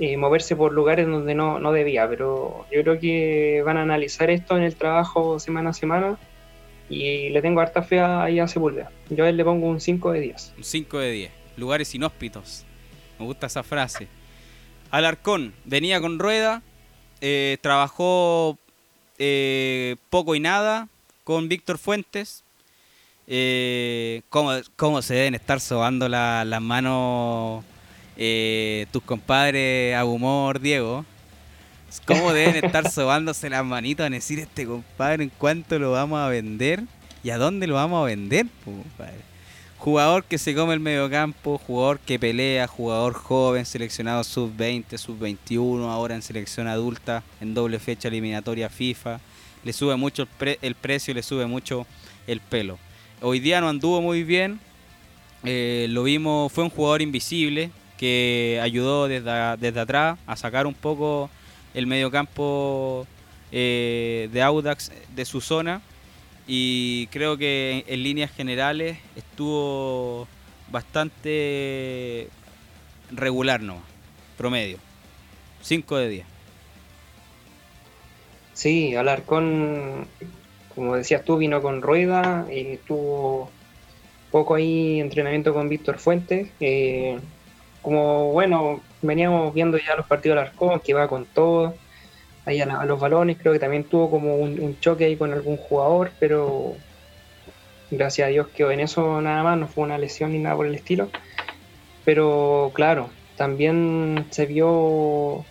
eh, 0.00 0.16
moverse 0.16 0.54
por 0.54 0.72
lugares 0.72 1.06
donde 1.06 1.34
no, 1.34 1.58
no 1.58 1.72
debía, 1.72 2.08
pero 2.08 2.66
yo 2.72 2.82
creo 2.82 3.00
que 3.00 3.62
van 3.64 3.76
a 3.76 3.82
analizar 3.82 4.30
esto 4.30 4.56
en 4.56 4.62
el 4.62 4.76
trabajo 4.76 5.40
semana 5.40 5.70
a 5.70 5.74
semana 5.74 6.18
y 6.88 7.30
le 7.30 7.42
tengo 7.42 7.60
harta 7.60 7.82
fe 7.82 8.00
ahí 8.00 8.38
a 8.38 8.48
Sepúlveda. 8.48 8.90
Yo 9.10 9.24
a 9.24 9.28
él 9.28 9.36
le 9.36 9.44
pongo 9.44 9.66
un 9.66 9.80
5 9.80 10.12
de 10.12 10.20
10. 10.20 10.54
Un 10.56 10.64
5 10.64 10.98
de 10.98 11.10
10. 11.10 11.32
Lugares 11.56 11.94
inhóspitos. 11.94 12.64
Me 13.18 13.26
gusta 13.26 13.46
esa 13.46 13.62
frase. 13.62 14.08
Alarcón 14.90 15.52
venía 15.64 16.00
con 16.00 16.18
rueda, 16.18 16.62
eh, 17.20 17.58
trabajó 17.60 18.56
eh, 19.18 19.96
poco 20.08 20.34
y 20.34 20.40
nada 20.40 20.88
con 21.24 21.48
Víctor 21.48 21.78
Fuentes. 21.78 22.44
Eh, 23.26 24.22
¿cómo, 24.30 25.02
se 25.02 25.14
deben 25.14 25.34
estar 25.34 25.60
sobando 25.60 26.08
las 26.08 26.62
manos 26.62 27.62
eh, 28.18 28.86
tus 28.90 29.02
compadres 29.02 29.94
a 29.94 30.04
humor, 30.04 30.60
Diego, 30.60 31.04
¿cómo 32.04 32.32
deben 32.34 32.64
estar 32.64 32.90
sobándose 32.90 33.48
las 33.48 33.64
manitos 33.64 34.04
a 34.04 34.10
decir 34.10 34.40
este 34.40 34.66
compadre 34.66 35.24
en 35.24 35.30
cuánto 35.38 35.78
lo 35.78 35.92
vamos 35.92 36.18
a 36.18 36.28
vender 36.28 36.82
y 37.22 37.30
a 37.30 37.38
dónde 37.38 37.66
lo 37.66 37.74
vamos 37.74 38.02
a 38.02 38.06
vender? 38.06 38.46
Jugador 39.78 40.24
que 40.24 40.38
se 40.38 40.54
come 40.56 40.74
el 40.74 40.80
mediocampo, 40.80 41.58
jugador 41.58 42.00
que 42.00 42.18
pelea, 42.18 42.66
jugador 42.66 43.14
joven, 43.14 43.64
seleccionado 43.64 44.24
sub-20, 44.24 44.98
sub-21, 44.98 45.88
ahora 45.88 46.16
en 46.16 46.22
selección 46.22 46.66
adulta, 46.66 47.22
en 47.40 47.54
doble 47.54 47.78
fecha 47.78 48.08
eliminatoria 48.08 48.68
FIFA. 48.68 49.20
Le 49.62 49.72
sube 49.72 49.94
mucho 49.94 50.26
el, 50.40 50.58
el 50.60 50.74
precio, 50.74 51.14
le 51.14 51.22
sube 51.22 51.46
mucho 51.46 51.86
el 52.26 52.40
pelo. 52.40 52.78
Hoy 53.22 53.38
día 53.38 53.60
no 53.60 53.68
anduvo 53.68 54.02
muy 54.02 54.24
bien, 54.24 54.58
eh, 55.44 55.86
lo 55.90 56.02
vimos, 56.02 56.52
fue 56.52 56.64
un 56.64 56.70
jugador 56.70 57.00
invisible, 57.00 57.70
que 57.98 58.58
ayudó 58.62 59.08
desde, 59.08 59.56
desde 59.58 59.80
atrás 59.80 60.18
a 60.26 60.36
sacar 60.36 60.66
un 60.66 60.74
poco 60.74 61.28
el 61.74 61.86
mediocampo 61.86 63.06
eh, 63.52 64.28
de 64.32 64.42
Audax 64.42 64.90
de 65.14 65.24
su 65.24 65.40
zona. 65.40 65.82
Y 66.46 67.08
creo 67.08 67.36
que 67.36 67.84
en, 67.86 68.02
líneas 68.02 68.30
generales 68.30 68.98
estuvo 69.16 70.26
bastante 70.70 72.28
regular 73.10 73.60
no 73.60 73.82
promedio. 74.38 74.78
5 75.62 75.96
de 75.96 76.08
10 76.08 76.26
Sí, 78.54 78.94
Alarcón 78.94 80.06
como 80.74 80.94
decías 80.94 81.24
tú 81.24 81.36
vino 81.36 81.60
con 81.60 81.82
rueda 81.82 82.46
y 82.52 82.76
tuvo 82.78 83.50
poco 84.30 84.54
ahí 84.54 85.00
entrenamiento 85.00 85.52
con 85.52 85.68
Víctor 85.68 85.98
Fuentes 85.98 86.50
eh, 86.60 87.18
como 87.82 88.32
bueno, 88.32 88.80
veníamos 89.02 89.54
viendo 89.54 89.78
ya 89.78 89.96
los 89.96 90.06
partidos 90.06 90.36
de 90.36 90.42
Alarcón, 90.42 90.80
que 90.80 90.94
va 90.94 91.08
con 91.08 91.26
todo, 91.26 91.74
ahí 92.44 92.60
a, 92.60 92.84
los 92.84 92.98
balones, 92.98 93.36
creo 93.38 93.52
que 93.52 93.58
también 93.58 93.84
tuvo 93.84 94.10
como 94.10 94.36
un, 94.36 94.78
choque 94.80 95.04
ahí 95.04 95.16
con 95.16 95.32
algún 95.32 95.56
jugador, 95.56 96.10
pero 96.18 96.74
gracias 97.90 98.26
a 98.26 98.30
Dios 98.30 98.48
quedó 98.48 98.70
en 98.70 98.80
eso 98.80 99.20
nada 99.20 99.42
más, 99.42 99.58
no 99.58 99.68
fue 99.68 99.84
una 99.84 99.98
lesión 99.98 100.32
ni 100.32 100.38
nada 100.38 100.56
por 100.56 100.66
el 100.66 100.74
estilo. 100.74 101.10
Pero 102.04 102.72
claro, 102.74 103.10
también 103.36 104.26
se 104.30 104.46
vio, 104.46 105.44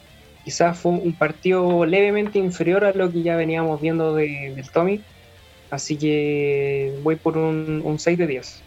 quizás 0.44 0.78
fue 0.78 0.94
un 0.94 1.14
partido 1.14 1.86
levemente 1.86 2.40
inferior 2.40 2.84
a 2.84 2.94
lo 2.94 3.12
que 3.12 3.22
ya 3.22 3.36
veníamos 3.36 3.80
viendo 3.80 4.16
de, 4.16 4.54
del 4.56 4.70
Tommy. 4.72 5.02
Así 5.70 5.98
que 5.98 6.98
voy 7.04 7.16
por 7.16 7.38
un, 7.38 7.82
un 7.84 8.00
6 8.00 8.18
de 8.18 8.28
10. 8.28 8.64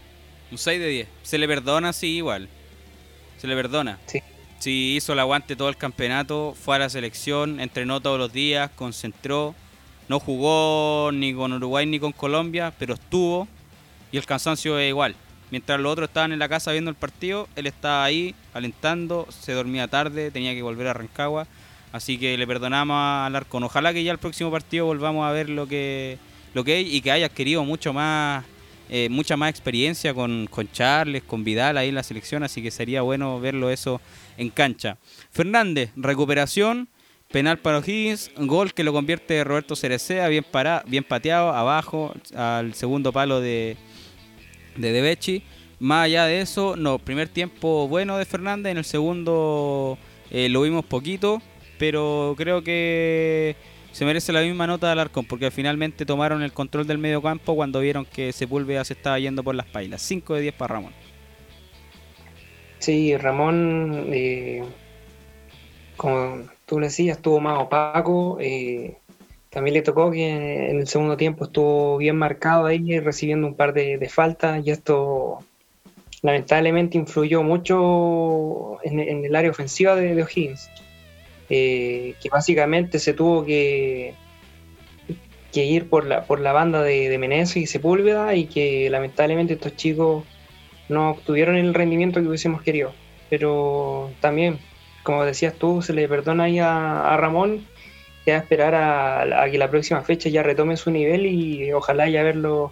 Un 0.51 0.57
6 0.57 0.79
de 0.79 0.87
10. 0.87 1.07
Se 1.23 1.37
le 1.37 1.47
perdona, 1.47 1.91
sí, 1.93 2.15
igual. 2.17 2.47
Se 3.41 3.47
le 3.47 3.55
perdona. 3.55 3.97
Sí. 4.05 4.21
Si 4.59 4.95
hizo 4.95 5.13
el 5.13 5.19
aguante 5.19 5.55
todo 5.55 5.67
el 5.67 5.75
campeonato, 5.75 6.55
fue 6.63 6.75
a 6.75 6.79
la 6.79 6.89
selección, 6.89 7.59
entrenó 7.59 7.99
todos 7.99 8.19
los 8.19 8.31
días, 8.31 8.69
concentró. 8.75 9.55
No 10.07 10.19
jugó 10.19 11.09
ni 11.11 11.33
con 11.33 11.51
Uruguay 11.51 11.87
ni 11.87 11.99
con 11.99 12.11
Colombia, 12.11 12.71
pero 12.77 12.93
estuvo. 12.93 13.47
Y 14.11 14.17
el 14.17 14.27
cansancio 14.27 14.77
es 14.77 14.89
igual. 14.89 15.15
Mientras 15.49 15.79
los 15.79 15.91
otros 15.91 16.09
estaban 16.09 16.33
en 16.33 16.37
la 16.37 16.47
casa 16.47 16.71
viendo 16.71 16.91
el 16.91 16.95
partido, 16.95 17.49
él 17.55 17.65
estaba 17.65 18.03
ahí 18.03 18.35
alentando, 18.53 19.25
se 19.31 19.53
dormía 19.53 19.87
tarde, 19.87 20.29
tenía 20.29 20.53
que 20.53 20.61
volver 20.61 20.85
a 20.85 20.93
Rancagua. 20.93 21.47
Así 21.91 22.19
que 22.19 22.37
le 22.37 22.45
perdonamos 22.45 22.95
al 22.95 23.35
Arcon. 23.35 23.63
Ojalá 23.63 23.91
que 23.91 24.03
ya 24.03 24.11
el 24.11 24.19
próximo 24.19 24.51
partido 24.51 24.85
volvamos 24.85 25.25
a 25.25 25.31
ver 25.31 25.49
lo 25.49 25.65
que, 25.65 26.19
lo 26.53 26.63
que 26.63 26.75
hay 26.75 26.95
y 26.95 27.01
que 27.01 27.11
haya 27.11 27.29
querido 27.29 27.65
mucho 27.65 27.91
más 27.91 28.45
eh, 28.93 29.07
mucha 29.09 29.37
más 29.37 29.49
experiencia 29.49 30.13
con, 30.13 30.47
con, 30.51 30.69
Charles, 30.69 31.23
con 31.23 31.45
Vidal 31.45 31.77
ahí 31.77 31.89
en 31.89 31.95
la 31.95 32.03
selección, 32.03 32.43
así 32.43 32.61
que 32.61 32.71
sería 32.71 33.01
bueno 33.01 33.39
verlo 33.39 33.69
eso 33.69 34.01
en 34.37 34.49
cancha. 34.49 34.97
Fernández, 35.31 35.91
recuperación, 35.95 36.89
penal 37.31 37.57
para 37.59 37.77
O'Higgins, 37.77 38.31
gol 38.35 38.73
que 38.73 38.83
lo 38.83 38.91
convierte 38.91 39.45
Roberto 39.45 39.77
Cerecea, 39.77 40.27
bien, 40.27 40.43
para, 40.43 40.83
bien 40.87 41.05
pateado, 41.05 41.53
abajo, 41.53 42.13
al 42.35 42.73
segundo 42.73 43.13
palo 43.13 43.39
de, 43.39 43.77
de 44.75 44.91
Debechi. 44.91 45.43
Más 45.79 46.05
allá 46.05 46.25
de 46.25 46.41
eso, 46.41 46.75
no, 46.75 46.99
primer 46.99 47.29
tiempo 47.29 47.87
bueno 47.87 48.17
de 48.17 48.25
Fernández, 48.25 48.71
en 48.71 48.77
el 48.77 48.83
segundo 48.83 49.97
eh, 50.31 50.49
lo 50.49 50.63
vimos 50.63 50.83
poquito, 50.83 51.41
pero 51.79 52.35
creo 52.37 52.61
que 52.61 53.55
se 53.91 54.05
merece 54.05 54.31
la 54.31 54.41
misma 54.41 54.67
nota 54.67 54.87
de 54.87 54.93
Alarcón, 54.93 55.25
porque 55.25 55.51
finalmente 55.51 56.05
tomaron 56.05 56.41
el 56.41 56.53
control 56.53 56.87
del 56.87 56.97
medio 56.97 57.21
campo 57.21 57.55
cuando 57.55 57.81
vieron 57.81 58.05
que 58.05 58.31
Sepúlveda 58.31 58.85
se 58.85 58.93
estaba 58.93 59.19
yendo 59.19 59.43
por 59.43 59.55
las 59.55 59.65
pailas. 59.65 60.01
5 60.01 60.35
de 60.35 60.41
10 60.41 60.53
para 60.55 60.75
Ramón. 60.75 60.93
Sí, 62.79 63.15
Ramón, 63.17 64.07
eh, 64.11 64.63
como 65.97 66.47
tú 66.65 66.79
le 66.79 66.87
decías, 66.87 67.17
estuvo 67.17 67.39
más 67.39 67.59
opaco. 67.59 68.37
Eh, 68.39 68.97
también 69.49 69.73
le 69.73 69.81
tocó 69.81 70.09
que 70.09 70.69
en 70.69 70.79
el 70.79 70.87
segundo 70.87 71.17
tiempo 71.17 71.45
estuvo 71.45 71.97
bien 71.97 72.15
marcado 72.15 72.65
ahí, 72.65 72.99
recibiendo 72.99 73.45
un 73.45 73.55
par 73.55 73.73
de, 73.73 74.09
faltas, 74.09 74.65
y 74.65 74.71
esto 74.71 75.39
lamentablemente 76.21 76.97
influyó 76.97 77.43
mucho 77.43 78.79
en, 78.83 79.25
el 79.25 79.35
área 79.35 79.51
ofensiva 79.51 79.95
de 79.95 80.23
O'Higgins. 80.23 80.69
Eh, 81.53 82.15
que 82.21 82.29
básicamente 82.29 82.97
se 82.97 83.13
tuvo 83.13 83.43
que, 83.43 84.13
que 85.51 85.65
ir 85.65 85.89
por 85.89 86.05
la, 86.05 86.23
por 86.23 86.39
la 86.39 86.53
banda 86.53 86.81
de, 86.81 87.09
de 87.09 87.17
Menezes 87.17 87.57
y 87.57 87.67
Sepúlveda 87.67 88.35
y 88.35 88.45
que 88.45 88.89
lamentablemente 88.89 89.55
estos 89.55 89.75
chicos 89.75 90.23
no 90.87 91.09
obtuvieron 91.09 91.57
el 91.57 91.73
rendimiento 91.73 92.21
que 92.21 92.27
hubiésemos 92.27 92.61
querido. 92.61 92.93
Pero 93.29 94.11
también, 94.21 94.59
como 95.03 95.25
decías 95.25 95.53
tú, 95.55 95.81
se 95.81 95.91
le 95.91 96.07
perdona 96.07 96.45
ahí 96.45 96.59
a, 96.59 97.17
Ramón 97.17 97.67
que 98.23 98.31
a 98.31 98.37
esperar 98.37 98.73
a, 98.73 99.49
que 99.51 99.57
la 99.57 99.69
próxima 99.69 100.01
fecha 100.03 100.29
ya 100.29 100.43
retome 100.43 100.77
su 100.77 100.89
nivel 100.89 101.25
y 101.25 101.73
ojalá 101.73 102.07
ya 102.07 102.23
verlo 102.23 102.71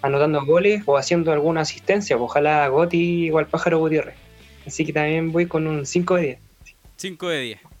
anotando 0.00 0.46
goles 0.46 0.82
o 0.86 0.96
haciendo 0.96 1.30
alguna 1.30 1.60
asistencia. 1.60 2.16
Ojalá 2.16 2.68
Goti 2.68 3.26
igual 3.26 3.48
Pájaro 3.48 3.80
Gutiérrez. 3.80 4.14
Así 4.66 4.86
que 4.86 4.94
también 4.94 5.30
voy 5.30 5.44
con 5.44 5.66
un 5.66 5.84
5 5.84 6.14
de 6.16 6.22
10. 6.22 6.38
5 6.96 7.28
de 7.28 7.40
10. 7.40 7.73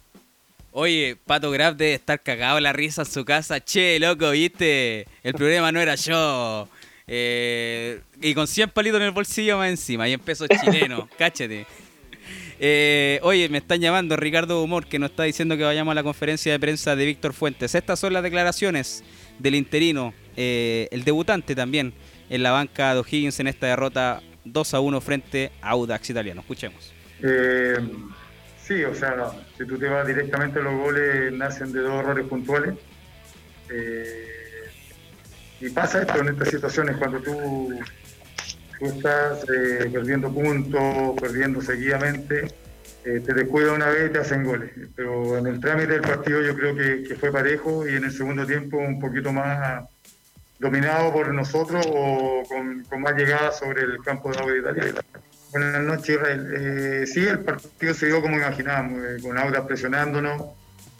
Oye, 0.76 1.16
Pato 1.24 1.52
Graf 1.52 1.76
debe 1.76 1.94
estar 1.94 2.20
cagado 2.20 2.58
la 2.58 2.72
risa 2.72 3.02
en 3.02 3.06
su 3.06 3.24
casa. 3.24 3.60
Che, 3.60 4.00
loco, 4.00 4.32
viste, 4.32 5.06
el 5.22 5.32
problema 5.32 5.70
no 5.70 5.78
era 5.80 5.94
yo. 5.94 6.68
Eh, 7.06 8.00
y 8.20 8.34
con 8.34 8.48
100 8.48 8.70
palitos 8.70 8.98
en 8.98 9.06
el 9.06 9.12
bolsillo 9.12 9.56
más 9.56 9.70
encima. 9.70 10.08
Y 10.08 10.14
en 10.14 10.18
pesos 10.18 10.48
chilenos, 10.48 11.08
cáchate. 11.16 11.64
Eh, 12.58 13.20
oye, 13.22 13.48
me 13.50 13.58
están 13.58 13.80
llamando 13.80 14.16
Ricardo 14.16 14.64
Humor, 14.64 14.84
que 14.86 14.98
nos 14.98 15.10
está 15.10 15.22
diciendo 15.22 15.56
que 15.56 15.62
vayamos 15.62 15.92
a 15.92 15.94
la 15.94 16.02
conferencia 16.02 16.50
de 16.50 16.58
prensa 16.58 16.96
de 16.96 17.06
Víctor 17.06 17.34
Fuentes. 17.34 17.72
Estas 17.76 18.00
son 18.00 18.12
las 18.12 18.24
declaraciones 18.24 19.04
del 19.38 19.54
interino, 19.54 20.12
eh, 20.36 20.88
el 20.90 21.04
debutante 21.04 21.54
también 21.54 21.94
en 22.28 22.42
la 22.42 22.50
banca 22.50 22.94
de 22.94 22.98
O'Higgins 22.98 23.38
en 23.38 23.46
esta 23.46 23.68
derrota 23.68 24.22
2 24.44 24.74
a 24.74 24.80
1 24.80 25.00
frente 25.00 25.52
a 25.62 25.70
Audax 25.70 26.10
Italiano. 26.10 26.40
Escuchemos. 26.40 26.92
Sí, 28.66 28.82
o 28.82 28.94
sea, 28.94 29.30
si 29.58 29.66
tú 29.66 29.78
te 29.78 29.88
vas 29.88 30.06
directamente, 30.06 30.62
los 30.62 30.74
goles 30.74 31.30
nacen 31.34 31.70
de 31.70 31.80
dos 31.80 32.00
errores 32.00 32.26
puntuales. 32.26 32.74
Eh, 33.70 34.70
y 35.60 35.68
pasa 35.68 36.00
esto 36.00 36.18
en 36.20 36.28
estas 36.28 36.48
situaciones, 36.48 36.96
cuando 36.96 37.20
tú, 37.20 37.78
estás 38.80 39.44
eh, 39.50 39.90
perdiendo 39.92 40.32
puntos, 40.32 41.20
perdiendo 41.20 41.60
seguidamente, 41.60 42.54
eh, 43.04 43.20
te 43.20 43.34
descuida 43.34 43.72
una 43.72 43.90
vez 43.90 44.08
y 44.08 44.12
te 44.14 44.18
hacen 44.20 44.44
goles. 44.44 44.70
Pero 44.96 45.36
en 45.36 45.46
el 45.46 45.60
trámite 45.60 45.92
del 45.92 46.00
partido 46.00 46.40
yo 46.40 46.56
creo 46.56 46.74
que, 46.74 47.16
fue 47.16 47.30
parejo 47.30 47.86
y 47.86 47.96
en 47.96 48.04
el 48.04 48.12
segundo 48.12 48.46
tiempo 48.46 48.78
un 48.78 48.98
poquito 48.98 49.30
más 49.30 49.84
dominado 50.58 51.12
por 51.12 51.34
nosotros 51.34 51.86
o 51.86 52.42
con, 52.48 53.02
más 53.02 53.14
llegada 53.14 53.52
sobre 53.52 53.82
el 53.82 53.98
campo 54.02 54.30
de 54.30 54.38
agua 54.38 54.52
de 54.52 54.58
Italia. 54.58 54.94
Buenas 55.54 55.84
noches, 55.84 56.08
Israel. 56.08 56.52
Eh, 56.52 57.06
sí, 57.06 57.20
el 57.20 57.38
partido 57.38 57.94
se 57.94 58.06
dio 58.06 58.20
como 58.20 58.36
imaginábamos, 58.36 59.04
eh, 59.04 59.22
con 59.22 59.38
Audas 59.38 59.64
presionándonos, 59.64 60.46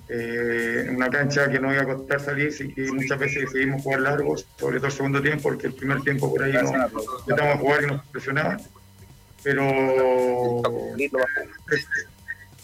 eh, 0.09 0.89
una 0.95 1.11
cancha 1.11 1.51
que 1.51 1.59
no 1.59 1.73
iba 1.73 1.83
a 1.83 1.87
costar 1.87 2.21
salir, 2.21 2.55
y 2.61 2.73
que 2.73 2.93
muchas 2.93 3.19
veces 3.19 3.47
decidimos 3.47 3.83
jugar 3.83 4.03
largos, 4.03 4.47
sobre 4.57 4.77
todo 4.77 4.87
el 4.87 4.93
segundo 4.93 5.21
tiempo, 5.21 5.43
porque 5.43 5.67
el 5.67 5.75
primer 5.75 6.03
tiempo 6.03 6.31
por 6.31 6.45
ahí 6.45 6.53
no 6.53 6.73
intentamos 7.19 7.59
jugar 7.59 7.83
y 7.83 7.87
nos 7.89 8.07
presionaban. 8.07 8.61
Pero 9.43 10.63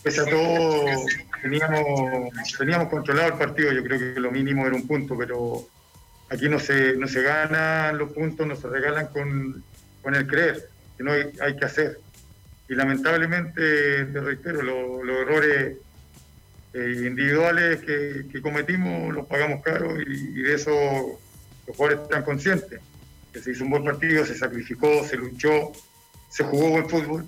pese 0.04 0.20
a 0.20 0.26
todo, 0.26 0.84
teníamos, 1.42 2.30
teníamos 2.56 2.88
controlado 2.88 3.32
el 3.32 3.34
partido, 3.34 3.72
yo 3.72 3.82
creo 3.82 3.98
que 3.98 4.20
lo 4.20 4.30
mínimo 4.30 4.64
era 4.64 4.76
un 4.76 4.86
punto, 4.86 5.18
pero 5.18 5.66
aquí 6.28 6.48
no 6.48 6.60
se, 6.60 6.92
no 6.96 7.08
se 7.08 7.20
ganan 7.20 7.98
los 7.98 8.12
puntos, 8.12 8.46
no 8.46 8.54
se 8.54 8.68
regalan 8.68 9.08
con, 9.08 9.64
con 10.02 10.14
el 10.14 10.28
creer 10.28 10.70
no 11.02 11.12
hay, 11.12 11.56
que 11.56 11.64
hacer. 11.64 11.98
Y 12.68 12.74
lamentablemente, 12.74 14.04
te 14.04 14.20
reitero, 14.20 14.62
los 14.62 15.16
errores 15.16 15.76
eh, 16.72 17.04
individuales 17.06 17.80
que, 17.80 18.40
cometimos 18.40 19.12
los 19.12 19.26
pagamos 19.26 19.62
caro 19.62 20.00
y, 20.00 20.42
de 20.42 20.54
eso 20.54 20.70
los 21.66 21.76
jugadores 21.76 22.04
están 22.04 22.22
conscientes. 22.22 22.80
Que 23.32 23.40
se 23.40 23.52
hizo 23.52 23.64
un 23.64 23.70
buen 23.70 23.84
partido, 23.84 24.24
se 24.24 24.36
sacrificó, 24.36 25.04
se 25.04 25.16
luchó, 25.16 25.72
se 26.28 26.44
jugó 26.44 26.70
buen 26.70 26.88
fútbol, 26.88 27.26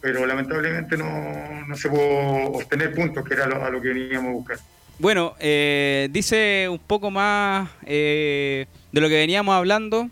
pero 0.00 0.26
lamentablemente 0.26 0.96
no, 0.96 1.66
no 1.66 1.76
se 1.76 1.88
pudo 1.88 2.52
obtener 2.52 2.94
puntos, 2.94 3.24
que 3.24 3.34
era 3.34 3.44
a 3.44 3.70
lo 3.70 3.80
que 3.80 3.88
veníamos 3.88 4.30
a 4.30 4.34
buscar. 4.34 4.58
Bueno, 5.00 5.34
eh, 5.40 6.08
dice 6.10 6.68
un 6.68 6.78
poco 6.78 7.10
más 7.10 7.70
eh, 7.86 8.66
de 8.92 9.00
lo 9.00 9.08
que 9.08 9.14
veníamos 9.14 9.54
hablando. 9.54 10.10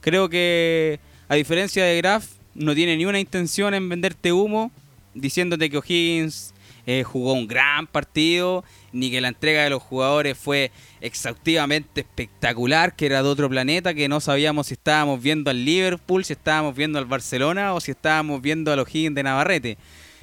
Creo 0.00 0.28
que 0.28 0.98
a 1.28 1.34
diferencia 1.34 1.84
de 1.84 1.96
Graf, 1.98 2.26
no 2.54 2.74
tiene 2.74 2.96
ni 2.96 3.06
una 3.06 3.20
intención 3.20 3.74
en 3.74 3.88
venderte 3.88 4.32
humo, 4.32 4.70
diciéndote 5.14 5.70
que 5.70 5.78
O'Higgins 5.78 6.54
eh, 6.86 7.04
jugó 7.04 7.34
un 7.34 7.46
gran 7.46 7.86
partido, 7.86 8.64
ni 8.92 9.10
que 9.10 9.20
la 9.20 9.28
entrega 9.28 9.62
de 9.62 9.70
los 9.70 9.82
jugadores 9.82 10.38
fue 10.38 10.70
exhaustivamente 11.00 12.00
espectacular, 12.00 12.96
que 12.96 13.06
era 13.06 13.22
de 13.22 13.28
otro 13.28 13.48
planeta, 13.50 13.92
que 13.92 14.08
no 14.08 14.20
sabíamos 14.20 14.68
si 14.68 14.74
estábamos 14.74 15.22
viendo 15.22 15.50
al 15.50 15.64
Liverpool, 15.64 16.24
si 16.24 16.32
estábamos 16.32 16.74
viendo 16.74 16.98
al 16.98 17.04
Barcelona 17.04 17.74
o 17.74 17.80
si 17.80 17.90
estábamos 17.90 18.40
viendo 18.40 18.72
a 18.72 18.76
O'Higgins 18.80 19.14
de 19.14 19.22
Navarrete. 19.22 19.78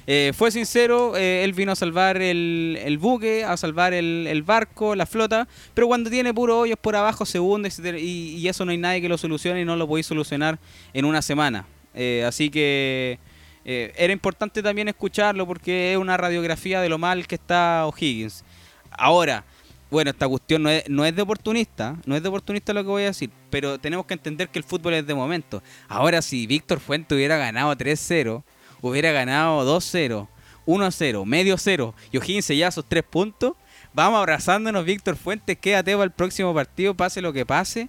Eh, 0.08 0.32
fue 0.36 0.52
sincero, 0.52 1.16
eh, 1.16 1.42
él 1.42 1.52
vino 1.52 1.72
a 1.72 1.76
salvar 1.76 2.22
el, 2.22 2.98
buque, 3.00 3.44
a 3.44 3.56
salvar 3.56 3.92
el, 3.92 4.42
barco, 4.44 4.94
la 4.94 5.04
flota, 5.04 5.48
pero 5.74 5.88
cuando 5.88 6.10
tiene 6.10 6.32
puro 6.32 6.60
hoyos 6.60 6.78
por 6.80 6.94
abajo 6.94 7.26
se 7.26 7.40
hunde 7.40 7.72
y, 7.98 8.46
eso 8.46 8.64
no 8.64 8.70
hay 8.70 8.78
nadie 8.78 9.00
que 9.00 9.08
lo 9.08 9.18
solucione 9.18 9.62
y 9.62 9.64
no 9.64 9.74
lo 9.74 9.88
podéis 9.88 10.06
solucionar 10.06 10.58
en 10.92 11.04
una 11.04 11.22
semana. 11.22 11.66
Eh, 11.94 12.24
así 12.26 12.50
que 12.50 13.18
era 13.64 14.12
importante 14.12 14.62
también 14.62 14.86
escucharlo 14.86 15.44
porque 15.44 15.92
es 15.92 15.98
una 15.98 16.16
radiografía 16.16 16.80
de 16.80 16.88
lo 16.88 16.98
mal 16.98 17.26
que 17.26 17.34
está 17.34 17.84
O'Higgins. 17.86 18.44
Ahora, 18.92 19.44
bueno, 19.90 20.10
esta 20.10 20.28
cuestión 20.28 20.62
no 20.62 20.70
es, 20.70 20.88
no 20.88 21.04
es 21.04 21.16
de 21.16 21.22
oportunista, 21.22 21.96
no 22.06 22.14
es 22.14 22.22
de 22.22 22.28
oportunista 22.28 22.72
lo 22.72 22.84
que 22.84 22.88
voy 22.90 23.02
a 23.02 23.06
decir, 23.06 23.30
pero 23.50 23.80
tenemos 23.80 24.06
que 24.06 24.14
entender 24.14 24.50
que 24.50 24.60
el 24.60 24.64
fútbol 24.64 24.94
es 24.94 25.04
de 25.04 25.14
momento. 25.16 25.64
Ahora, 25.88 26.22
si 26.22 26.46
Víctor 26.46 26.78
Fuente 26.78 27.16
hubiera 27.16 27.36
ganado 27.38 27.74
3-0, 27.74 28.44
hubiera 28.90 29.12
ganado 29.12 29.64
2-0, 29.78 30.28
1-0, 30.66 31.24
medio 31.24 31.56
0 31.58 31.94
y 32.10 32.18
O'Higgins 32.18 32.48
ya 32.48 32.68
esos 32.68 32.84
tres 32.86 33.04
puntos, 33.04 33.54
vamos 33.92 34.18
abrazándonos, 34.18 34.84
Víctor 34.84 35.16
Fuentes, 35.16 35.56
quédate 35.58 35.92
para 35.92 36.04
el 36.04 36.10
próximo 36.10 36.52
partido, 36.54 36.94
pase 36.94 37.20
lo 37.20 37.32
que 37.32 37.46
pase. 37.46 37.88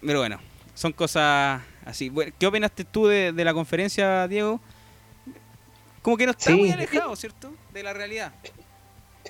Pero 0.00 0.20
bueno, 0.20 0.38
son 0.74 0.92
cosas 0.92 1.62
así. 1.84 2.12
¿Qué 2.38 2.46
opinaste 2.46 2.84
tú 2.84 3.06
de, 3.06 3.32
la 3.32 3.54
conferencia, 3.54 4.28
Diego? 4.28 4.60
Como 6.02 6.16
que 6.16 6.26
no 6.26 6.32
está 6.32 6.52
muy 6.52 6.70
alejado, 6.70 7.16
¿cierto? 7.16 7.52
De 7.72 7.82
la 7.82 7.92
realidad. 7.92 8.32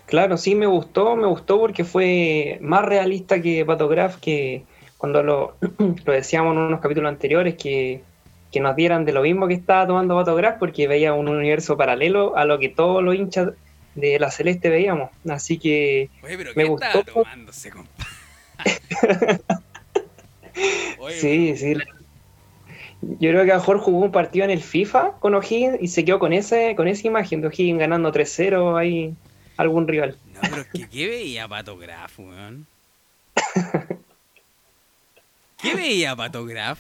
Claro, 0.05 0.37
sí, 0.37 0.55
me 0.55 0.67
gustó, 0.67 1.17
me 1.17 1.27
gustó 1.27 1.59
porque 1.59 1.85
fue 1.85 2.59
más 2.61 2.85
realista 2.85 3.41
que 3.41 3.65
Patograph, 3.65 4.17
que 4.17 4.65
cuando 4.99 5.23
lo, 5.23 5.57
lo 6.05 6.13
decíamos 6.13 6.53
en 6.53 6.59
unos 6.59 6.81
capítulos 6.81 7.09
anteriores, 7.09 7.55
que 7.57 8.03
que 8.57 8.61
nos 8.61 8.75
dieran 8.75 9.05
de 9.05 9.13
lo 9.13 9.21
mismo 9.21 9.47
que 9.49 9.53
estaba 9.53 9.87
tomando 9.87 10.15
Batograph 10.15 10.59
porque 10.59 10.89
veía 10.89 11.13
un 11.13 11.29
universo 11.29 11.77
paralelo 11.77 12.39
a 12.39 12.47
lo 12.47 12.59
que 12.59 12.71
todos 12.71 13.03
los 13.03 13.15
hinchas 13.15 13.51
de 13.95 14.19
la 14.19 14.31
Celeste 14.31 14.71
veíamos. 14.71 15.11
Así 15.29 15.59
que 15.59 16.09
me 16.55 16.65
gustó. 16.65 17.05
tomándose, 17.05 17.71
sí, 21.21 21.55
sí. 21.55 21.75
Yo 23.03 23.31
creo 23.31 23.45
que 23.45 23.53
a 23.53 23.57
mejor 23.57 23.79
jugó 23.79 23.99
un 23.99 24.11
partido 24.11 24.47
en 24.47 24.51
el 24.51 24.63
FIFA 24.63 25.19
con 25.19 25.35
O'Higgins 25.35 25.77
y 25.83 25.89
se 25.89 26.07
quedó 26.07 26.19
con 26.19 26.33
ese, 26.33 26.75
con 26.77 26.89
esa 26.89 27.07
imagen 27.07 27.43
de 27.43 27.49
O'Higgins 27.49 27.79
ganando 27.79 28.11
3-0 28.11 28.79
ahí 28.79 29.15
algún 29.59 29.87
rival. 29.87 30.17
No, 30.33 30.41
pero 30.41 30.65
que, 30.73 30.89
¿qué 30.89 31.09
veía 31.09 31.47
Patograph, 31.47 32.19
weón? 32.19 32.67
¿Qué 35.61 35.75
veía 35.75 36.17
Patograph? 36.17 36.79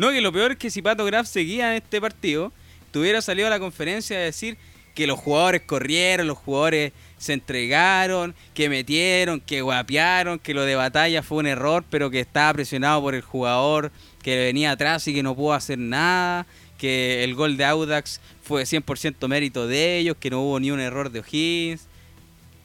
No, 0.00 0.10
que 0.12 0.22
lo 0.22 0.32
peor 0.32 0.52
es 0.52 0.56
que 0.56 0.70
si 0.70 0.80
Pato 0.80 1.04
Graf 1.04 1.26
seguía 1.26 1.72
en 1.72 1.82
este 1.82 2.00
partido, 2.00 2.54
tuviera 2.90 3.20
salido 3.20 3.48
a 3.48 3.50
la 3.50 3.60
conferencia 3.60 4.16
a 4.16 4.20
decir 4.20 4.56
que 4.94 5.06
los 5.06 5.18
jugadores 5.18 5.60
corrieron, 5.60 6.26
los 6.26 6.38
jugadores 6.38 6.92
se 7.18 7.34
entregaron, 7.34 8.34
que 8.54 8.70
metieron, 8.70 9.42
que 9.42 9.60
guapearon, 9.60 10.38
que 10.38 10.54
lo 10.54 10.62
de 10.62 10.74
batalla 10.74 11.22
fue 11.22 11.36
un 11.36 11.48
error, 11.48 11.84
pero 11.90 12.10
que 12.10 12.20
estaba 12.20 12.50
presionado 12.54 13.02
por 13.02 13.14
el 13.14 13.20
jugador 13.20 13.92
que 14.22 14.38
venía 14.38 14.70
atrás 14.70 15.06
y 15.06 15.12
que 15.12 15.22
no 15.22 15.36
pudo 15.36 15.52
hacer 15.52 15.78
nada, 15.78 16.46
que 16.78 17.22
el 17.22 17.34
gol 17.34 17.58
de 17.58 17.66
Audax 17.66 18.22
fue 18.42 18.62
100% 18.62 19.28
mérito 19.28 19.66
de 19.66 19.98
ellos, 19.98 20.16
que 20.18 20.30
no 20.30 20.40
hubo 20.40 20.58
ni 20.60 20.70
un 20.70 20.80
error 20.80 21.10
de 21.10 21.20
O'Higgins. 21.20 21.88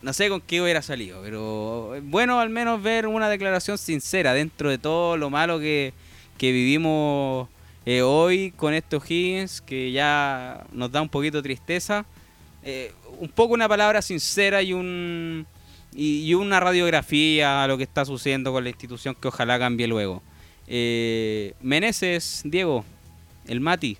No 0.01 0.13
sé 0.13 0.29
con 0.29 0.39
qué 0.39 0.61
hubiera 0.61 0.81
salido, 0.81 1.21
pero 1.21 1.99
bueno 2.03 2.39
al 2.39 2.49
menos 2.49 2.81
ver 2.81 3.07
una 3.07 3.27
declaración 3.27 3.77
sincera 3.77 4.33
dentro 4.33 4.69
de 4.69 4.77
todo 4.77 5.17
lo 5.17 5.29
malo 5.29 5.59
que, 5.59 5.91
que 6.37 6.51
vivimos 6.51 7.47
eh, 7.85 8.01
hoy 8.01 8.51
con 8.51 8.73
estos 8.73 9.09
Higgins, 9.09 9.61
que 9.61 9.91
ya 9.91 10.65
nos 10.71 10.91
da 10.91 11.01
un 11.01 11.09
poquito 11.09 11.37
de 11.37 11.43
tristeza. 11.43 12.05
Eh, 12.63 12.91
un 13.19 13.29
poco 13.29 13.53
una 13.53 13.69
palabra 13.69 14.01
sincera 14.01 14.61
y 14.63 14.73
un 14.73 15.45
y, 15.93 16.33
una 16.33 16.59
radiografía 16.59 17.63
a 17.63 17.67
lo 17.67 17.77
que 17.77 17.83
está 17.83 18.03
sucediendo 18.03 18.51
con 18.51 18.63
la 18.63 18.69
institución 18.69 19.15
que 19.15 19.27
ojalá 19.27 19.57
cambie 19.59 19.87
luego. 19.87 20.21
Eh, 20.67 21.53
Meneses, 21.61 22.41
Diego, 22.43 22.83
el 23.47 23.61
Mati. 23.61 23.97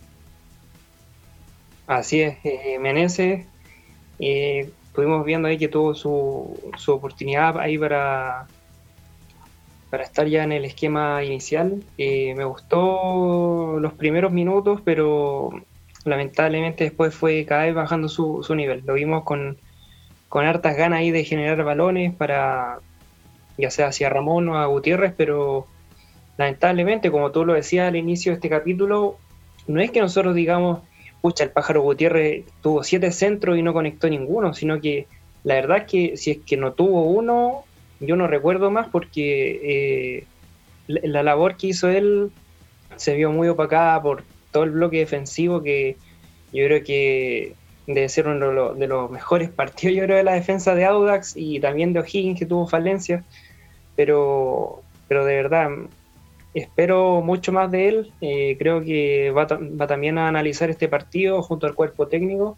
Así 1.88 2.22
es, 2.22 2.38
eh, 2.44 2.78
Meneses. 2.80 3.46
estuvimos 4.18 5.24
viendo 5.26 5.48
ahí 5.48 5.58
que 5.58 5.68
tuvo 5.68 5.94
su, 5.94 6.60
su 6.78 6.92
oportunidad 6.92 7.60
ahí 7.60 7.78
para, 7.78 8.48
para 9.96 10.04
estar 10.04 10.28
ya 10.28 10.44
en 10.44 10.52
el 10.52 10.66
esquema 10.66 11.24
inicial. 11.24 11.82
Eh, 11.98 12.36
me 12.36 12.44
gustó 12.44 13.80
los 13.80 13.94
primeros 13.94 14.34
minutos, 14.34 14.82
pero 14.84 15.52
lamentablemente 16.04 16.84
después 16.84 17.16
fue 17.16 17.46
cada 17.46 17.64
vez 17.64 17.74
bajando 17.74 18.10
su, 18.10 18.44
su 18.44 18.56
nivel. 18.56 18.84
Lo 18.86 18.96
vimos 18.96 19.24
con, 19.24 19.58
con 20.28 20.46
hartas 20.46 20.76
ganas 20.76 21.00
ahí 21.00 21.12
de 21.12 21.24
generar 21.24 21.64
balones 21.64 22.14
para 22.14 22.80
ya 23.58 23.72
sea 23.72 23.88
hacia 23.88 24.10
Ramón 24.10 24.50
o 24.50 24.58
a 24.58 24.66
Gutiérrez, 24.66 25.14
pero 25.16 25.66
lamentablemente, 26.38 27.10
como 27.10 27.32
tú 27.32 27.46
lo 27.46 27.54
decías 27.54 27.88
al 27.88 27.96
inicio 27.96 28.34
de 28.34 28.36
este 28.36 28.50
capítulo, 28.50 29.16
no 29.66 29.80
es 29.80 29.92
que 29.92 30.02
nosotros 30.02 30.36
digamos, 30.36 30.82
pucha, 31.22 31.46
el 31.46 31.52
pájaro 31.52 31.84
Gutiérrez 31.84 32.44
tuvo 32.62 32.84
siete 32.84 33.14
centros 33.14 33.58
y 33.58 33.62
no 33.62 33.72
conectó 33.72 34.10
ninguno, 34.10 34.54
sino 34.54 34.82
que 34.82 35.08
la 35.46 35.54
verdad 35.54 35.78
es 35.78 35.84
que 35.86 36.18
si 36.18 36.32
es 36.32 36.38
que 36.40 36.58
no 36.58 36.74
tuvo 36.74 37.04
uno, 37.04 37.64
yo 38.06 38.16
no 38.16 38.28
recuerdo 38.28 38.72
más 38.72 38.88
porque 38.90 39.60
eh, 39.64 40.24
la, 40.88 41.24
labor 41.24 41.58
que 41.58 41.68
hizo 41.68 41.90
él 41.90 42.32
se 42.96 43.16
vio 43.16 43.32
muy 43.32 43.48
opacada 43.48 44.02
por 44.02 44.24
todo 44.52 44.64
el 44.64 44.72
bloque 44.72 45.00
defensivo 45.00 45.62
que 45.62 45.98
yo 46.54 46.66
creo 46.66 46.84
que 46.84 47.54
debe 47.88 48.10
ser 48.10 48.28
uno 48.28 48.74
de 48.74 48.88
los, 48.88 49.12
mejores 49.12 49.50
partidos, 49.50 49.96
yo 49.96 50.04
creo, 50.04 50.18
de 50.18 50.24
la 50.24 50.34
defensa 50.34 50.74
de 50.74 50.86
Audax 50.86 51.34
y 51.36 51.60
también 51.60 51.94
de 51.94 52.00
O'Higgins 52.00 52.40
que 52.40 52.46
tuvo 52.46 52.68
falencias, 52.68 53.24
pero, 53.96 54.82
pero 55.08 55.26
de 55.26 55.36
verdad 55.36 55.70
espero 56.56 57.22
mucho 57.22 57.52
más 57.52 57.70
de 57.70 57.88
él. 57.90 58.14
Eh, 58.22 58.56
creo 58.58 58.82
que 58.82 59.32
va, 59.32 59.46
va, 59.46 59.88
también 59.88 60.18
a 60.18 60.28
analizar 60.28 60.70
este 60.70 60.88
partido 60.88 61.44
junto 61.44 61.68
al 61.68 61.76
cuerpo 61.76 62.08
técnico, 62.08 62.58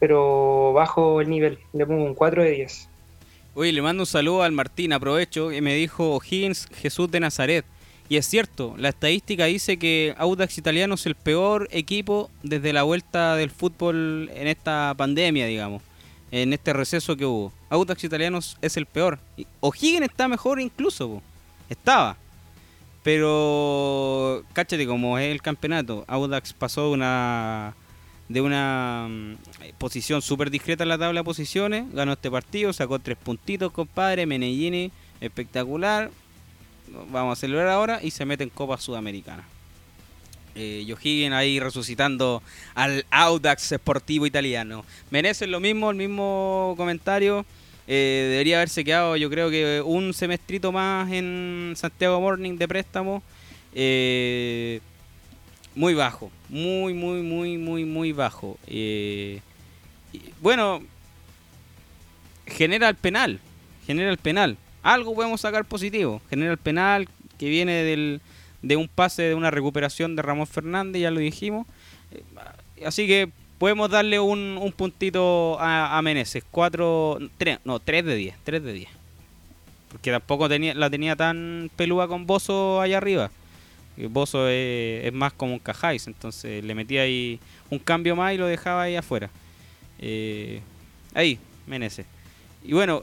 pero 0.00 0.72
bajo 0.72 1.20
el 1.20 1.30
nivel. 1.30 1.58
Le 1.72 1.86
pongo 1.86 2.04
un 2.04 2.14
4 2.14 2.42
de 2.42 2.50
10. 2.50 2.89
Oye, 3.54 3.72
le 3.72 3.82
mando 3.82 4.04
un 4.04 4.06
saludo 4.06 4.44
al 4.44 4.52
Martín, 4.52 4.92
aprovecho, 4.92 5.48
que 5.48 5.60
me 5.60 5.74
dijo 5.74 6.14
O'Higgins 6.14 6.68
Jesús 6.72 7.10
de 7.10 7.18
Nazaret. 7.18 7.64
Y 8.08 8.16
es 8.16 8.26
cierto, 8.26 8.74
la 8.78 8.90
estadística 8.90 9.44
dice 9.46 9.76
que 9.76 10.14
Audax 10.18 10.58
Italiano 10.58 10.94
es 10.94 11.04
el 11.06 11.16
peor 11.16 11.68
equipo 11.72 12.30
desde 12.44 12.72
la 12.72 12.84
vuelta 12.84 13.34
del 13.34 13.50
fútbol 13.50 14.30
en 14.34 14.46
esta 14.46 14.94
pandemia, 14.96 15.46
digamos, 15.46 15.82
en 16.30 16.52
este 16.52 16.72
receso 16.72 17.16
que 17.16 17.26
hubo. 17.26 17.52
Audax 17.70 18.04
Italiano 18.04 18.38
es 18.62 18.76
el 18.76 18.86
peor. 18.86 19.18
O'Higgins 19.60 20.08
está 20.08 20.28
mejor 20.28 20.60
incluso, 20.60 21.20
estaba. 21.68 22.16
Pero, 23.02 24.44
cáchate, 24.52 24.86
como 24.86 25.18
es 25.18 25.30
el 25.30 25.42
campeonato, 25.42 26.04
Audax 26.06 26.52
pasó 26.52 26.90
una, 26.92 27.74
de 28.30 28.40
una 28.40 29.08
mm, 29.10 29.34
posición 29.76 30.22
súper 30.22 30.50
discreta 30.50 30.84
en 30.84 30.88
la 30.88 30.98
tabla 30.98 31.20
de 31.20 31.24
posiciones, 31.24 31.92
ganó 31.92 32.12
este 32.12 32.30
partido, 32.30 32.72
sacó 32.72 33.00
tres 33.00 33.18
puntitos, 33.18 33.72
compadre, 33.72 34.24
Menellini, 34.24 34.92
espectacular. 35.20 36.12
Vamos 37.10 37.36
a 37.36 37.40
celebrar 37.40 37.66
ahora 37.68 37.98
y 38.00 38.12
se 38.12 38.24
mete 38.24 38.44
en 38.44 38.50
Copa 38.50 38.78
Sudamericana. 38.78 39.44
Eh, 40.54 40.86
ahí 41.32 41.58
resucitando 41.58 42.40
al 42.76 43.04
Audax 43.10 43.74
Sportivo 43.74 44.26
Italiano. 44.26 44.84
Menezes 45.10 45.48
lo 45.48 45.58
mismo, 45.58 45.90
el 45.90 45.96
mismo 45.96 46.74
comentario. 46.76 47.44
Eh, 47.88 48.28
debería 48.30 48.58
haberse 48.58 48.84
quedado, 48.84 49.16
yo 49.16 49.28
creo 49.28 49.50
que 49.50 49.82
un 49.84 50.14
semestrito 50.14 50.70
más 50.70 51.10
en 51.10 51.72
Santiago 51.74 52.20
Morning 52.20 52.56
de 52.56 52.68
préstamo. 52.68 53.24
Eh, 53.74 54.80
muy 55.74 55.94
bajo, 55.94 56.30
muy, 56.48 56.94
muy, 56.94 57.22
muy, 57.22 57.58
muy, 57.58 57.84
muy 57.84 58.12
bajo. 58.12 58.58
Eh, 58.66 59.40
bueno, 60.40 60.82
genera 62.46 62.88
el 62.88 62.96
penal, 62.96 63.40
genera 63.86 64.10
el 64.10 64.18
penal. 64.18 64.56
Algo 64.82 65.14
podemos 65.14 65.40
sacar 65.40 65.64
positivo. 65.64 66.22
Genera 66.30 66.52
el 66.52 66.58
penal 66.58 67.08
que 67.38 67.48
viene 67.48 67.82
del, 67.84 68.20
de 68.62 68.76
un 68.76 68.88
pase, 68.88 69.22
de 69.22 69.34
una 69.34 69.50
recuperación 69.50 70.16
de 70.16 70.22
Ramón 70.22 70.46
Fernández, 70.46 71.02
ya 71.02 71.10
lo 71.10 71.20
dijimos. 71.20 71.66
Así 72.84 73.06
que 73.06 73.30
podemos 73.58 73.90
darle 73.90 74.18
un, 74.20 74.58
un 74.60 74.72
puntito 74.72 75.58
a, 75.60 75.98
a. 75.98 76.02
4, 76.50 77.18
3, 77.36 77.58
no, 77.64 77.78
3 77.78 78.04
de 78.04 78.14
10. 78.14 78.36
3 78.42 78.62
de 78.62 78.72
10. 78.72 78.88
Porque 79.92 80.10
tampoco 80.10 80.48
tenía, 80.48 80.74
la 80.74 80.88
tenía 80.88 81.16
tan 81.16 81.70
peluda 81.76 82.08
con 82.08 82.26
Bozo 82.26 82.80
allá 82.80 82.98
arriba. 82.98 83.30
Bozo 84.08 84.48
es, 84.48 85.06
es, 85.06 85.12
más 85.12 85.32
como 85.32 85.52
un 85.52 85.58
Cajáis, 85.58 86.06
entonces 86.06 86.64
le 86.64 86.74
metía 86.74 87.02
ahí 87.02 87.40
un 87.70 87.78
cambio 87.78 88.16
más 88.16 88.34
y 88.34 88.38
lo 88.38 88.46
dejaba 88.46 88.82
ahí 88.82 88.96
afuera. 88.96 89.30
Eh, 89.98 90.60
ahí, 91.14 91.38
Meneses. 91.66 92.06
Y 92.64 92.72
bueno, 92.72 93.02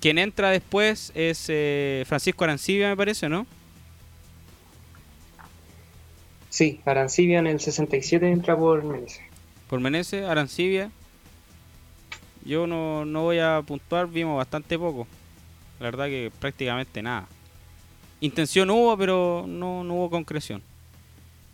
quien 0.00 0.18
entra 0.18 0.50
después 0.50 1.12
es 1.14 1.46
eh, 1.48 2.04
Francisco 2.06 2.44
Arancibia, 2.44 2.88
me 2.88 2.96
parece, 2.96 3.28
¿no? 3.28 3.46
Sí, 6.50 6.80
Arancibia 6.84 7.38
en 7.38 7.46
el 7.46 7.60
67 7.60 8.30
entra 8.30 8.56
por 8.56 8.82
Meneses 8.84 9.32
por 9.72 9.80
Meneses, 9.80 10.26
Arancibia. 10.26 10.90
Yo 12.44 12.66
no, 12.66 13.06
voy 13.22 13.38
a 13.38 13.62
puntuar, 13.66 14.06
vimos 14.06 14.36
bastante 14.36 14.78
poco. 14.78 15.06
La 15.80 15.86
verdad 15.86 16.08
que 16.08 16.30
prácticamente 16.38 17.00
nada. 17.00 17.26
Intención 18.22 18.70
hubo, 18.70 18.96
pero 18.96 19.44
no, 19.48 19.80
hubo 19.80 20.08
concreción. 20.08 20.62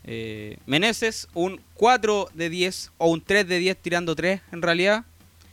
Eh, 0.04 0.58
Meneses, 0.66 1.26
un 1.32 1.62
4 1.72 2.28
de 2.34 2.50
10 2.50 2.92
o 2.98 3.08
un 3.08 3.22
3 3.22 3.48
de 3.48 3.58
10 3.58 3.78
tirando 3.78 4.14
3 4.14 4.42
en 4.52 4.60
realidad. 4.60 5.06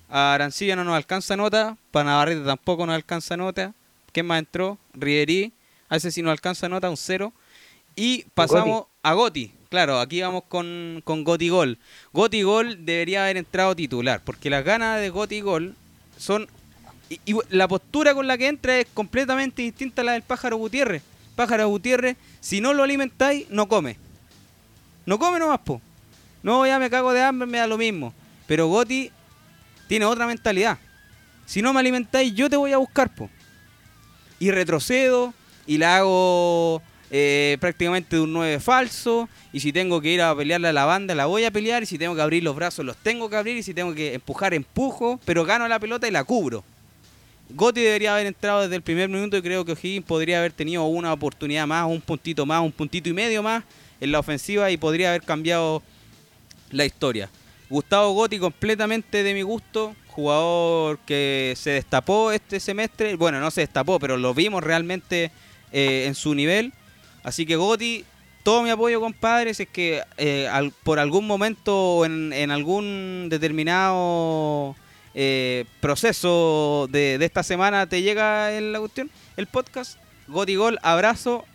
A 0.09 0.33
Arancibia 0.33 0.75
no 0.75 0.83
nos 0.83 0.93
alcanza 0.93 1.37
nota. 1.37 1.77
Para 1.91 2.09
Navarrete 2.09 2.41
tampoco 2.41 2.85
nos 2.85 2.95
alcanza 2.95 3.37
nota. 3.37 3.73
¿Quién 4.11 4.25
más 4.25 4.39
entró? 4.39 4.77
Riverí. 4.93 5.53
A 5.87 5.95
ese 5.95 6.11
sí 6.11 6.21
nos 6.21 6.31
alcanza 6.31 6.67
nota, 6.67 6.89
un 6.89 6.97
0. 6.97 7.31
Y 7.95 8.25
pasamos 8.33 8.87
a 9.01 9.13
Goti. 9.13 9.53
Claro, 9.69 10.01
aquí 10.01 10.19
vamos 10.19 10.43
con, 10.49 11.01
con 11.05 11.23
Goti 11.23 11.47
Gol. 11.47 11.77
Goti 12.11 12.41
Gol 12.41 12.85
debería 12.85 13.23
haber 13.23 13.37
entrado 13.37 13.73
titular, 13.73 14.21
porque 14.25 14.49
las 14.49 14.65
ganas 14.65 14.99
de 14.99 15.11
Goti 15.11 15.39
Gol 15.39 15.75
son. 16.17 16.49
Y, 17.09 17.19
la 17.49 17.67
postura 17.67 18.13
con 18.13 18.27
la 18.27 18.37
que 18.37 18.47
entra 18.47 18.79
es 18.79 18.87
completamente 18.93 19.61
distinta 19.61 20.01
a 20.01 20.05
la 20.05 20.11
del 20.13 20.23
pájaro 20.23 20.57
Gutiérrez. 20.57 21.03
Pájaro 21.35 21.67
Gutiérrez, 21.67 22.17
si 22.39 22.61
no 22.61 22.73
lo 22.73 22.83
alimentáis, 22.83 23.49
no 23.49 23.67
come. 23.67 23.97
No 25.05 25.19
come 25.19 25.39
nomás, 25.39 25.59
po. 25.59 25.81
No, 26.41 26.65
ya 26.65 26.79
me 26.79 26.89
cago 26.89 27.13
de 27.13 27.21
hambre, 27.21 27.47
me 27.47 27.57
da 27.57 27.67
lo 27.67 27.77
mismo. 27.77 28.13
Pero 28.47 28.67
Goti 28.67 29.11
tiene 29.87 30.05
otra 30.05 30.27
mentalidad. 30.27 30.77
Si 31.45 31.61
no 31.61 31.73
me 31.73 31.79
alimentáis, 31.79 32.33
yo 32.33 32.49
te 32.49 32.57
voy 32.57 32.71
a 32.71 32.77
buscar, 32.77 33.13
po. 33.13 33.29
Y 34.39 34.51
retrocedo, 34.51 35.33
y 35.67 35.77
la 35.77 35.97
hago 35.97 36.81
eh, 37.11 37.57
prácticamente 37.59 38.15
de 38.15 38.21
un 38.21 38.33
9 38.33 38.59
falso. 38.59 39.29
Y 39.53 39.59
si 39.59 39.71
tengo 39.71 40.01
que 40.01 40.09
ir 40.09 40.21
a 40.21 40.35
pelearle 40.35 40.67
a 40.69 40.73
la 40.73 40.85
banda, 40.85 41.15
la 41.15 41.25
voy 41.25 41.45
a 41.45 41.51
pelear. 41.51 41.83
Y 41.83 41.85
si 41.85 41.97
tengo 41.97 42.15
que 42.15 42.21
abrir 42.21 42.43
los 42.43 42.55
brazos, 42.55 42.85
los 42.85 42.97
tengo 42.97 43.29
que 43.29 43.35
abrir. 43.35 43.57
Y 43.57 43.63
si 43.63 43.73
tengo 43.73 43.93
que 43.93 44.13
empujar, 44.15 44.53
empujo. 44.53 45.19
Pero 45.25 45.45
gano 45.45 45.67
la 45.67 45.79
pelota 45.79 46.07
y 46.07 46.11
la 46.11 46.23
cubro. 46.23 46.63
Gotti 47.49 47.81
debería 47.81 48.13
haber 48.13 48.27
entrado 48.27 48.61
desde 48.61 48.75
el 48.75 48.81
primer 48.81 49.09
minuto 49.09 49.37
y 49.37 49.41
creo 49.41 49.63
que 49.63 49.73
O'Higgins 49.73 50.05
podría 50.05 50.39
haber 50.39 50.51
tenido 50.51 50.83
una 50.85 51.13
oportunidad 51.13 51.67
más, 51.67 51.85
un 51.85 52.01
puntito 52.01 52.45
más, 52.45 52.61
un 52.61 52.71
puntito 52.71 53.09
y 53.09 53.13
medio 53.13 53.43
más 53.43 53.63
en 54.01 54.11
la 54.11 54.19
ofensiva 54.19 54.71
y 54.71 54.77
podría 54.77 55.09
haber 55.09 55.21
cambiado 55.21 55.81
la 56.71 56.85
historia. 56.85 57.29
Gustavo 57.69 58.13
Gotti 58.13 58.39
completamente 58.39 59.23
de 59.23 59.33
mi 59.33 59.41
gusto, 59.41 59.95
jugador 60.07 60.99
que 60.99 61.53
se 61.57 61.71
destapó 61.71 62.31
este 62.31 62.59
semestre, 62.59 63.15
bueno, 63.15 63.39
no 63.39 63.51
se 63.51 63.61
destapó, 63.61 63.99
pero 63.99 64.17
lo 64.17 64.33
vimos 64.33 64.63
realmente 64.63 65.31
eh, 65.71 66.05
en 66.07 66.15
su 66.15 66.33
nivel. 66.33 66.73
Así 67.23 67.45
que 67.45 67.55
Goti, 67.55 68.05
todo 68.43 68.61
mi 68.61 68.69
apoyo, 68.69 69.01
compadre, 69.01 69.53
si 69.53 69.63
es 69.63 69.69
que 69.69 70.03
eh, 70.17 70.47
por 70.83 70.99
algún 70.99 71.25
momento 71.25 71.97
o 71.97 72.05
en, 72.05 72.51
algún 72.51 73.27
determinado 73.29 74.75
eh, 75.15 75.65
proceso 75.79 76.87
de, 76.91 77.15
esta 77.21 77.41
semana 77.41 77.87
te 77.87 78.01
llega 78.01 78.51
el, 78.51 78.73
la 78.73 78.79
cuestión, 78.79 79.09
el 79.37 79.47
podcast. 79.47 79.97
Goti 80.27 80.55
Gol, 80.55 80.77
abrazo. 80.83 81.45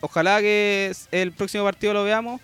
Ojalá 0.00 0.40
que 0.40 0.92
el 1.12 1.32
próximo 1.32 1.64
partido 1.64 1.92
lo 1.92 2.02
veamos. 2.02 2.40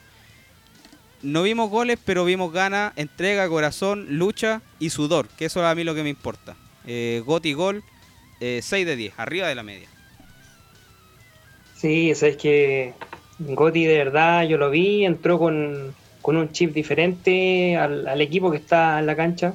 No 1.22 1.42
vimos 1.42 1.70
goles, 1.70 1.98
pero 2.04 2.24
vimos 2.24 2.52
ganas, 2.52 2.92
entrega, 2.94 3.48
corazón, 3.48 4.06
lucha 4.10 4.62
y 4.78 4.90
sudor, 4.90 5.26
que 5.28 5.46
eso 5.46 5.58
es 5.60 5.66
a 5.66 5.74
mí 5.74 5.82
lo 5.82 5.96
que 5.96 6.04
me 6.04 6.10
importa. 6.10 6.54
Eh, 6.86 7.22
Goti 7.26 7.54
Gol, 7.54 7.82
6 8.38 8.70
de 8.70 8.94
10, 8.94 9.14
arriba 9.16 9.48
de 9.48 9.56
la 9.56 9.64
media. 9.64 9.88
Sí, 11.78 12.10
es 12.10 12.36
que 12.36 12.92
Gotti 13.38 13.84
de 13.84 13.98
verdad 13.98 14.42
yo 14.48 14.58
lo 14.58 14.68
vi, 14.68 15.04
entró 15.04 15.38
con, 15.38 15.94
un 16.24 16.52
chip 16.52 16.74
diferente 16.74 17.76
al, 17.76 18.20
equipo 18.20 18.50
que 18.50 18.56
está 18.56 18.98
en 18.98 19.06
la 19.06 19.14
cancha. 19.14 19.54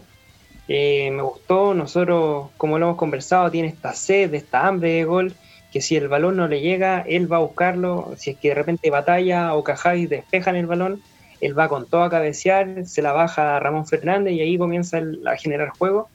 Eh, 0.68 1.12
me 1.12 1.22
gustó, 1.22 1.74
nosotros, 1.74 2.50
como 2.58 2.80
lo 2.80 2.88
hemos 2.88 2.98
conversado, 2.98 3.52
tiene 3.52 3.68
esta 3.68 3.94
sed, 3.94 4.34
esta 4.34 4.68
hambre 4.68 4.92
de 4.94 5.04
gol, 5.04 5.34
que 5.72 5.82
si 5.82 5.96
el 5.96 6.08
balón 6.08 6.38
no 6.38 6.48
le 6.48 6.62
llega, 6.62 7.02
él 7.02 7.32
va 7.32 7.38
a 7.38 7.42
buscarlo. 7.42 8.14
Si 8.18 8.32
es 8.32 8.38
que 8.38 8.50
de 8.50 8.56
repente 8.56 8.90
batalla 8.90 9.54
o 9.56 9.64
Cajáis 9.64 10.10
despejan 10.10 10.56
el 10.56 10.68
balón, 10.68 11.02
él 11.42 11.58
va 11.58 11.68
con 11.68 11.88
todo 11.88 12.04
a 12.04 12.10
cabecear, 12.10 12.86
se 12.86 13.02
la 13.02 13.12
baja 13.12 13.58
a 13.58 13.60
Ramón 13.60 13.86
Fernández 13.86 14.34
y 14.34 14.42
ahí 14.42 14.58
comienza 14.58 15.02
a 15.26 15.36
generar 15.36 15.70
juego. 15.70 16.10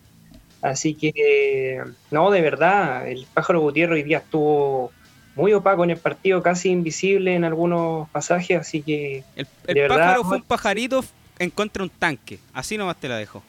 Así 0.62 0.94
que, 0.94 1.82
no, 2.10 2.30
de 2.30 2.40
verdad, 2.40 3.06
el 3.08 3.26
pájaro 3.32 3.60
Gutiérrez 3.60 3.96
hoy 3.96 4.02
día 4.02 4.18
estuvo 4.18 4.90
muy 5.36 5.52
opaco 5.52 5.84
en 5.84 5.90
el 5.90 5.98
partido, 5.98 6.42
casi 6.42 6.70
invisible 6.70 7.34
en 7.34 7.44
algunos 7.44 8.08
pasajes, 8.10 8.58
así 8.58 8.82
que... 8.82 9.22
El, 9.36 9.46
pájaro 9.86 10.24
fue 10.24 10.38
un 10.38 10.42
pajarito 10.42 11.04
en 11.38 11.50
contra 11.50 11.82
de 11.82 11.90
un 11.90 11.96
tanque, 11.96 12.40
así 12.52 12.76
nomás 12.76 12.96
te 12.96 13.08
la 13.08 13.16
dejo. 13.16 13.42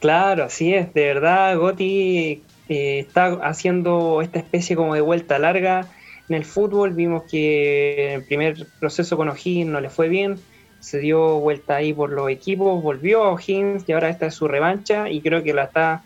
Claro, 0.00 0.44
así 0.44 0.72
es, 0.74 0.94
de 0.94 1.04
verdad, 1.04 1.58
Goti 1.58 2.42
eh, 2.70 3.00
está 3.00 3.34
haciendo 3.42 4.22
esta 4.22 4.38
especie 4.38 4.74
como 4.74 4.94
de 4.94 5.02
vuelta 5.02 5.38
larga 5.38 5.86
en 6.30 6.36
el 6.36 6.46
fútbol. 6.46 6.94
Vimos 6.94 7.24
que 7.30 8.14
el 8.14 8.24
primer 8.24 8.66
proceso 8.78 9.18
con 9.18 9.28
O'Higgins 9.28 9.70
no 9.70 9.78
le 9.78 9.90
fue 9.90 10.08
bien, 10.08 10.38
se 10.80 11.00
dio 11.00 11.38
vuelta 11.40 11.76
ahí 11.76 11.92
por 11.92 12.10
los 12.10 12.30
equipos, 12.30 12.82
volvió 12.82 13.24
a 13.24 13.32
O'Higgins 13.32 13.86
y 13.86 13.92
ahora 13.92 14.08
esta 14.08 14.26
es 14.26 14.34
su 14.34 14.48
revancha 14.48 15.10
y 15.10 15.20
creo 15.20 15.42
que 15.42 15.52
la 15.52 15.64
está 15.64 16.02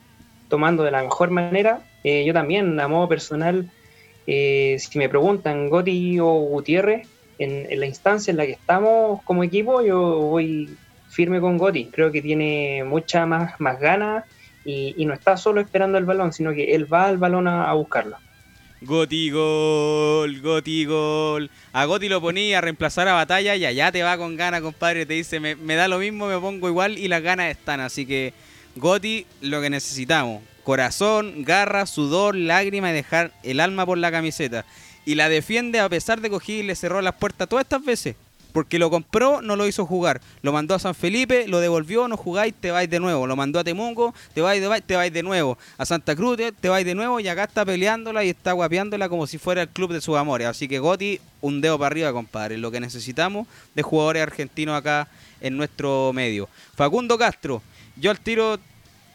tomando 0.48 0.82
de 0.82 0.90
la 0.90 1.02
mejor 1.02 1.30
manera. 1.30 1.80
Eh, 2.02 2.24
yo 2.26 2.32
también, 2.32 2.80
a 2.80 2.88
modo 2.88 3.08
personal, 3.08 3.70
eh, 4.26 4.76
si 4.80 4.98
me 4.98 5.08
preguntan 5.08 5.70
Goti 5.70 6.18
o 6.18 6.32
Gutiérrez, 6.32 7.06
en, 7.38 7.78
la 7.78 7.86
instancia 7.86 8.30
en 8.30 8.38
la 8.38 8.46
que 8.46 8.52
estamos 8.52 9.22
como 9.22 9.44
equipo, 9.44 9.82
yo 9.82 10.18
voy 10.18 10.76
firme 11.14 11.40
con 11.40 11.56
Goti. 11.56 11.86
Creo 11.86 12.10
que 12.12 12.20
tiene 12.20 12.84
mucha 12.84 13.26
más, 13.26 13.60
más 13.60 13.80
ganas 13.80 14.24
y, 14.64 15.04
no 15.04 15.14
está 15.14 15.36
solo 15.36 15.60
esperando 15.60 15.98
el 15.98 16.04
balón, 16.04 16.32
sino 16.32 16.52
que 16.52 16.74
él 16.74 16.92
va 16.92 17.06
al 17.06 17.18
balón 17.18 17.48
a, 17.48 17.72
buscarlo. 17.74 18.16
Goti 18.80 19.30
gol, 19.30 20.40
Goti 20.40 20.84
gol. 20.84 21.50
A 21.72 21.84
Goti 21.84 22.08
lo 22.08 22.20
ponía 22.20 22.58
a 22.58 22.60
reemplazar 22.60 23.08
a 23.08 23.14
Batalla 23.14 23.56
y 23.56 23.64
allá 23.64 23.92
te 23.92 24.02
va 24.02 24.18
con 24.18 24.36
ganas, 24.36 24.60
compadre. 24.60 25.06
Te 25.06 25.14
dice, 25.14 25.40
me, 25.40 25.56
me 25.56 25.74
da 25.74 25.88
lo 25.88 25.98
mismo, 25.98 26.26
me 26.26 26.38
pongo 26.38 26.68
igual 26.68 26.98
y 26.98 27.08
las 27.08 27.22
ganas 27.22 27.50
están. 27.50 27.80
Así 27.80 28.04
que 28.04 28.34
Goti, 28.76 29.26
lo 29.40 29.60
que 29.60 29.70
necesitamos 29.70 30.42
corazón, 30.64 31.44
garra, 31.44 31.86
sudor, 31.86 32.34
lágrima 32.34 32.90
y 32.90 32.94
dejar 32.94 33.32
el 33.44 33.60
alma 33.60 33.86
por 33.86 33.98
la 33.98 34.10
camiseta. 34.10 34.64
Y 35.04 35.14
la 35.14 35.28
defiende 35.28 35.78
a 35.78 35.88
pesar 35.88 36.20
de 36.20 36.30
que 36.30 36.52
y 36.52 36.62
le 36.62 36.74
cerró 36.74 37.00
las 37.02 37.14
puertas 37.14 37.48
todas 37.48 37.64
estas 37.64 37.84
veces. 37.84 38.16
Porque 38.54 38.78
lo 38.78 38.88
compró, 38.88 39.42
no 39.42 39.56
lo 39.56 39.66
hizo 39.66 39.84
jugar. 39.84 40.20
Lo 40.42 40.52
mandó 40.52 40.76
a 40.76 40.78
San 40.78 40.94
Felipe, 40.94 41.48
lo 41.48 41.58
devolvió, 41.58 42.06
no 42.06 42.16
jugáis, 42.16 42.54
te 42.54 42.70
vais 42.70 42.88
de 42.88 43.00
nuevo. 43.00 43.26
Lo 43.26 43.34
mandó 43.34 43.58
a 43.58 43.64
Temungo, 43.64 44.14
te 44.32 44.42
vais, 44.42 44.62
de, 44.62 44.80
te 44.80 44.94
vais 44.94 45.12
de 45.12 45.24
nuevo. 45.24 45.58
A 45.76 45.84
Santa 45.84 46.14
Cruz, 46.14 46.38
te 46.60 46.68
vais 46.68 46.86
de 46.86 46.94
nuevo 46.94 47.18
y 47.18 47.26
acá 47.26 47.42
está 47.42 47.64
peleándola 47.64 48.22
y 48.22 48.28
está 48.28 48.52
guapeándola 48.52 49.08
como 49.08 49.26
si 49.26 49.38
fuera 49.38 49.62
el 49.62 49.68
club 49.70 49.92
de 49.92 50.00
sus 50.00 50.16
amores. 50.16 50.46
Así 50.46 50.68
que 50.68 50.78
Goti, 50.78 51.18
un 51.40 51.60
dedo 51.60 51.76
para 51.80 51.88
arriba, 51.88 52.12
compadre. 52.12 52.56
Lo 52.56 52.70
que 52.70 52.78
necesitamos 52.78 53.48
de 53.74 53.82
jugadores 53.82 54.22
argentinos 54.22 54.78
acá 54.78 55.08
en 55.40 55.56
nuestro 55.56 56.12
medio. 56.12 56.48
Facundo 56.76 57.18
Castro, 57.18 57.60
yo 57.96 58.12
al 58.12 58.20
tiro 58.20 58.60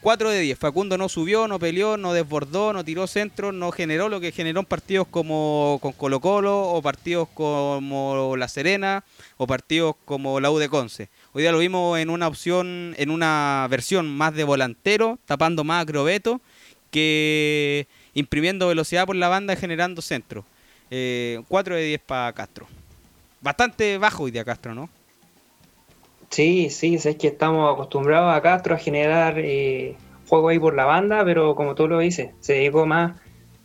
4 0.02 0.30
de 0.30 0.40
10. 0.40 0.58
Facundo 0.58 0.98
no 0.98 1.10
subió, 1.10 1.48
no 1.48 1.60
peleó, 1.60 1.98
no 1.98 2.14
desbordó, 2.14 2.72
no 2.72 2.86
tiró 2.86 3.06
centro, 3.06 3.52
no 3.52 3.72
generó 3.72 4.08
lo 4.08 4.22
que 4.22 4.32
generó 4.32 4.62
en 4.62 4.66
partidos 4.66 5.08
como 5.08 5.78
con 5.82 5.92
Colo 5.92 6.22
Colo 6.22 6.62
o 6.62 6.82
partidos 6.82 7.28
como 7.34 8.36
La 8.38 8.48
Serena 8.48 9.04
o 9.38 9.46
partidos 9.46 9.96
como 10.06 10.40
la 10.40 10.52
U 10.52 10.58
de 10.58 10.70
Conce. 10.70 11.10
Hoy 11.34 11.44
día 11.44 11.52
lo 11.52 11.60
vimos 11.60 12.00
en 12.00 12.10
una 12.10 12.28
opción, 12.28 12.96
en 12.98 13.10
una 13.10 13.68
versión 13.70 14.08
más 14.08 14.34
de 14.34 14.46
volantero, 14.46 15.20
tapando 15.26 15.64
más 15.64 15.86
a 15.86 16.40
que 16.92 17.88
imprimiendo 18.14 18.68
velocidad 18.68 19.06
por 19.06 19.16
la 19.16 19.28
banda 19.28 19.54
y 19.54 19.58
generando 19.58 20.02
centro. 20.02 20.46
4 20.90 20.92
eh, 20.92 21.44
de 21.80 21.84
10 21.84 22.02
para 22.02 22.34
Castro. 22.34 22.68
Bastante 23.42 23.98
bajo 23.98 24.24
hoy 24.24 24.32
día 24.32 24.46
Castro, 24.46 24.74
¿no? 24.74 24.90
Sí, 26.30 26.70
sí, 26.70 26.96
es 26.96 27.16
que 27.16 27.28
estamos 27.28 27.74
acostumbrados 27.74 28.36
a 28.36 28.42
Castro 28.42 28.76
a 28.76 28.78
generar 28.78 29.40
eh, 29.40 29.96
juego 30.28 30.50
ahí 30.50 30.60
por 30.60 30.76
la 30.76 30.86
banda, 30.86 31.26
pero 31.26 31.56
como 31.56 31.76
tú 31.76 31.88
lo 31.88 32.00
dices, 32.00 32.32
se 32.40 32.54
dedicó 32.54 32.86
más 32.86 33.20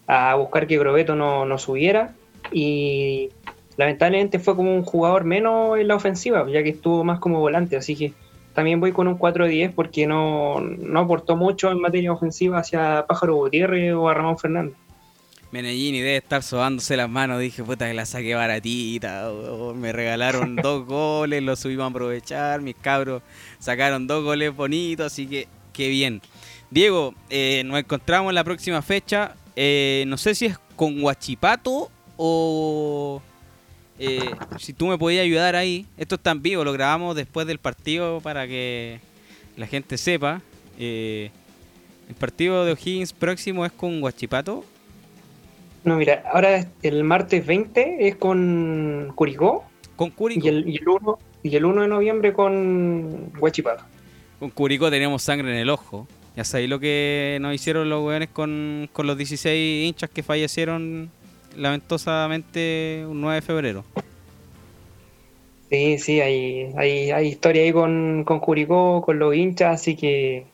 a 0.07 0.35
buscar 0.35 0.67
que 0.67 0.79
Grobeto 0.79 1.15
no, 1.15 1.45
no 1.45 1.59
subiera 1.59 2.15
y 2.53 3.31
lamentablemente 3.77 4.39
fue 4.39 4.57
como 4.57 4.75
un 4.75 4.83
jugador 4.83 5.25
menos 5.25 5.79
en 5.79 5.89
la 5.89 5.97
ofensiva, 5.97 6.47
ya 6.51 6.63
que 6.63 6.71
estuvo 6.71 7.05
más 7.05 7.21
como 7.21 7.41
volante, 7.41 7.77
así 7.77 7.97
que 7.97 8.13
también 8.55 8.81
voy 8.81 8.93
con 8.93 9.09
un 9.09 9.19
4-10 9.19 9.73
porque 9.75 10.07
no, 10.07 10.61
no 10.61 11.01
aportó 11.01 11.37
mucho 11.37 11.71
en 11.71 11.81
materia 11.81 12.13
ofensiva 12.13 12.59
hacia 12.59 13.05
Pájaro 13.07 13.35
Gutiérrez 13.37 13.93
o 13.95 14.09
a 14.09 14.15
Ramón 14.15 14.39
Fernández. 14.39 14.77
Menellini 15.55 16.01
debe 16.01 16.17
estar 16.17 16.43
sobándose 16.43 16.97
las 16.97 17.09
manos. 17.09 17.39
Dije, 17.39 17.63
puta, 17.63 17.87
que 17.87 17.95
la 17.95 18.07
saqué 18.07 18.35
baratita. 18.35 19.31
me 19.77 19.93
regalaron 19.93 20.57
dos 20.63 20.85
goles, 20.85 21.45
lo 21.45 21.55
subimos 21.55 21.85
a 21.85 21.91
aprovechar. 21.91 22.61
Mis 22.61 22.75
cabros 22.75 23.23
sacaron 23.61 24.09
dos 24.09 24.25
goles 24.25 24.53
bonitos, 24.53 25.07
así 25.07 25.29
que 25.29 25.47
qué 25.73 25.89
bien. 25.91 26.21
Diego, 26.71 27.15
eh, 27.31 27.63
nos 27.67 27.79
encontramos 27.79 28.33
en 28.33 28.35
la 28.35 28.43
próxima 28.43 28.83
fecha. 28.83 29.37
Eh, 29.55 30.03
no 30.09 30.17
sé 30.17 30.35
si 30.35 30.47
es 30.47 30.59
con 30.75 31.01
Guachipato 31.01 31.89
o. 32.17 33.23
Eh, 34.01 34.35
si 34.59 34.73
tú 34.73 34.89
me 34.89 34.99
podías 34.99 35.23
ayudar 35.23 35.55
ahí. 35.55 35.87
Esto 35.97 36.17
está 36.17 36.33
en 36.33 36.43
vivo, 36.43 36.65
lo 36.65 36.73
grabamos 36.73 37.15
después 37.15 37.47
del 37.47 37.61
partido 37.61 38.21
para 38.21 38.49
que 38.49 38.99
la 39.57 39.69
gente 39.69 39.99
sepa. 39.99 40.43
el 40.77 41.31
partido 42.19 42.65
de 42.65 42.73
O'Higgins 42.73 43.13
próximo 43.13 43.65
es 43.65 43.71
con 43.71 44.01
Guachipato 44.01 44.65
no, 45.85 45.97
mira, 45.97 46.25
ahora 46.33 46.67
el 46.83 47.05
martes 47.05 47.45
20 47.45 48.09
es 48.09 48.17
con 48.17 49.13
Curicó. 49.15 49.65
Con 49.97 50.11
Curicó. 50.11 50.47
Y 50.47 50.49
el, 50.49 50.69
y 50.69 50.77
el, 50.77 50.89
1, 50.89 51.19
y 51.43 51.57
el 51.57 51.65
1 51.65 51.83
de 51.83 51.89
noviembre 51.89 52.33
con 52.33 53.31
Huachipato. 53.39 53.85
Con 54.39 54.51
Curicó 54.51 54.91
teníamos 54.91 55.23
sangre 55.23 55.51
en 55.51 55.59
el 55.59 55.69
ojo. 55.69 56.09
Ya 56.37 56.45
sabéis 56.45 56.71
lo 56.71 56.81
que 56.81 57.39
nos 57.41 57.55
hicieron 57.55 57.89
los 57.91 58.03
weones 58.03 58.31
con, 58.31 58.89
con 58.93 59.07
los 59.07 59.17
16 59.17 59.87
hinchas 59.87 60.11
que 60.11 60.23
fallecieron 60.23 61.11
lamentosamente 61.57 63.05
un 63.07 63.21
9 63.21 63.37
de 63.37 63.43
febrero. 63.43 63.85
Sí, 65.71 65.99
sí, 65.99 66.21
hay, 66.21 66.73
hay, 66.77 67.11
hay 67.11 67.29
historia 67.29 67.63
ahí 67.63 67.73
con, 67.73 68.25
con 68.25 68.41
Curicó, 68.41 69.03
con 69.03 69.19
los 69.19 69.35
hinchas, 69.35 69.81
así 69.81 69.97
que 69.97 70.47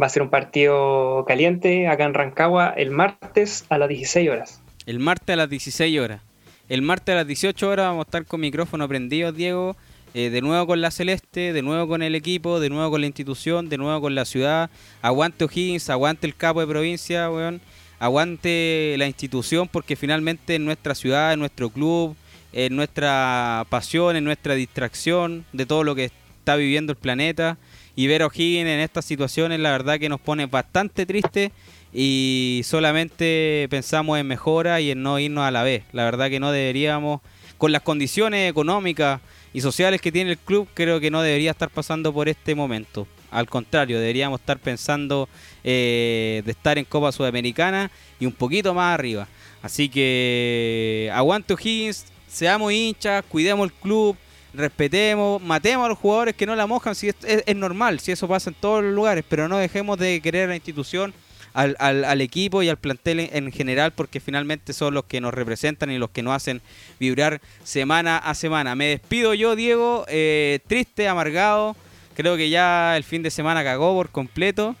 va 0.00 0.06
a 0.06 0.08
ser 0.08 0.22
un 0.22 0.30
partido 0.30 1.24
caliente 1.26 1.88
acá 1.88 2.04
en 2.04 2.14
Rancagua 2.14 2.72
el 2.76 2.90
martes 2.90 3.66
a 3.68 3.78
las 3.78 3.88
16 3.88 4.30
horas. 4.30 4.62
El 4.88 5.00
martes 5.00 5.34
a 5.34 5.36
las 5.36 5.50
16 5.50 6.00
horas. 6.00 6.22
El 6.70 6.80
martes 6.80 7.12
a 7.12 7.16
las 7.16 7.26
18 7.26 7.68
horas 7.68 7.88
vamos 7.88 8.06
a 8.06 8.08
estar 8.08 8.24
con 8.24 8.40
micrófono 8.40 8.88
prendido, 8.88 9.32
Diego. 9.32 9.76
Eh, 10.14 10.30
de 10.30 10.40
nuevo 10.40 10.66
con 10.66 10.80
la 10.80 10.90
Celeste, 10.90 11.52
de 11.52 11.60
nuevo 11.60 11.86
con 11.86 12.02
el 12.02 12.14
equipo, 12.14 12.58
de 12.58 12.70
nuevo 12.70 12.92
con 12.92 13.02
la 13.02 13.06
institución, 13.06 13.68
de 13.68 13.76
nuevo 13.76 14.00
con 14.00 14.14
la 14.14 14.24
ciudad. 14.24 14.70
Aguante 15.02 15.44
O'Higgins, 15.44 15.90
aguante 15.90 16.26
el 16.26 16.34
capo 16.34 16.60
de 16.60 16.68
provincia, 16.68 17.30
weón. 17.30 17.60
Aguante 17.98 18.94
la 18.96 19.06
institución 19.06 19.68
porque 19.68 19.94
finalmente 19.94 20.54
en 20.54 20.64
nuestra 20.64 20.94
ciudad, 20.94 21.34
en 21.34 21.40
nuestro 21.40 21.68
club, 21.68 22.16
en 22.54 22.74
nuestra 22.74 23.66
pasión, 23.68 24.16
en 24.16 24.24
nuestra 24.24 24.54
distracción 24.54 25.44
de 25.52 25.66
todo 25.66 25.84
lo 25.84 25.94
que 25.96 26.06
está 26.06 26.56
viviendo 26.56 26.92
el 26.92 26.98
planeta. 26.98 27.58
Y 27.94 28.06
ver 28.06 28.22
a 28.22 28.28
O'Higgins 28.28 28.70
en 28.70 28.80
estas 28.80 29.04
situaciones, 29.04 29.60
la 29.60 29.70
verdad 29.70 29.98
que 29.98 30.08
nos 30.08 30.20
pone 30.20 30.46
bastante 30.46 31.04
triste 31.04 31.52
y 31.92 32.62
solamente 32.64 33.66
pensamos 33.70 34.18
en 34.18 34.26
mejora 34.26 34.80
y 34.80 34.90
en 34.90 35.02
no 35.02 35.18
irnos 35.18 35.44
a 35.44 35.50
la 35.50 35.62
vez. 35.62 35.84
La 35.92 36.04
verdad 36.04 36.28
que 36.28 36.40
no 36.40 36.52
deberíamos, 36.52 37.20
con 37.56 37.72
las 37.72 37.82
condiciones 37.82 38.50
económicas 38.50 39.20
y 39.52 39.60
sociales 39.60 40.00
que 40.00 40.12
tiene 40.12 40.32
el 40.32 40.38
club, 40.38 40.68
creo 40.74 41.00
que 41.00 41.10
no 41.10 41.22
debería 41.22 41.50
estar 41.50 41.70
pasando 41.70 42.12
por 42.12 42.28
este 42.28 42.54
momento. 42.54 43.06
Al 43.30 43.48
contrario, 43.48 44.00
deberíamos 44.00 44.40
estar 44.40 44.58
pensando 44.58 45.28
eh, 45.64 46.42
de 46.44 46.50
estar 46.50 46.78
en 46.78 46.84
Copa 46.84 47.12
Sudamericana 47.12 47.90
y 48.18 48.26
un 48.26 48.32
poquito 48.32 48.72
más 48.74 48.94
arriba. 48.94 49.28
Así 49.62 49.88
que 49.88 51.10
aguante 51.12 51.52
O'Higgins, 51.54 52.06
seamos 52.26 52.72
hinchas, 52.72 53.24
cuidemos 53.28 53.66
el 53.66 53.72
club, 53.72 54.16
respetemos, 54.54 55.42
matemos 55.42 55.86
a 55.86 55.88
los 55.88 55.98
jugadores 55.98 56.36
que 56.36 56.46
no 56.46 56.54
la 56.54 56.66
mojan, 56.66 56.94
si 56.94 57.08
es 57.08 57.56
normal, 57.56 58.00
si 58.00 58.12
eso 58.12 58.28
pasa 58.28 58.50
en 58.50 58.56
todos 58.56 58.84
los 58.84 58.94
lugares, 58.94 59.24
pero 59.28 59.48
no 59.48 59.58
dejemos 59.58 59.98
de 59.98 60.20
querer 60.20 60.48
la 60.48 60.54
institución 60.54 61.12
al, 61.58 62.04
al, 62.04 62.20
equipo 62.20 62.62
y 62.62 62.68
al 62.68 62.76
plantel 62.76 63.18
en, 63.32 63.50
general, 63.50 63.92
porque 63.92 64.20
finalmente 64.20 64.72
son 64.72 64.94
los 64.94 65.04
que 65.04 65.20
nos 65.20 65.34
representan 65.34 65.90
y 65.90 65.98
los 65.98 66.10
que 66.10 66.22
nos 66.22 66.34
hacen 66.34 66.62
vibrar 67.00 67.40
semana 67.64 68.16
a 68.16 68.34
semana. 68.34 68.76
Me 68.76 68.86
despido 68.86 69.34
yo, 69.34 69.56
Diego, 69.56 70.04
eh, 70.08 70.60
triste, 70.68 71.08
amargado. 71.08 71.74
Creo 72.14 72.36
que 72.36 72.48
ya 72.48 72.96
el 72.96 73.02
fin 73.02 73.24
de 73.24 73.30
semana 73.30 73.64
cagó 73.64 73.92
por 73.94 74.10
completo. 74.10 74.76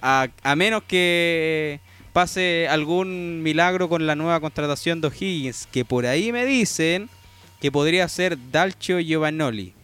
A, 0.00 0.28
menos 0.56 0.82
que 0.84 1.80
pase 2.14 2.66
algún 2.68 3.42
milagro 3.42 3.90
con 3.90 4.06
la 4.06 4.16
nueva 4.16 4.40
contratación 4.40 5.00
de 5.02 5.08
O'Higgins, 5.08 5.68
que 5.70 5.84
por 5.84 6.06
ahí 6.06 6.32
me 6.32 6.46
dicen 6.46 7.10
que 7.60 7.70
podría 7.70 8.08
ser 8.08 8.38
Dalcio 8.50 8.98
Giovannoli. 9.00 9.74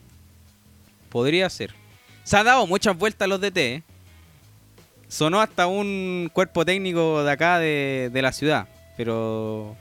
Podría 1.11 1.51
ser. 1.51 1.75
Se 2.25 2.39
ha 2.39 2.43
dado 2.43 2.67
muchas 2.67 2.97
vueltas 2.97 3.29
los 3.29 3.41
DT, 3.41 3.59
¿eh? 3.59 3.83
Sonó 5.09 5.41
hasta 5.41 5.67
un 5.67 6.31
cuerpo 6.33 6.65
técnico 6.65 7.25
de 7.25 7.31
acá 7.31 7.59
de, 7.59 8.11
la 8.15 8.33
ciudad, 8.33 8.69
pero 8.97 9.75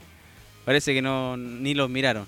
parece 0.64 0.94
que 0.94 1.02
no 1.02 1.36
ni 1.36 1.74
los 1.74 1.88
miraron. 1.88 2.26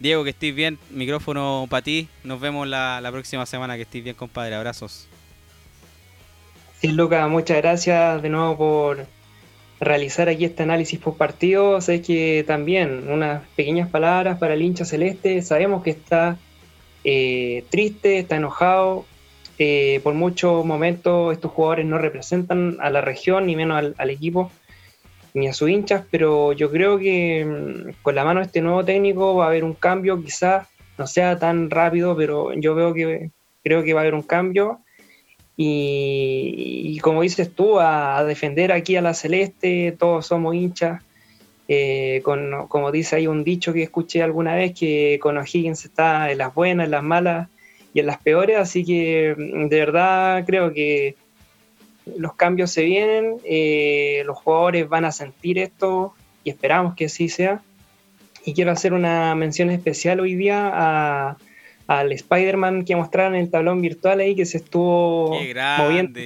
Diego, 0.00 0.24
que 0.24 0.30
estés 0.30 0.54
bien, 0.54 0.78
micrófono 0.90 1.66
para 1.68 1.82
ti. 1.82 2.08
Nos 2.24 2.40
vemos 2.40 2.66
la, 2.68 3.06
próxima 3.10 3.46
semana, 3.46 3.76
que 3.76 3.82
estés 3.82 4.02
bien, 4.02 4.14
compadre. 4.14 4.54
Abrazos. 4.54 5.08
Sí, 6.80 6.88
Lucas, 6.88 7.28
muchas 7.28 7.56
gracias 7.56 8.22
de 8.22 8.28
nuevo 8.28 8.56
por 8.56 9.06
realizar 9.80 10.28
aquí 10.28 10.44
este 10.44 10.62
análisis 10.62 11.00
post 11.00 11.18
partido. 11.18 11.80
Sé 11.80 12.00
que 12.00 12.44
también 12.46 13.10
unas 13.10 13.42
pequeñas 13.56 13.88
palabras 13.88 14.38
para 14.38 14.54
el 14.54 14.62
hincha 14.62 14.84
celeste. 14.84 15.42
Sabemos 15.42 15.82
que 15.82 15.90
está 15.90 16.36
eh, 17.02 17.64
triste, 17.68 18.20
está 18.20 18.36
enojado. 18.36 19.04
Eh, 19.58 20.00
por 20.04 20.14
muchos 20.14 20.64
momentos 20.64 21.32
estos 21.32 21.50
jugadores 21.50 21.84
no 21.84 21.98
representan 21.98 22.76
a 22.80 22.90
la 22.90 23.00
región, 23.00 23.46
ni 23.46 23.56
menos 23.56 23.92
al, 23.96 24.10
equipo, 24.10 24.52
ni 25.34 25.48
a 25.48 25.52
sus 25.52 25.68
hinchas, 25.68 26.04
pero 26.10 26.52
yo 26.52 26.70
creo 26.70 26.98
que 26.98 27.44
mm, 27.44 28.02
con 28.02 28.14
la 28.14 28.24
mano 28.24 28.40
de 28.40 28.46
este 28.46 28.60
nuevo 28.60 28.84
técnico 28.84 29.34
va 29.34 29.46
a 29.46 29.48
haber 29.48 29.64
un 29.64 29.74
cambio, 29.74 30.22
quizás 30.22 30.68
no 30.96 31.06
sea 31.06 31.38
tan 31.38 31.70
rápido, 31.70 32.16
pero 32.16 32.52
yo 32.54 32.74
veo 32.74 32.94
que 32.94 33.30
creo 33.64 33.82
que 33.82 33.94
va 33.94 34.00
a 34.00 34.02
haber 34.02 34.14
un 34.14 34.22
cambio 34.22 34.80
y, 35.60 37.00
como 37.00 37.22
dices 37.22 37.52
tú, 37.52 37.80
a, 37.80 38.22
defender 38.22 38.70
aquí 38.70 38.94
a 38.94 39.02
la 39.02 39.12
Celeste, 39.12 39.92
todos 39.98 40.24
somos 40.26 40.54
hinchas. 40.54 41.02
Eh, 41.66 42.22
con, 42.24 42.68
como 42.68 42.92
dice 42.92 43.16
ahí 43.16 43.26
un 43.26 43.44
dicho 43.44 43.72
que 43.72 43.82
escuché 43.82 44.22
alguna 44.22 44.54
vez, 44.54 44.72
que 44.78 45.18
con 45.20 45.36
O'Higgins 45.36 45.84
está 45.84 46.30
en 46.30 46.38
las 46.38 46.54
buenas, 46.54 46.84
en 46.84 46.92
las 46.92 47.02
malas 47.02 47.48
y 47.98 48.00
en 48.00 48.06
las 48.06 48.18
peores, 48.18 48.56
así 48.56 48.84
que 48.84 49.34
mm, 49.36 49.66
de 49.66 49.78
verdad 49.80 50.44
creo 50.46 50.72
que 50.72 51.16
los 52.16 52.34
cambios 52.34 52.70
se 52.70 52.84
vienen, 52.84 53.38
eh, 53.44 54.22
los 54.24 54.38
jugadores 54.38 54.88
van 54.88 55.04
a 55.04 55.10
sentir 55.10 55.58
esto 55.58 56.14
y 56.44 56.50
esperamos 56.50 56.94
que 56.94 57.06
así 57.06 57.28
sea. 57.28 57.60
Y 58.44 58.54
quiero 58.54 58.70
hacer 58.70 58.92
una 58.92 59.34
mención 59.34 59.70
especial 59.70 60.20
hoy 60.20 60.36
día 60.36 60.70
a, 60.72 61.36
al 61.88 62.12
Spider-Man 62.12 62.84
que 62.84 62.94
mostraron 62.94 63.34
en 63.34 63.42
el 63.42 63.50
tablón 63.50 63.82
virtual 63.82 64.20
ahí 64.20 64.36
que 64.36 64.46
se 64.46 64.58
estuvo 64.58 65.36
moviendo. 65.78 66.20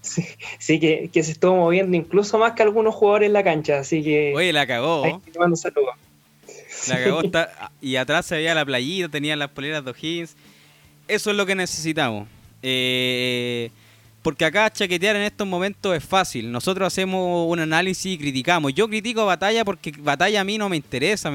Sí, 0.00 0.80
que, 0.80 1.10
se 1.12 1.32
estuvo 1.32 1.56
moviendo 1.56 1.96
incluso 1.96 2.38
más 2.38 2.52
que 2.52 2.62
algunos 2.62 2.94
jugadores 2.94 3.26
en 3.26 3.32
la 3.32 3.44
cancha, 3.44 3.80
así 3.80 4.02
que... 4.02 4.32
Oye, 4.34 4.52
la 4.52 4.66
cagó. 4.66 5.20
La 6.88 6.98
cagó 6.98 7.22
y 7.80 7.96
atrás 7.96 8.26
se 8.26 8.36
veía 8.36 8.54
la 8.54 8.64
playita, 8.64 9.08
tenían 9.08 9.38
las 9.38 9.50
poleras 9.50 9.84
de 9.84 9.90
O'Higgins. 9.90 10.36
Eso 11.12 11.30
es 11.30 11.36
lo 11.36 11.44
que 11.44 11.54
necesitamos. 11.54 12.26
Eh, 12.62 13.70
porque 14.22 14.46
acá 14.46 14.70
chaquetear 14.70 15.14
en 15.16 15.22
estos 15.22 15.46
momentos 15.46 15.94
es 15.94 16.02
fácil. 16.02 16.50
Nosotros 16.50 16.86
hacemos 16.86 17.50
un 17.50 17.58
análisis 17.58 18.14
y 18.14 18.16
criticamos. 18.16 18.72
Yo 18.72 18.88
critico 18.88 19.26
Batalla 19.26 19.62
porque 19.62 19.92
Batalla 19.98 20.40
a 20.40 20.44
mí 20.44 20.56
no 20.56 20.70
me 20.70 20.76
interesa. 20.76 21.30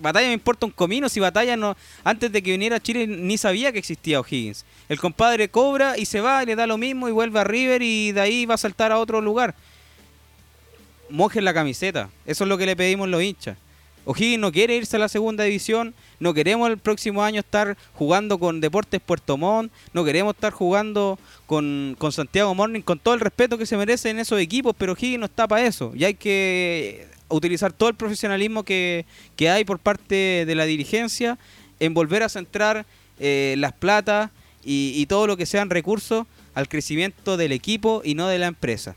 batalla 0.00 0.26
me 0.26 0.32
importa 0.32 0.66
un 0.66 0.72
comino. 0.72 1.08
Si 1.08 1.20
Batalla 1.20 1.56
no. 1.56 1.76
Antes 2.02 2.32
de 2.32 2.42
que 2.42 2.50
viniera 2.50 2.76
a 2.76 2.80
Chile 2.80 3.06
ni 3.06 3.38
sabía 3.38 3.70
que 3.70 3.78
existía 3.78 4.18
O'Higgins. 4.18 4.64
El 4.88 4.98
compadre 4.98 5.48
cobra 5.50 5.96
y 5.96 6.06
se 6.06 6.20
va, 6.20 6.42
y 6.42 6.46
le 6.46 6.56
da 6.56 6.66
lo 6.66 6.76
mismo 6.76 7.08
y 7.08 7.12
vuelve 7.12 7.38
a 7.38 7.44
River 7.44 7.82
y 7.82 8.10
de 8.10 8.20
ahí 8.20 8.44
va 8.44 8.54
a 8.54 8.58
saltar 8.58 8.90
a 8.90 8.98
otro 8.98 9.20
lugar. 9.20 9.54
Mojen 11.10 11.44
la 11.44 11.54
camiseta. 11.54 12.10
Eso 12.24 12.42
es 12.42 12.48
lo 12.48 12.58
que 12.58 12.66
le 12.66 12.74
pedimos 12.74 13.08
los 13.08 13.22
hinchas. 13.22 13.56
O'Higgins 14.06 14.40
no 14.40 14.52
quiere 14.52 14.76
irse 14.76 14.96
a 14.96 15.00
la 15.00 15.08
segunda 15.08 15.42
división, 15.42 15.92
no 16.20 16.32
queremos 16.32 16.70
el 16.70 16.78
próximo 16.78 17.24
año 17.24 17.40
estar 17.40 17.76
jugando 17.94 18.38
con 18.38 18.60
Deportes 18.60 19.00
Puerto 19.04 19.36
Montt, 19.36 19.72
no 19.92 20.04
queremos 20.04 20.34
estar 20.34 20.52
jugando 20.52 21.18
con, 21.46 21.96
Santiago 22.12 22.54
Morning, 22.54 22.82
con 22.82 23.00
todo 23.00 23.14
el 23.14 23.20
respeto 23.20 23.58
que 23.58 23.66
se 23.66 23.76
merecen 23.76 24.20
esos 24.20 24.40
equipos, 24.40 24.76
pero 24.78 24.92
O'Higgins 24.92 25.18
no 25.18 25.26
está 25.26 25.48
para 25.48 25.66
eso. 25.66 25.92
Y 25.96 26.04
hay 26.04 26.14
que 26.14 27.08
utilizar 27.28 27.72
todo 27.72 27.88
el 27.88 27.96
profesionalismo 27.96 28.62
que, 28.62 29.04
hay 29.40 29.64
por 29.64 29.80
parte 29.80 30.44
de 30.46 30.54
la 30.54 30.66
dirigencia 30.66 31.36
en 31.80 31.92
volver 31.92 32.22
a 32.22 32.28
centrar 32.28 32.86
eh, 33.18 33.56
las 33.58 33.72
platas 33.72 34.30
y, 34.64 35.04
todo 35.06 35.26
lo 35.26 35.36
que 35.36 35.46
sean 35.46 35.68
recursos 35.68 36.26
al 36.54 36.68
crecimiento 36.68 37.36
del 37.36 37.50
equipo 37.50 38.02
y 38.04 38.14
no 38.14 38.28
de 38.28 38.38
la 38.38 38.46
empresa. 38.46 38.94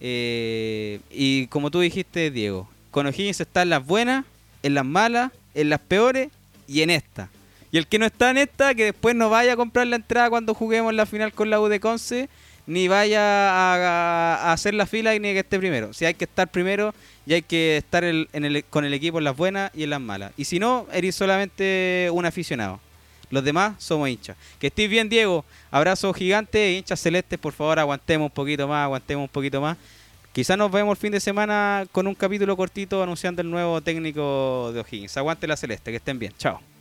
Eh, 0.00 1.00
y 1.10 1.48
como 1.48 1.72
tú 1.72 1.80
dijiste, 1.80 2.30
Diego, 2.30 2.68
con 2.92 3.06
O'Higgins 3.06 3.40
están 3.40 3.68
las 3.68 3.84
buenas 3.84 4.24
en 4.62 4.74
las 4.74 4.84
malas, 4.84 5.32
en 5.54 5.70
las 5.70 5.80
peores 5.80 6.30
y 6.66 6.82
en 6.82 6.90
esta. 6.90 7.28
Y 7.70 7.78
el 7.78 7.86
que 7.86 7.98
no 7.98 8.06
está 8.06 8.30
en 8.30 8.38
esta, 8.38 8.74
que 8.74 8.84
después 8.84 9.14
no 9.14 9.30
vaya 9.30 9.54
a 9.54 9.56
comprar 9.56 9.86
la 9.86 9.96
entrada 9.96 10.28
cuando 10.28 10.54
juguemos 10.54 10.92
la 10.94 11.06
final 11.06 11.32
con 11.32 11.48
la 11.48 11.60
U 11.60 11.68
Conce, 11.80 12.28
ni 12.66 12.86
vaya 12.86 13.20
a, 13.20 14.52
hacer 14.52 14.74
la 14.74 14.86
fila 14.86 15.12
ni 15.14 15.32
que 15.32 15.38
esté 15.38 15.58
primero. 15.58 15.92
Si 15.92 16.04
hay 16.04 16.14
que 16.14 16.24
estar 16.24 16.48
primero 16.48 16.94
y 17.26 17.32
hay 17.32 17.42
que 17.42 17.78
estar 17.78 18.04
con 18.70 18.84
el 18.84 18.94
equipo 18.94 19.18
en 19.18 19.24
las 19.24 19.36
buenas 19.36 19.70
y 19.74 19.84
en 19.84 19.90
las 19.90 20.00
malas. 20.00 20.32
Y 20.36 20.44
si 20.44 20.58
no, 20.58 20.86
eres 20.92 21.14
solamente 21.14 22.08
un 22.12 22.26
aficionado. 22.26 22.78
Los 23.30 23.42
demás 23.42 23.74
somos 23.78 24.10
hinchas. 24.10 24.36
Que 24.58 24.66
estés 24.66 24.90
bien, 24.90 25.08
Diego. 25.08 25.42
Abrazo 25.70 26.12
gigante, 26.12 26.72
hinchas 26.72 27.00
celestes. 27.00 27.38
Por 27.38 27.54
favor, 27.54 27.78
aguantemos 27.78 28.26
un 28.26 28.34
poquito 28.34 28.68
más, 28.68 28.84
aguantemos 28.84 29.22
un 29.24 29.30
poquito 29.30 29.60
más. 29.60 29.78
Quizás 30.32 30.56
nos 30.56 30.72
vemos 30.72 30.92
el 30.92 30.96
fin 30.96 31.12
de 31.12 31.20
semana 31.20 31.84
con 31.92 32.06
un 32.06 32.14
capítulo 32.14 32.56
cortito 32.56 33.02
anunciando 33.02 33.42
el 33.42 33.50
nuevo 33.50 33.82
técnico 33.82 34.70
de 34.72 34.80
O'Higgins. 34.80 35.16
Aguante 35.18 35.46
la 35.46 35.58
celeste, 35.58 35.90
que 35.90 35.98
estén 35.98 36.18
bien. 36.18 36.32
Chao. 36.38 36.71